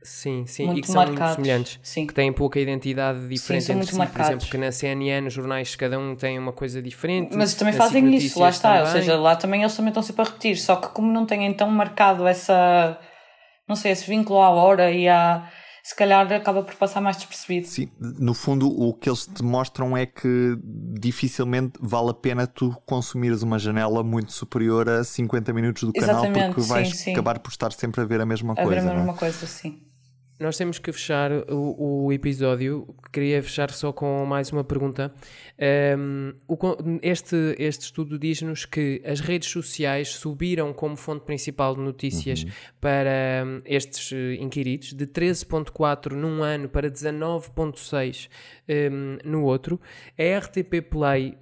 Sim, 0.04 0.46
sim, 0.46 0.66
muito 0.66 0.80
e 0.80 0.82
que 0.82 0.88
são 0.88 0.96
marcados. 0.96 1.20
muito 1.20 1.36
semelhantes, 1.36 1.80
sim. 1.82 2.06
que 2.06 2.14
têm 2.14 2.32
pouca 2.34 2.60
identidade 2.60 3.28
diferente 3.28 3.66
sim, 3.66 3.74
entre 3.74 3.88
si. 3.88 3.96
Marcados. 3.96 4.18
Por 4.18 4.32
exemplo, 4.32 4.48
que 4.50 4.58
na 4.58 4.72
CNN 4.72 5.28
os 5.28 5.34
jornais 5.34 5.76
cada 5.76 5.98
um 5.98 6.16
tem 6.16 6.38
uma 6.38 6.52
coisa 6.52 6.82
diferente. 6.82 7.36
Mas 7.36 7.54
também 7.54 7.74
fazem 7.74 8.14
isso, 8.16 8.40
lá 8.40 8.50
está. 8.50 8.70
Também. 8.70 8.84
Ou 8.84 8.92
seja, 8.92 9.18
lá 9.18 9.36
também 9.36 9.62
eles 9.62 9.76
também 9.76 9.90
estão 9.90 10.04
sempre 10.04 10.22
a 10.22 10.26
repetir, 10.26 10.58
só 10.58 10.76
que 10.76 10.90
como 10.90 11.12
não 11.12 11.26
têm 11.26 11.46
então 11.46 11.70
marcado 11.70 12.28
essa, 12.28 13.00
não 13.68 13.76
sei, 13.76 13.92
esse 13.94 14.06
vínculo 14.06 14.42
à 14.42 14.50
hora 14.50 14.92
e 14.92 15.08
à 15.08 15.50
se 15.84 15.94
calhar 15.94 16.32
acaba 16.32 16.64
por 16.64 16.74
passar 16.76 17.02
mais 17.02 17.18
despercebido. 17.18 17.68
Sim, 17.68 17.92
no 18.00 18.34
fundo 18.34 18.68
o 18.68 18.94
que 18.94 19.10
eles 19.10 19.26
te 19.26 19.44
mostram 19.44 19.98
é 19.98 20.06
que 20.06 20.58
dificilmente 20.98 21.78
vale 21.82 22.12
a 22.12 22.14
pena 22.14 22.48
tu 22.48 22.74
consumires 22.86 23.42
uma 23.42 23.60
janela 23.60 24.02
muito 24.02 24.32
superior 24.32 24.88
a 24.88 25.04
50 25.04 25.52
minutos 25.52 25.84
do 25.84 25.92
Exatamente, 25.94 26.34
canal 26.36 26.54
porque 26.54 26.62
vais 26.70 26.90
sim, 26.90 26.96
sim. 26.96 27.12
acabar 27.12 27.38
por 27.40 27.50
estar 27.50 27.74
sempre 27.74 28.00
a 28.00 28.06
ver 28.06 28.22
a 28.22 28.26
mesma 28.26 28.54
a 28.54 28.64
coisa. 28.64 28.80
A 28.80 28.82
ver 28.82 28.90
a 28.92 28.96
mesma 28.96 29.12
é? 29.12 29.16
coisa, 29.16 29.46
sim. 29.46 29.82
Nós 30.40 30.58
temos 30.58 30.80
que 30.80 30.92
fechar 30.92 31.32
o, 31.50 32.06
o, 32.06 32.12
episódio. 32.12 32.96
Queria 33.12 33.42
fechar 33.44 33.70
só 33.70 33.94
com 33.94 34.26
mais 34.26 34.52
uma 34.52 34.64
pergunta. 34.64 35.14
Um, 35.98 36.34
o, 36.48 36.58
este, 37.04 37.56
este 37.60 37.86
estudo 37.86 38.18
diz-nos 38.18 38.66
que 38.66 39.02
as 39.06 39.20
redes 39.20 39.50
sociais 39.50 40.10
subiram 40.10 40.74
como 40.74 40.96
fonte 40.96 41.24
principal 41.24 41.76
de 41.76 41.82
notícias 41.82 42.44
uhum. 42.44 42.50
para 42.82 43.44
um, 43.46 43.62
estes 43.64 44.12
uh, 44.12 44.34
inquiridos, 44.40 44.94
de 44.94 45.06
13,4 45.06 46.14
num 46.14 46.42
ano 46.42 46.68
para 46.68 46.90
19,6 46.90 48.28
um, 48.68 49.18
no 49.24 49.44
outro. 49.44 49.80
A 50.18 50.40
RTP 50.40 50.82
Play 50.90 51.38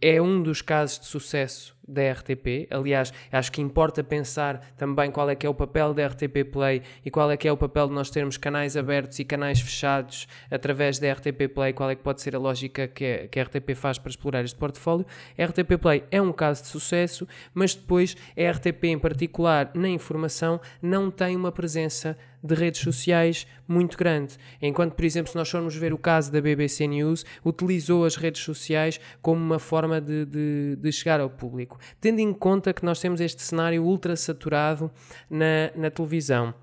é 0.00 0.20
um 0.20 0.42
dos 0.42 0.60
casos 0.60 0.98
de 1.00 1.06
sucesso 1.06 1.77
da 1.88 2.12
RTP. 2.12 2.68
Aliás, 2.70 3.12
acho 3.32 3.50
que 3.50 3.62
importa 3.62 4.04
pensar 4.04 4.60
também 4.76 5.10
qual 5.10 5.30
é 5.30 5.34
que 5.34 5.46
é 5.46 5.50
o 5.50 5.54
papel 5.54 5.94
da 5.94 6.06
RTP 6.06 6.44
Play 6.52 6.82
e 7.04 7.10
qual 7.10 7.30
é 7.30 7.36
que 7.36 7.48
é 7.48 7.52
o 7.52 7.56
papel 7.56 7.88
de 7.88 7.94
nós 7.94 8.10
termos 8.10 8.36
canais 8.36 8.76
abertos 8.76 9.18
e 9.18 9.24
canais 9.24 9.60
fechados 9.60 10.28
através 10.50 10.98
da 10.98 11.10
RTP 11.12 11.48
Play, 11.54 11.72
qual 11.72 11.90
é 11.90 11.94
que 11.94 12.02
pode 12.02 12.20
ser 12.20 12.36
a 12.36 12.38
lógica 12.38 12.86
que 12.86 13.04
a, 13.04 13.28
que 13.28 13.40
a 13.40 13.42
RTP 13.42 13.74
faz 13.74 13.98
para 13.98 14.10
explorar 14.10 14.44
este 14.44 14.56
portfólio. 14.56 15.06
A 15.38 15.44
RTP 15.44 15.78
Play 15.80 16.04
é 16.10 16.20
um 16.20 16.32
caso 16.32 16.62
de 16.62 16.68
sucesso, 16.68 17.26
mas 17.54 17.74
depois 17.74 18.16
a 18.36 18.50
RTP 18.50 18.84
em 18.84 18.98
particular 18.98 19.70
na 19.74 19.88
informação 19.88 20.60
não 20.82 21.10
tem 21.10 21.34
uma 21.34 21.50
presença 21.50 22.16
de 22.42 22.54
redes 22.54 22.80
sociais 22.80 23.46
muito 23.66 23.96
grande. 23.96 24.36
Enquanto, 24.60 24.94
por 24.94 25.04
exemplo, 25.04 25.30
se 25.30 25.36
nós 25.36 25.48
formos 25.48 25.74
ver 25.74 25.92
o 25.92 25.98
caso 25.98 26.30
da 26.32 26.40
BBC 26.40 26.86
News, 26.86 27.24
utilizou 27.44 28.04
as 28.04 28.16
redes 28.16 28.42
sociais 28.42 29.00
como 29.20 29.40
uma 29.40 29.58
forma 29.58 30.00
de, 30.00 30.24
de, 30.24 30.76
de 30.76 30.92
chegar 30.92 31.20
ao 31.20 31.30
público. 31.30 31.78
Tendo 32.00 32.20
em 32.20 32.32
conta 32.32 32.72
que 32.72 32.84
nós 32.84 33.00
temos 33.00 33.20
este 33.20 33.42
cenário 33.42 33.82
ultra 33.82 34.16
saturado 34.16 34.90
na, 35.30 35.70
na 35.74 35.90
televisão. 35.90 36.54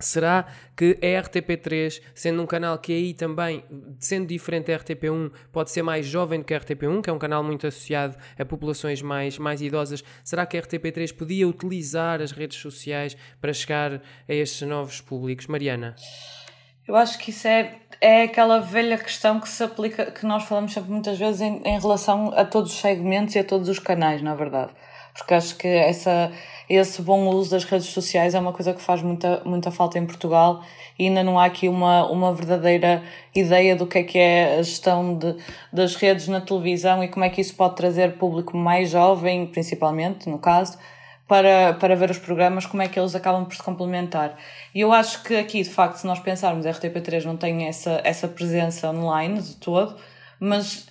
Será 0.00 0.46
que 0.76 0.98
a 1.02 1.22
RTP3, 1.22 2.00
sendo 2.14 2.42
um 2.42 2.46
canal 2.46 2.78
que 2.78 2.92
aí 2.92 3.14
também, 3.14 3.62
sendo 3.98 4.26
diferente 4.26 4.66
da 4.66 4.78
RTP1, 4.78 5.30
pode 5.52 5.70
ser 5.70 5.82
mais 5.82 6.06
jovem 6.06 6.40
do 6.40 6.44
que 6.44 6.54
a 6.54 6.60
RTP1, 6.60 7.02
que 7.02 7.10
é 7.10 7.12
um 7.12 7.18
canal 7.18 7.44
muito 7.44 7.66
associado 7.66 8.16
a 8.38 8.44
populações 8.44 9.02
mais, 9.02 9.38
mais 9.38 9.60
idosas, 9.60 10.02
será 10.24 10.46
que 10.46 10.56
a 10.56 10.62
RTP3 10.62 11.14
podia 11.14 11.46
utilizar 11.46 12.22
as 12.22 12.32
redes 12.32 12.58
sociais 12.58 13.16
para 13.40 13.52
chegar 13.52 14.00
a 14.28 14.32
estes 14.32 14.66
novos 14.66 15.00
públicos? 15.00 15.46
Mariana? 15.46 15.94
Eu 16.88 16.96
acho 16.96 17.18
que 17.18 17.30
isso 17.30 17.46
é, 17.46 17.78
é 18.00 18.22
aquela 18.22 18.58
velha 18.58 18.98
questão 18.98 19.38
que 19.38 19.48
se 19.48 19.62
aplica, 19.62 20.10
que 20.10 20.26
nós 20.26 20.44
falamos 20.44 20.72
sempre 20.72 20.90
muitas 20.90 21.18
vezes 21.18 21.40
em, 21.40 21.62
em 21.64 21.78
relação 21.78 22.32
a 22.34 22.44
todos 22.44 22.72
os 22.72 22.80
segmentos 22.80 23.34
e 23.36 23.38
a 23.38 23.44
todos 23.44 23.68
os 23.68 23.78
canais, 23.78 24.22
na 24.22 24.34
verdade. 24.34 24.72
Porque 25.14 25.34
acho 25.34 25.56
que 25.56 25.68
essa 25.68 26.32
esse 26.70 27.02
bom 27.02 27.26
uso 27.30 27.50
das 27.50 27.64
redes 27.64 27.88
sociais 27.88 28.32
é 28.32 28.38
uma 28.38 28.52
coisa 28.52 28.72
que 28.72 28.80
faz 28.80 29.02
muita, 29.02 29.42
muita 29.44 29.72
falta 29.72 29.98
em 29.98 30.06
Portugal 30.06 30.62
e 30.96 31.08
ainda 31.08 31.20
não 31.24 31.36
há 31.36 31.46
aqui 31.46 31.68
uma, 31.68 32.08
uma 32.08 32.32
verdadeira 32.32 33.02
ideia 33.34 33.74
do 33.74 33.88
que 33.88 33.98
é 33.98 34.02
que 34.04 34.16
é 34.16 34.56
a 34.56 34.62
gestão 34.62 35.18
de, 35.18 35.34
das 35.72 35.96
redes 35.96 36.28
na 36.28 36.40
televisão 36.40 37.02
e 37.02 37.08
como 37.08 37.24
é 37.24 37.28
que 37.28 37.40
isso 37.40 37.56
pode 37.56 37.74
trazer 37.74 38.18
público 38.18 38.56
mais 38.56 38.90
jovem, 38.90 39.48
principalmente, 39.48 40.28
no 40.28 40.38
caso, 40.38 40.78
para, 41.26 41.72
para 41.74 41.96
ver 41.96 42.08
os 42.08 42.18
programas, 42.18 42.66
como 42.66 42.82
é 42.82 42.88
que 42.88 43.00
eles 43.00 43.16
acabam 43.16 43.44
por 43.44 43.56
se 43.56 43.62
complementar. 43.64 44.36
E 44.72 44.80
eu 44.80 44.92
acho 44.92 45.24
que 45.24 45.34
aqui, 45.34 45.64
de 45.64 45.70
facto, 45.70 45.96
se 45.96 46.06
nós 46.06 46.20
pensarmos, 46.20 46.64
a 46.66 46.70
RTP3 46.70 47.24
não 47.24 47.36
tem 47.36 47.66
essa, 47.66 48.00
essa 48.04 48.28
presença 48.28 48.88
online 48.90 49.42
de 49.42 49.56
todo, 49.56 49.96
mas 50.38 50.86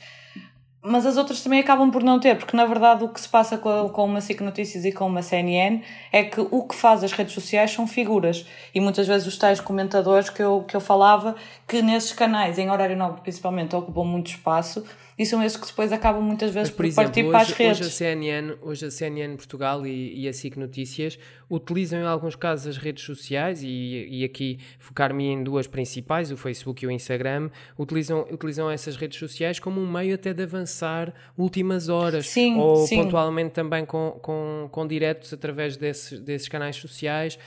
mas 0.81 1.05
as 1.05 1.17
outras 1.17 1.41
também 1.41 1.59
acabam 1.59 1.91
por 1.91 2.01
não 2.01 2.19
ter, 2.19 2.37
porque 2.37 2.55
na 2.55 2.65
verdade 2.65 3.03
o 3.03 3.09
que 3.09 3.19
se 3.19 3.27
passa 3.27 3.57
com, 3.57 3.89
com 3.89 4.05
uma 4.05 4.21
SIC 4.21 4.41
Notícias 4.41 4.85
e 4.85 4.91
com 4.91 5.05
uma 5.07 5.21
CNN 5.21 5.81
é 6.11 6.23
que 6.23 6.39
o 6.39 6.63
que 6.63 6.73
faz 6.73 7.03
as 7.03 7.11
redes 7.11 7.33
sociais 7.33 7.71
são 7.71 7.85
figuras. 7.85 8.45
E 8.73 8.79
muitas 8.79 9.05
vezes 9.05 9.27
os 9.27 9.37
tais 9.37 9.59
comentadores 9.59 10.29
que 10.29 10.41
eu, 10.41 10.63
que 10.67 10.75
eu 10.75 10.79
falava, 10.79 11.35
que 11.67 11.81
nesses 11.81 12.13
canais, 12.13 12.57
em 12.57 12.69
horário 12.69 12.95
nobre 12.95 13.21
principalmente, 13.21 13.75
ocupam 13.75 14.05
muito 14.05 14.27
espaço, 14.27 14.85
e 15.19 15.25
são 15.25 15.43
esses 15.43 15.57
que 15.57 15.67
depois 15.67 15.91
acabam 15.91 16.23
muitas 16.23 16.49
vezes 16.49 16.69
Mas, 16.69 16.77
por, 16.77 16.77
por 16.77 16.85
exemplo, 16.85 17.03
partir 17.03 17.23
hoje, 17.23 17.31
para 17.31 17.41
as 17.41 17.51
redes. 17.51 17.79
Hoje 17.81 17.89
a 17.89 17.91
CNN, 17.91 18.57
hoje 18.61 18.85
a 18.85 18.91
CNN 18.91 19.35
Portugal 19.35 19.85
e, 19.85 20.21
e 20.21 20.29
a 20.29 20.33
SIC 20.33 20.55
Notícias 20.55 21.19
utilizam 21.49 21.99
em 21.99 22.05
alguns 22.05 22.37
casos 22.37 22.67
as 22.67 22.77
redes 22.77 23.03
sociais 23.03 23.61
e, 23.61 24.07
e 24.09 24.23
aqui 24.23 24.59
focar-me 24.79 25.25
em 25.25 25.43
duas 25.43 25.67
principais, 25.67 26.31
o 26.31 26.37
Facebook 26.37 26.85
e 26.85 26.87
o 26.87 26.91
Instagram, 26.91 27.49
utilizam, 27.77 28.25
utilizam 28.31 28.71
essas 28.71 28.95
redes 28.95 29.19
sociais 29.19 29.59
como 29.59 29.81
um 29.81 29.91
meio 29.91 30.15
até 30.15 30.33
de 30.33 30.41
avançar 30.41 31.13
últimas 31.37 31.89
horas 31.89 32.27
sim, 32.27 32.55
ou 32.57 32.87
sim. 32.87 33.03
pontualmente 33.03 33.51
também 33.51 33.85
com, 33.85 34.17
com, 34.21 34.69
com 34.71 34.87
diretos 34.87 35.33
através 35.33 35.75
desses, 35.75 36.17
desses 36.21 36.47
canais 36.47 36.77
sociais 36.77 37.37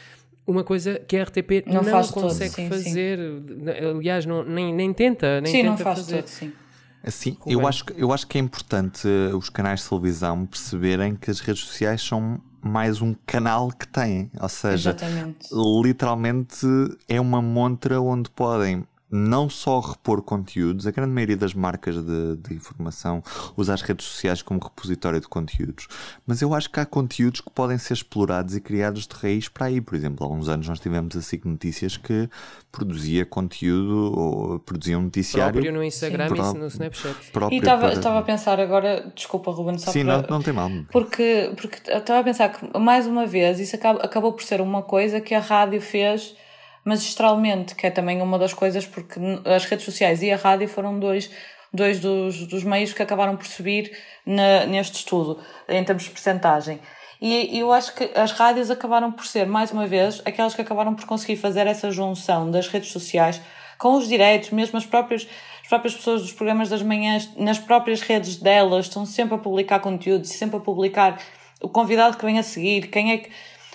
uma 0.47 0.65
coisa 0.65 1.01
que 1.07 1.17
a 1.17 1.23
RTP 1.23 1.65
não, 1.67 1.83
não 1.83 2.07
consegue 2.09 2.51
todo, 2.51 2.55
sim, 2.57 2.69
fazer, 2.69 3.19
sim. 3.19 3.89
aliás, 3.97 4.27
não, 4.27 4.45
nem, 4.45 4.75
nem 4.75 4.93
tenta, 4.93 5.41
nem 5.41 5.51
sim, 5.51 5.59
tenta 5.59 5.71
não 5.71 5.79
faz 5.79 5.99
fazer. 6.01 6.17
Todo, 6.17 6.27
sim. 6.27 6.53
Assim, 7.05 7.37
eu 7.47 7.67
acho, 7.67 7.85
eu 7.97 8.13
acho 8.13 8.27
que 8.27 8.39
é 8.39 8.41
importante 8.41 9.09
eh, 9.09 9.35
os 9.35 9.49
canais 9.49 9.81
de 9.81 9.89
televisão 9.89 10.47
perceberem 10.47 11.17
que 11.17 11.31
as 11.31 11.41
redes 11.41 11.65
sociais 11.65 12.01
são 12.01 12.41
mais 12.63 13.03
um 13.03 13.15
canal 13.27 13.71
que 13.71 13.89
têm. 13.89 14.31
Ou 14.41 14.49
seja, 14.49 14.91
Exatamente. 14.91 15.49
literalmente 15.83 16.67
é 17.09 17.21
uma 17.21 17.43
montra 17.43 18.01
onde 18.01 18.31
podem 18.31 18.85
não 19.13 19.51
só 19.51 19.79
repor 19.79 20.23
conteúdos, 20.23 20.87
a 20.87 20.91
grande 20.91 21.13
maioria 21.13 21.37
das 21.37 21.53
marcas 21.53 21.97
de, 22.03 22.37
de, 22.39 22.55
informação 22.55 23.23
usa 23.55 23.75
as 23.75 23.83
redes 23.83 24.07
sociais 24.07 24.41
como 24.41 24.59
repositório 24.59 25.21
de 25.21 25.29
conteúdos, 25.29 25.87
mas 26.27 26.41
eu 26.41 26.55
acho 26.55 26.71
que 26.71 26.81
há 26.81 26.87
conteúdos 26.87 27.43
que 27.43 27.51
podem 27.51 27.77
ser 27.77 27.93
explorados 27.93 28.57
e 28.57 28.61
criados 28.61 29.07
de 29.07 29.15
raiz 29.15 29.49
para 29.49 29.67
aí. 29.67 29.83
Por 29.83 29.95
exemplo, 29.95 30.27
há 30.27 30.31
uns 30.31 30.49
anos 30.49 30.67
nós 30.67 30.81
tivemos 30.81 31.15
a 31.15 31.21
SIC 31.21 31.45
Notícias 31.45 31.99
que 31.99 32.27
produzia 32.71 33.27
conteúdo 33.27 34.19
ou 34.19 34.59
produzia 34.61 34.99
um 34.99 35.03
noticiário. 35.03 35.53
Próprio 35.53 35.73
no 35.75 35.85
Instagram 35.85 36.29
Sim. 36.29 36.35
e 36.35 36.59
no 36.59 36.67
Snapchat. 36.69 37.17
E 37.51 37.57
estava 37.57 37.91
para... 38.01 38.19
a 38.19 38.23
pensar 38.23 38.59
agora, 38.59 39.13
desculpa 39.15 39.51
Ruben, 39.51 39.77
só 39.77 39.91
Sim, 39.91 40.07
para... 40.07 40.23
não, 40.23 40.29
não 40.31 40.43
tem 40.43 40.55
mal. 40.55 40.71
Porque, 40.91 41.53
porque 41.61 41.91
estava 41.91 42.21
a 42.21 42.25
pensar 42.25 42.49
que, 42.49 42.79
mais 42.79 43.07
uma 43.07 43.27
vez, 43.27 43.61
isso 43.61 43.77
acabou, 43.77 44.03
acabou 44.03 44.33
por 44.33 44.43
ser 44.43 44.63
uma 44.63 44.83
coisa 44.83 45.21
que 45.21 45.35
a 45.35 45.41
rádio 45.41 45.83
fez 45.83 46.35
magistralmente, 46.85 47.75
que 47.75 47.87
é 47.87 47.91
também 47.91 48.21
uma 48.21 48.39
das 48.39 48.53
coisas, 48.53 48.87
porque 48.87 49.21
as 49.45 49.65
redes 49.65 49.85
sociais 49.85 50.23
e 50.23 50.31
a 50.31 50.37
rádio 50.37 50.69
foram 50.69 50.99
dois, 50.99 51.31
dois 51.73 52.01
dos, 52.01 52.47
dos 52.47 52.65
meios 52.65 52.93
que 52.93 53.03
acabaram 53.03 53.37
por 53.37 53.47
subir 53.47 53.97
na, 54.27 54.67
neste 54.67 54.97
estudo, 54.97 55.39
em 55.69 55.83
termos 55.85 56.05
de 56.05 56.11
percentagem. 56.11 56.81
E 57.21 57.57
eu 57.57 57.73
acho 57.73 57.95
que 57.95 58.11
as 58.17 58.33
rádios 58.33 58.69
acabaram 58.69 59.13
por 59.13 59.25
ser, 59.25 59.47
mais 59.47 59.71
uma 59.71 59.87
vez, 59.87 60.21
aquelas 60.25 60.57
que 60.57 60.61
acabaram 60.61 60.93
por 60.93 61.07
conseguir 61.07 61.37
fazer 61.37 61.69
essa 61.69 61.89
junção 61.89 62.51
das 62.51 62.67
redes 62.67 62.91
sociais 62.91 63.41
com 63.79 63.95
os 63.95 64.09
direitos, 64.09 64.51
mesmo 64.51 64.77
as 64.77 64.85
próprias, 64.85 65.29
as 65.63 65.69
próprias 65.69 65.95
pessoas 65.95 66.23
dos 66.23 66.33
programas 66.33 66.69
das 66.69 66.83
manhãs, 66.83 67.31
nas 67.37 67.61
próprias 67.61 68.01
redes 68.01 68.37
delas, 68.37 68.87
estão 68.87 69.07
sempre 69.07 69.37
a 69.37 69.39
publicar 69.39 69.79
conteúdos, 69.79 70.31
sempre 70.31 70.57
a 70.57 70.61
publicar 70.61 71.21
o 71.61 71.69
convidado 71.69 72.17
que 72.17 72.25
vem 72.25 72.41
a 72.41 72.43
seguir, 72.43 72.89
quem 72.89 73.13
é 73.13 73.19
que 73.19 73.31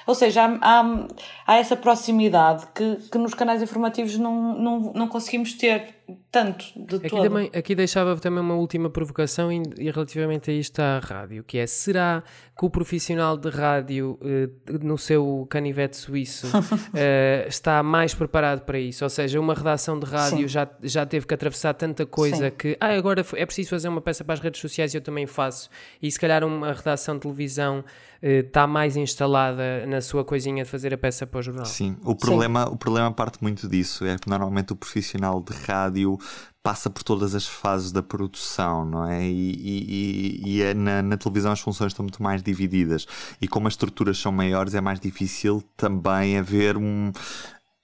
ou 0.07 0.15
seja, 0.15 0.45
há, 0.45 0.79
há, 0.79 1.07
há 1.45 1.57
essa 1.57 1.75
proximidade 1.75 2.65
que, 2.73 2.95
que 3.11 3.17
nos 3.17 3.33
canais 3.33 3.61
informativos 3.61 4.17
não, 4.17 4.57
não, 4.57 4.79
não 4.93 5.07
conseguimis 5.07 5.53
ter 5.53 5.96
tanto 6.31 6.65
de 6.75 6.95
aqui 6.97 7.09
todo. 7.09 7.23
Também, 7.23 7.49
aqui 7.53 7.75
deixava 7.75 8.15
também 8.17 8.39
uma 8.39 8.55
última 8.55 8.89
provocação 8.89 9.51
e, 9.51 9.61
e, 9.77 9.91
relativamente 9.91 10.49
a 10.49 10.53
isto 10.53 10.79
à 10.79 10.99
rádio, 10.99 11.43
que 11.43 11.57
é, 11.57 11.67
será 11.67 12.23
que 12.57 12.65
o 12.65 12.69
profissional 12.69 13.37
de 13.37 13.49
rádio 13.49 14.17
eh, 14.21 14.49
no 14.81 14.97
seu 14.97 15.45
canivete 15.49 15.97
suíço 15.97 16.47
eh, 16.93 17.45
está 17.47 17.83
mais 17.83 18.13
preparado 18.13 18.61
para 18.61 18.79
isso? 18.79 19.03
Ou 19.03 19.09
seja, 19.09 19.39
uma 19.39 19.53
redação 19.53 19.99
de 19.99 20.05
rádio 20.05 20.47
já, 20.47 20.67
já 20.81 21.05
teve 21.05 21.25
que 21.25 21.33
atravessar 21.33 21.73
tanta 21.73 22.05
coisa 22.05 22.49
Sim. 22.49 22.55
que 22.57 22.77
ah, 22.79 22.93
agora 22.93 23.25
é 23.35 23.45
preciso 23.45 23.69
fazer 23.69 23.89
uma 23.89 24.01
peça 24.01 24.23
para 24.23 24.33
as 24.33 24.39
redes 24.39 24.61
sociais 24.61 24.93
e 24.93 24.97
eu 24.97 25.01
também 25.01 25.27
faço. 25.27 25.69
E 26.01 26.09
se 26.09 26.19
calhar 26.19 26.43
uma 26.43 26.73
redação 26.73 27.15
de 27.15 27.21
televisão 27.21 27.83
está 28.21 28.63
eh, 28.63 28.67
mais 28.67 28.97
instalada 28.97 29.85
na 29.85 30.01
sua 30.01 30.25
coisinha 30.25 30.63
de 30.63 30.69
fazer 30.69 30.93
a 30.93 30.97
peça 30.97 31.27
para 31.27 31.39
o 31.39 31.43
jornal. 31.43 31.65
Sim, 31.65 31.95
o 32.03 32.15
problema, 32.15 32.65
Sim. 32.65 32.73
O 32.73 32.77
problema 32.77 33.11
parte 33.11 33.37
muito 33.41 33.67
disso, 33.67 34.05
é 34.05 34.17
que 34.17 34.29
normalmente 34.29 34.73
o 34.73 34.75
profissional 34.75 35.41
de 35.41 35.53
rádio 35.65 35.96
passa 36.61 36.89
por 36.89 37.01
todas 37.01 37.33
as 37.33 37.47
fases 37.47 37.91
da 37.91 38.03
produção, 38.03 38.83
não 38.83 39.07
é? 39.07 39.25
E, 39.25 39.53
e, 39.55 40.41
e 40.45 40.61
é 40.61 40.73
na, 40.73 41.01
na, 41.01 41.17
televisão 41.17 41.51
as 41.51 41.61
funções 41.61 41.93
estão 41.93 42.03
muito 42.03 42.21
mais 42.21 42.43
divididas 42.43 43.07
e 43.41 43.47
como 43.47 43.67
as 43.67 43.73
estruturas 43.73 44.17
são 44.17 44.31
maiores 44.31 44.75
é 44.75 44.81
mais 44.81 44.99
difícil 44.99 45.63
também 45.77 46.37
haver 46.37 46.75
um 46.75 47.11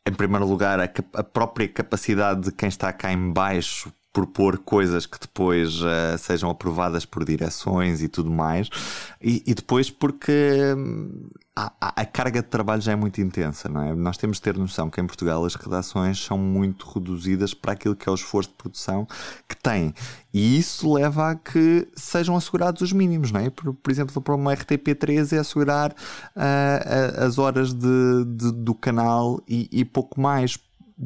em 0.05 0.13
primeiro 0.13 0.45
lugar, 0.45 0.79
a, 0.81 0.89
a, 1.13 1.23
própria 1.23 1.67
capacidade 1.67 2.41
de 2.41 2.51
quem 2.51 2.67
está 2.67 2.91
cá 2.91 3.11
em 3.13 3.31
baixo 3.31 3.91
propor 4.13 4.59
coisas 4.59 5.07
que 5.07 5.19
depois 5.19 5.81
uh, 5.81 6.17
sejam 6.19 6.49
aprovadas 6.49 7.03
por 7.03 7.25
direções 7.25 8.03
e 8.03 8.07
tudo 8.07 8.29
mais, 8.29 8.69
e, 9.19 9.43
e 9.45 9.55
depois 9.55 9.89
porque 9.89 10.59
hum, 10.77 11.29
a, 11.55 12.01
a, 12.01 12.05
carga 12.05 12.41
de 12.41 12.47
trabalho 12.47 12.81
já 12.81 12.93
é 12.93 12.95
muito 12.95 13.21
intensa, 13.21 13.69
não 13.69 13.81
é? 13.83 13.93
Nós 13.95 14.17
temos 14.17 14.37
de 14.37 14.43
ter 14.43 14.57
noção 14.57 14.89
que 14.89 14.99
em 14.99 15.05
Portugal 15.05 15.45
as 15.45 15.53
redações 15.53 16.23
são 16.23 16.35
muito 16.35 16.87
reduzidas 16.89 17.53
para 17.53 17.73
aquilo 17.73 17.95
que 17.95 18.09
é 18.09 18.11
o 18.11 18.15
esforço 18.15 18.49
de 18.49 18.55
produção 18.55 19.07
que 19.47 19.55
têm. 19.55 19.93
E 20.33 20.57
isso 20.57 20.91
leva 20.91 21.29
a 21.29 21.35
que 21.35 21.87
sejam 21.95 22.35
assegurados 22.35 22.81
os 22.81 22.91
mínimos, 22.91 23.31
não 23.31 23.39
é? 23.39 23.51
Por, 23.51 23.71
por 23.71 23.91
exemplo, 23.91 24.19
para 24.19 24.33
uma 24.33 24.55
RTP3 24.55 25.33
é 25.33 25.39
assegurar 25.39 25.91
uh, 25.91 27.23
as 27.23 27.37
horas 27.37 27.71
de, 27.71 28.25
de, 28.25 28.51
do 28.51 28.73
canal 28.73 29.39
e, 29.47 29.69
e 29.71 29.85
pouco 29.85 30.19
mais. 30.19 30.57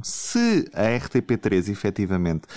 Se 0.01 0.70
a 0.74 0.84
RTP3 0.84 1.70
efetivamente 1.70 2.47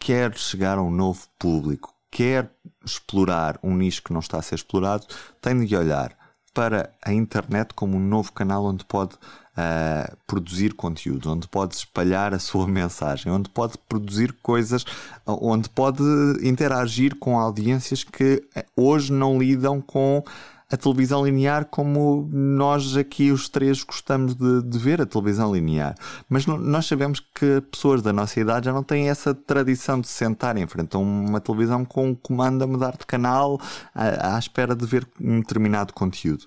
quer 0.00 0.36
chegar 0.36 0.78
a 0.78 0.82
um 0.82 0.90
novo 0.90 1.28
público, 1.38 1.94
quer 2.10 2.50
explorar 2.84 3.60
um 3.62 3.76
nicho 3.76 4.02
que 4.02 4.12
não 4.12 4.20
está 4.20 4.38
a 4.38 4.42
ser 4.42 4.56
explorado, 4.56 5.06
tem 5.40 5.64
de 5.64 5.76
olhar 5.76 6.18
para 6.52 6.90
a 7.04 7.12
internet 7.12 7.74
como 7.74 7.96
um 7.96 8.00
novo 8.00 8.32
canal 8.32 8.64
onde 8.64 8.84
pode 8.84 9.14
uh, 9.14 10.16
produzir 10.26 10.74
conteúdo, 10.74 11.30
onde 11.30 11.46
pode 11.46 11.74
espalhar 11.76 12.34
a 12.34 12.38
sua 12.38 12.66
mensagem, 12.68 13.30
onde 13.30 13.48
pode 13.50 13.78
produzir 13.88 14.32
coisas, 14.42 14.84
onde 15.26 15.68
pode 15.68 16.02
interagir 16.42 17.14
com 17.16 17.38
audiências 17.38 18.02
que 18.02 18.42
hoje 18.74 19.12
não 19.12 19.38
lidam 19.38 19.80
com 19.80 20.24
a 20.70 20.76
televisão 20.76 21.24
linear 21.24 21.64
como 21.64 22.28
nós 22.32 22.96
aqui 22.96 23.32
os 23.32 23.48
três 23.48 23.82
gostamos 23.82 24.34
de, 24.34 24.62
de 24.62 24.78
ver 24.78 25.00
a 25.00 25.06
televisão 25.06 25.52
linear. 25.52 25.94
Mas 26.28 26.46
nós 26.46 26.86
sabemos 26.86 27.20
que 27.20 27.60
pessoas 27.70 28.02
da 28.02 28.12
nossa 28.12 28.38
idade 28.38 28.66
já 28.66 28.72
não 28.72 28.82
têm 28.82 29.08
essa 29.08 29.34
tradição 29.34 30.00
de 30.00 30.08
sentar 30.08 30.56
em 30.56 30.66
frente 30.66 30.94
a 30.94 30.98
uma 30.98 31.40
televisão 31.40 31.84
com 31.84 32.10
um 32.10 32.14
comando 32.14 32.62
a 32.62 32.66
mudar 32.66 32.96
de 32.96 33.04
canal 33.04 33.60
à, 33.94 34.36
à 34.36 34.38
espera 34.38 34.76
de 34.76 34.86
ver 34.86 35.06
um 35.20 35.40
determinado 35.40 35.92
conteúdo. 35.92 36.46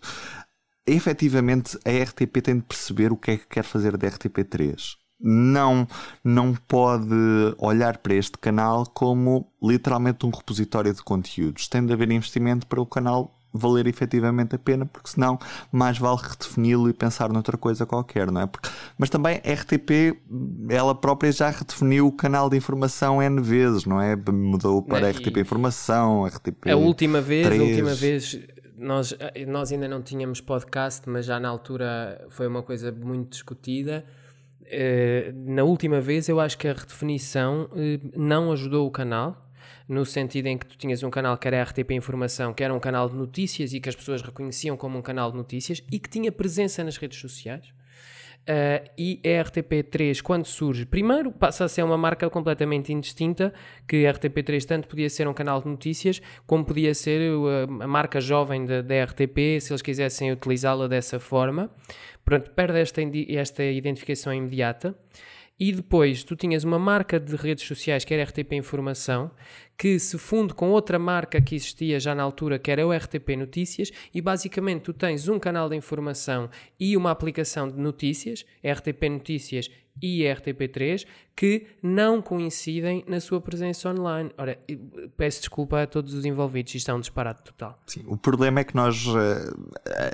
Efetivamente, 0.87 1.77
a 1.85 2.03
RTP 2.03 2.41
tem 2.41 2.55
de 2.57 2.63
perceber 2.63 3.11
o 3.11 3.17
que 3.17 3.31
é 3.31 3.37
que 3.37 3.47
quer 3.47 3.63
fazer 3.63 3.97
da 3.97 4.07
RTP3 4.07 5.03
não, 5.25 5.87
não 6.21 6.53
pode 6.53 7.15
olhar 7.57 7.99
para 7.99 8.13
este 8.13 8.37
canal 8.37 8.85
como 8.85 9.47
literalmente 9.61 10.25
um 10.25 10.29
repositório 10.29 10.93
de 10.93 11.01
conteúdos. 11.01 11.69
Tem 11.69 11.85
de 11.85 11.93
haver 11.93 12.11
investimento 12.11 12.67
para 12.67 12.81
o 12.81 12.85
canal 12.85 13.33
valer 13.53 13.87
efetivamente 13.87 14.55
a 14.55 14.59
pena, 14.59 14.85
porque 14.85 15.09
senão 15.09 15.37
mais 15.71 15.97
vale 15.97 16.17
redefini-lo 16.21 16.89
e 16.89 16.93
pensar 16.93 17.31
noutra 17.31 17.57
coisa 17.57 17.85
qualquer, 17.85 18.31
não 18.31 18.41
é? 18.41 18.47
Porque, 18.47 18.69
mas 18.97 19.09
também 19.09 19.41
a 19.45 19.53
RTP, 19.53 20.19
ela 20.69 20.95
própria 20.95 21.31
já 21.31 21.49
redefiniu 21.49 22.07
o 22.07 22.11
canal 22.11 22.49
de 22.49 22.57
informação 22.57 23.21
N 23.21 23.41
vezes, 23.41 23.85
não 23.85 24.01
é? 24.01 24.15
Mudou 24.15 24.81
para 24.81 25.07
a 25.07 25.11
RTP 25.11 25.37
Informação, 25.37 26.25
RTP. 26.25 26.69
A 26.71 26.75
última 26.75 27.21
vez, 27.21 27.45
3. 27.45 27.61
a 27.61 27.63
última 27.63 27.93
vez. 27.93 28.39
Nós, 28.75 29.15
nós 29.47 29.71
ainda 29.71 29.87
não 29.87 30.01
tínhamos 30.01 30.41
podcast, 30.41 31.07
mas 31.07 31.25
já 31.25 31.39
na 31.39 31.47
altura 31.47 32.25
foi 32.29 32.47
uma 32.47 32.63
coisa 32.63 32.91
muito 32.91 33.29
discutida. 33.29 34.03
Uh, 34.63 35.51
na 35.51 35.63
última 35.63 36.01
vez, 36.01 36.27
eu 36.27 36.39
acho 36.39 36.57
que 36.57 36.67
a 36.67 36.73
redefinição 36.73 37.69
uh, 37.71 38.11
não 38.15 38.51
ajudou 38.51 38.87
o 38.87 38.91
canal, 38.91 39.42
no 39.87 40.05
sentido 40.05 40.47
em 40.47 40.57
que 40.57 40.65
tu 40.65 40.77
tinhas 40.77 41.03
um 41.03 41.09
canal 41.09 41.37
que 41.37 41.47
era 41.47 41.63
RTP 41.63 41.91
Informação, 41.91 42.53
que 42.53 42.63
era 42.63 42.73
um 42.73 42.79
canal 42.79 43.09
de 43.09 43.15
notícias 43.15 43.73
e 43.73 43.79
que 43.79 43.89
as 43.89 43.95
pessoas 43.95 44.21
reconheciam 44.21 44.77
como 44.77 44.97
um 44.97 45.01
canal 45.01 45.31
de 45.31 45.37
notícias 45.37 45.83
e 45.91 45.99
que 45.99 46.09
tinha 46.09 46.31
presença 46.31 46.83
nas 46.83 46.97
redes 46.97 47.19
sociais. 47.19 47.73
Uh, 48.43 48.83
e 48.97 49.21
a 49.23 49.41
RTP3, 49.41 50.21
quando 50.21 50.45
surge, 50.45 50.85
primeiro 50.85 51.31
passa 51.31 51.63
a 51.63 51.69
ser 51.69 51.81
uma 51.81 51.97
marca 51.97 52.29
completamente 52.29 52.91
indistinta, 52.91 53.53
que 53.87 54.05
a 54.05 54.13
RTP3 54.13 54.65
tanto 54.65 54.89
podia 54.89 55.09
ser 55.09 55.29
um 55.29 55.33
canal 55.33 55.61
de 55.61 55.69
notícias, 55.69 56.21
como 56.45 56.65
podia 56.65 56.93
ser 56.93 57.21
a, 57.21 57.83
a 57.85 57.87
marca 57.87 58.19
jovem 58.19 58.65
da, 58.65 58.81
da 58.81 59.05
RTP, 59.05 59.61
se 59.61 59.71
eles 59.71 59.81
quisessem 59.81 60.29
utilizá-la 60.29 60.89
dessa 60.89 61.21
forma. 61.21 61.71
Pronto, 62.25 62.51
perde 62.51 62.79
esta, 62.79 63.01
esta 63.29 63.63
identificação 63.63 64.33
imediata. 64.33 64.93
E 65.59 65.71
depois 65.71 66.23
tu 66.23 66.35
tinhas 66.35 66.63
uma 66.63 66.79
marca 66.79 67.19
de 67.19 67.35
redes 67.35 67.65
sociais 67.65 68.03
que 68.03 68.13
era 68.13 68.23
RTP 68.23 68.53
Informação, 68.53 69.31
que 69.77 69.99
se 69.99 70.17
funde 70.17 70.53
com 70.53 70.71
outra 70.71 70.97
marca 70.97 71.41
que 71.41 71.55
existia 71.55 71.99
já 71.99 72.15
na 72.15 72.23
altura, 72.23 72.57
que 72.57 72.71
era 72.71 72.85
o 72.85 72.91
RTP 72.91 73.35
Notícias, 73.37 73.91
e 74.13 74.21
basicamente 74.21 74.83
tu 74.83 74.93
tens 74.93 75.27
um 75.27 75.39
canal 75.39 75.69
de 75.69 75.75
informação 75.75 76.49
e 76.79 76.97
uma 76.97 77.11
aplicação 77.11 77.69
de 77.69 77.77
notícias, 77.77 78.45
RTP 78.63 79.09
Notícias 79.09 79.69
e 80.01 80.21
RTP3, 80.23 81.05
que 81.35 81.67
não 81.81 82.21
coincidem 82.21 83.03
na 83.07 83.19
sua 83.19 83.39
presença 83.39 83.89
online. 83.89 84.31
Ora, 84.37 84.57
peço 85.15 85.39
desculpa 85.39 85.83
a 85.83 85.87
todos 85.87 86.13
os 86.13 86.25
envolvidos, 86.25 86.73
isto 86.75 86.89
é 86.89 86.93
um 86.93 86.99
disparate 86.99 87.43
total. 87.43 87.79
Sim, 87.85 88.03
o 88.07 88.17
problema 88.17 88.59
é 88.59 88.63
que 88.63 88.75
nós, 88.75 89.05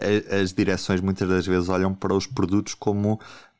eh, 0.01 0.41
as 0.41 0.53
direções 0.53 1.01
muitas 1.01 1.27
das 1.27 1.45
vezes 1.45 1.69
olham 1.69 1.93
para 1.93 2.13
os 2.13 2.27
produtos 2.27 2.73
como 2.73 3.19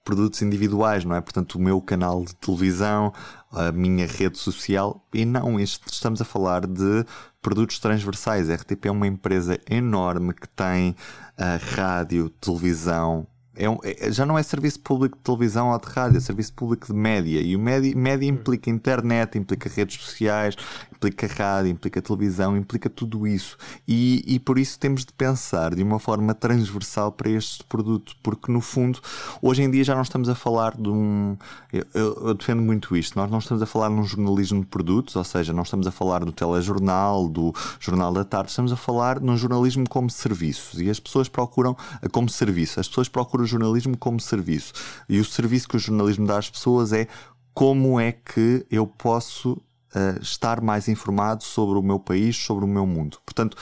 produtos 0.09 0.41
individuais, 0.41 1.05
não 1.05 1.15
é? 1.15 1.21
Portanto, 1.21 1.53
o 1.53 1.61
meu 1.61 1.79
canal 1.79 2.25
de 2.25 2.33
televisão, 2.33 3.13
a 3.51 3.71
minha 3.71 4.07
rede 4.07 4.39
social, 4.39 5.05
e 5.13 5.23
não, 5.23 5.59
estamos 5.59 6.19
a 6.19 6.25
falar 6.25 6.65
de 6.65 7.05
produtos 7.43 7.77
transversais. 7.77 8.49
A 8.49 8.55
RTP 8.55 8.87
é 8.87 8.91
uma 8.91 9.05
empresa 9.05 9.59
enorme 9.69 10.33
que 10.33 10.49
tem 10.49 10.95
uh, 11.37 11.75
rádio, 11.75 12.27
televisão, 12.41 13.27
é 13.59 13.69
um, 13.69 13.77
é, 13.83 14.09
já 14.09 14.25
não 14.25 14.37
é 14.37 14.41
serviço 14.41 14.79
público 14.79 15.17
de 15.17 15.23
televisão 15.23 15.69
ou 15.69 15.77
de 15.77 15.87
rádio, 15.87 16.17
é 16.17 16.21
serviço 16.21 16.53
público 16.53 16.87
de 16.87 16.93
média. 16.93 17.41
E 17.41 17.55
o 17.55 17.59
média, 17.59 17.93
média 17.95 18.25
implica 18.25 18.69
internet, 18.69 19.37
implica 19.37 19.69
redes 19.69 20.01
sociais, 20.01 20.55
implica 20.95 21.27
rádio, 21.27 21.69
implica 21.69 22.01
televisão, 22.01 22.55
implica 22.55 22.89
tudo 22.89 23.27
isso. 23.27 23.57
E, 23.85 24.23
e 24.25 24.39
por 24.39 24.57
isso 24.57 24.79
temos 24.79 25.03
de 25.03 25.11
pensar 25.11 25.75
de 25.75 25.83
uma 25.83 25.99
forma 25.99 26.33
transversal 26.33 27.11
para 27.11 27.29
este 27.29 27.63
produto, 27.65 28.15
porque 28.23 28.49
no 28.49 28.61
fundo, 28.61 29.01
hoje 29.41 29.61
em 29.61 29.69
dia 29.69 29.83
já 29.83 29.93
não 29.93 30.03
estamos 30.03 30.29
a 30.29 30.35
falar 30.35 30.77
de 30.77 30.89
um. 30.89 31.35
Eu, 31.73 31.85
eu, 31.93 32.33
defendo 32.33 32.61
muito 32.61 32.95
isto, 32.95 33.19
nós 33.19 33.29
não 33.29 33.39
estamos 33.39 33.61
a 33.61 33.65
falar 33.65 33.89
num 33.89 34.05
jornalismo 34.05 34.61
de 34.61 34.67
produtos, 34.67 35.17
ou 35.17 35.23
seja, 35.25 35.51
não 35.51 35.63
estamos 35.63 35.85
a 35.85 35.91
falar 35.91 36.23
do 36.23 36.31
telejornal, 36.31 37.27
do 37.27 37.53
Jornal 37.77 38.13
da 38.13 38.23
Tarde, 38.23 38.51
estamos 38.51 38.71
a 38.71 38.77
falar 38.77 39.19
num 39.19 39.35
jornalismo 39.35 39.87
como 39.89 40.09
serviços. 40.09 40.79
E 40.79 40.89
as 40.89 40.99
pessoas 40.99 41.27
procuram 41.27 41.75
como 42.13 42.29
serviço, 42.29 42.79
as 42.79 42.87
pessoas 42.87 43.09
procuram 43.09 43.48
jornalismo 43.49 43.97
como 43.97 44.19
serviço. 44.19 44.73
E 45.07 45.19
o 45.19 45.25
serviço 45.25 45.67
que 45.67 45.75
o 45.75 45.79
jornalismo 45.79 46.25
dá 46.25 46.37
às 46.37 46.49
pessoas 46.49 46.93
é 46.93 47.07
como 47.53 47.99
é 47.99 48.11
que 48.11 48.65
eu 48.69 48.87
posso 48.87 49.53
uh, 49.53 50.21
estar 50.21 50.61
mais 50.61 50.87
informado 50.87 51.43
sobre 51.43 51.77
o 51.77 51.83
meu 51.83 51.99
país, 51.99 52.37
sobre 52.37 52.63
o 52.65 52.67
meu 52.67 52.85
mundo. 52.85 53.17
Portanto, 53.25 53.57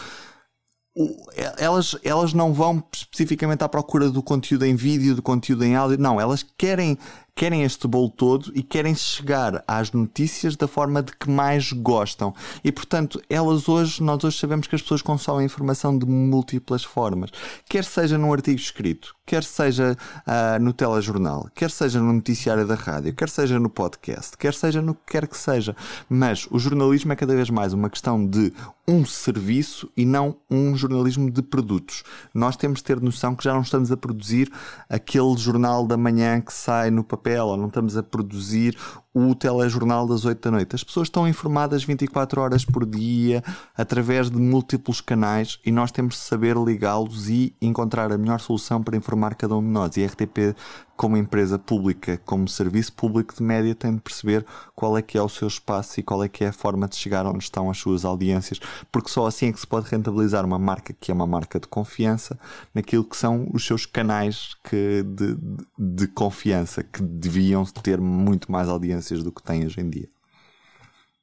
elas, 1.58 1.96
elas 2.04 2.34
não 2.34 2.54
vão 2.54 2.84
especificamente 2.94 3.64
à 3.64 3.70
procura 3.70 4.10
do 4.10 4.24
conteúdo 4.24 4.66
em 4.66 4.76
vídeo, 4.76 5.16
do 5.16 5.22
conteúdo 5.22 5.64
em 5.64 5.76
áudio, 5.76 5.98
não, 6.00 6.20
elas 6.20 6.44
querem 6.58 6.98
querem 7.38 7.62
este 7.62 7.88
bolo 7.88 8.10
todo 8.10 8.52
e 8.56 8.64
querem 8.64 8.96
chegar 8.96 9.64
às 9.68 9.92
notícias 9.92 10.56
da 10.56 10.68
forma 10.68 11.04
de 11.04 11.12
que 11.16 11.30
mais 11.30 11.72
gostam. 11.72 12.34
E 12.64 12.72
portanto, 12.72 13.22
elas 13.30 13.70
hoje, 13.70 14.02
nós 14.02 14.24
hoje 14.24 14.40
sabemos 14.40 14.66
que 14.66 14.74
as 14.74 14.82
pessoas 14.82 15.04
consomem 15.04 15.46
informação 15.46 15.96
de 15.96 16.08
múltiplas 16.08 16.84
formas, 16.84 17.30
quer 17.70 17.84
seja 17.84 18.18
num 18.18 18.34
artigo 18.34 18.60
escrito, 18.60 19.16
quer 19.24 19.44
seja 19.44 19.96
uh, 20.26 20.60
no 20.60 20.74
telejornal, 20.74 21.48
quer 21.54 21.70
seja 21.70 22.00
no 22.00 22.12
noticiário 22.12 22.66
da 22.66 22.74
rádio, 22.74 23.14
quer 23.14 23.30
seja 23.30 23.60
no 23.60 23.70
podcast, 23.70 24.36
quer 24.36 24.56
seja 24.56 24.82
no 24.82 24.96
que 24.96 25.02
quer 25.12 25.28
que 25.28 25.38
seja. 25.38 25.76
Mas 26.10 26.48
o 26.50 26.58
jornalismo 26.58 27.14
é 27.14 27.16
cada 27.16 27.36
vez 27.36 27.52
mais 27.52 27.72
uma 27.72 27.88
questão 27.88 28.26
de 28.26 28.52
um 28.88 29.06
serviço 29.06 29.92
e 29.96 30.06
não 30.06 30.38
um 30.50 30.76
jornalismo 30.76 31.30
de 31.30 31.44
produtos. 31.44 32.04
Nós 32.34 32.56
temos 32.56 32.80
de 32.80 32.86
ter 32.86 33.02
noção 33.02 33.36
que 33.36 33.44
já 33.44 33.54
não 33.54 33.62
estamos 33.62 33.92
a 33.92 33.98
produzir 33.98 34.50
aquele 34.90 35.38
jornal 35.38 35.86
da 35.86 35.98
manhã 35.98 36.40
que 36.40 36.54
sai 36.54 36.90
no 36.90 37.04
papel 37.04 37.27
papel 37.28 37.46
ou 37.46 37.58
não 37.58 37.68
estamos 37.68 37.98
a 37.98 38.04
produzir 38.04 38.78
o 39.18 39.34
telejornal 39.34 40.06
das 40.06 40.26
8 40.26 40.40
da 40.40 40.52
noite. 40.52 40.76
As 40.76 40.84
pessoas 40.84 41.08
estão 41.08 41.28
informadas 41.28 41.84
24 41.84 42.40
horas 42.40 42.64
por 42.64 42.86
dia, 42.86 43.44
através 43.76 44.30
de 44.30 44.38
múltiplos 44.38 45.02
canais, 45.02 45.60
e 45.66 45.72
nós 45.72 45.92
temos 45.92 46.16
de 46.16 46.22
saber 46.22 46.56
ligá-los 46.56 47.28
e 47.28 47.56
encontrar 47.60 48.12
a 48.12 48.18
melhor 48.18 48.40
solução 48.40 48.84
para 48.84 48.96
informar 48.96 49.34
cada 49.34 49.56
um 49.56 49.62
de 49.62 49.70
nós. 49.70 49.98
E 49.98 50.04
a 50.04 50.08
RTP, 50.08 50.56
como 50.96 51.18
empresa 51.18 51.58
pública, 51.58 52.20
como 52.26 52.48
serviço 52.48 52.94
público 52.94 53.36
de 53.36 53.44
média, 53.44 53.74
tem 53.74 53.96
de 53.96 54.02
perceber 54.02 54.46
qual 54.76 54.98
é 54.98 55.02
que 55.02 55.18
é 55.18 55.22
o 55.22 55.30
seu 55.30 55.48
espaço 55.48 56.00
e 56.00 56.04
qual 56.04 56.24
é 56.24 56.28
que 56.28 56.44
é 56.44 56.48
a 56.48 56.54
forma 56.54 56.88
de 56.88 56.96
chegar 56.96 57.26
onde 57.26 57.44
estão 57.44 57.70
as 57.70 57.78
suas 57.78 58.04
audiências, 58.04 58.60
porque 58.92 59.10
só 59.10 59.28
assim 59.28 59.48
é 59.48 59.52
que 59.52 59.60
se 59.60 59.68
pode 59.68 59.90
rentabilizar 59.90 60.44
uma 60.46 60.58
marca 60.58 60.94
que 61.00 61.12
é 61.12 61.14
uma 61.14 61.28
marca 61.28 61.60
de 61.60 61.68
confiança 61.68 62.38
naquilo 62.74 63.04
que 63.04 63.16
são 63.16 63.48
os 63.54 63.66
seus 63.66 63.86
canais 63.86 64.56
que 64.64 65.04
de, 65.04 65.36
de, 65.36 65.66
de 65.78 66.08
confiança, 66.08 66.84
que 66.84 67.02
deviam 67.02 67.64
ter 67.66 68.02
muito 68.02 68.52
mais 68.52 68.68
audiência 68.68 69.07
do 69.24 69.32
que 69.32 69.42
tem 69.42 69.66
hoje 69.66 69.82
em 69.82 69.90
dia. 69.90 70.08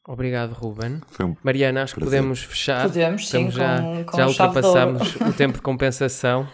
Obrigado, 0.07 0.53
Ruben. 0.53 1.01
Um 1.19 1.35
Mariana, 1.43 1.83
acho 1.83 1.95
prazer. 1.95 2.11
que 2.11 2.17
podemos 2.17 2.43
fechar. 2.43 2.83
Podemos, 2.83 3.29
sim, 3.29 3.51
já, 3.51 3.81
com, 3.81 4.05
com 4.05 4.17
já 4.19 4.27
ultrapassamos 4.27 5.17
o 5.17 5.33
tempo 5.33 5.55
de 5.55 5.63
compensação. 5.63 6.47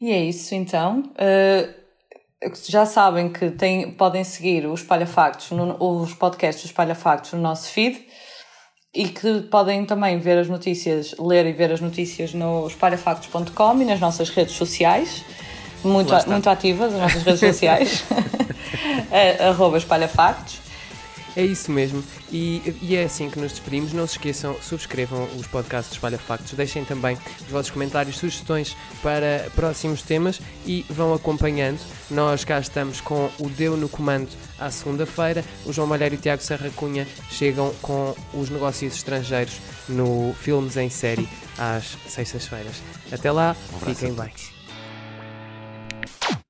e 0.00 0.10
é 0.10 0.24
isso, 0.24 0.54
então. 0.54 1.00
Uh, 1.12 1.84
já 2.68 2.84
sabem 2.84 3.32
que 3.32 3.50
tem, 3.50 3.90
podem 3.92 4.22
seguir 4.24 4.66
os 4.66 4.80
Espalha 4.80 5.06
Factos, 5.06 5.50
no, 5.52 5.76
os 5.80 6.12
podcasts 6.12 6.64
do 6.64 6.66
Espalha 6.66 6.94
Factos 6.94 7.32
no 7.32 7.40
nosso 7.40 7.70
feed 7.70 8.06
e 8.94 9.08
que 9.08 9.40
podem 9.42 9.84
também 9.84 10.18
ver 10.18 10.38
as 10.38 10.48
notícias, 10.48 11.14
ler 11.18 11.46
e 11.46 11.52
ver 11.52 11.72
as 11.72 11.80
notícias 11.80 12.32
no 12.32 12.66
espalhafactos.com 12.66 13.82
e 13.82 13.84
nas 13.84 13.98
nossas 13.98 14.30
redes 14.30 14.54
sociais 14.54 15.24
muito, 15.88 16.12
muito 16.28 16.50
ativas, 16.50 16.92
as 16.94 17.00
nossas 17.00 17.22
redes 17.22 17.40
sociais, 17.40 18.04
arroba 19.40 19.78
espalhafactos. 19.78 20.64
É 21.36 21.44
isso 21.44 21.70
mesmo. 21.72 22.02
E, 22.30 22.76
e, 22.80 22.96
é 22.96 23.04
assim 23.04 23.28
que 23.28 23.38
nos 23.38 23.52
despedimos. 23.52 23.92
Não 23.92 24.06
se 24.06 24.14
esqueçam, 24.14 24.56
subscrevam 24.62 25.24
os 25.36 25.46
podcasts 25.46 25.90
de 25.90 25.96
Espalha 25.96 26.18
Factos. 26.18 26.52
Deixem 26.52 26.84
também 26.84 27.18
os 27.40 27.48
vossos 27.48 27.70
comentários, 27.70 28.18
sugestões 28.18 28.76
para 29.02 29.50
próximos 29.54 30.02
temas 30.02 30.40
e 30.64 30.84
vão 30.88 31.12
acompanhando. 31.12 31.80
Nós 32.10 32.44
cá 32.44 32.60
estamos 32.60 33.00
com 33.00 33.28
o 33.40 33.48
Deu 33.48 33.76
no 33.76 33.88
Comando 33.88 34.28
à 34.58 34.70
segunda-feira. 34.70 35.44
O 35.66 35.72
João 35.72 35.88
Malheiro 35.88 36.14
e 36.14 36.18
o 36.18 36.20
Tiago 36.20 36.42
Serra 36.42 36.70
Cunha 36.76 37.06
chegam 37.30 37.74
com 37.82 38.14
os 38.32 38.48
negócios 38.48 38.94
estrangeiros 38.94 39.58
no 39.88 40.34
Filmes 40.34 40.76
em 40.76 40.88
Série 40.88 41.28
às 41.58 41.96
sextas-feiras. 42.08 42.80
Até 43.10 43.32
lá, 43.32 43.56
Um 43.74 43.86
fiquem 43.86 44.12
bem. 44.12 44.53
Bye. 46.04 46.43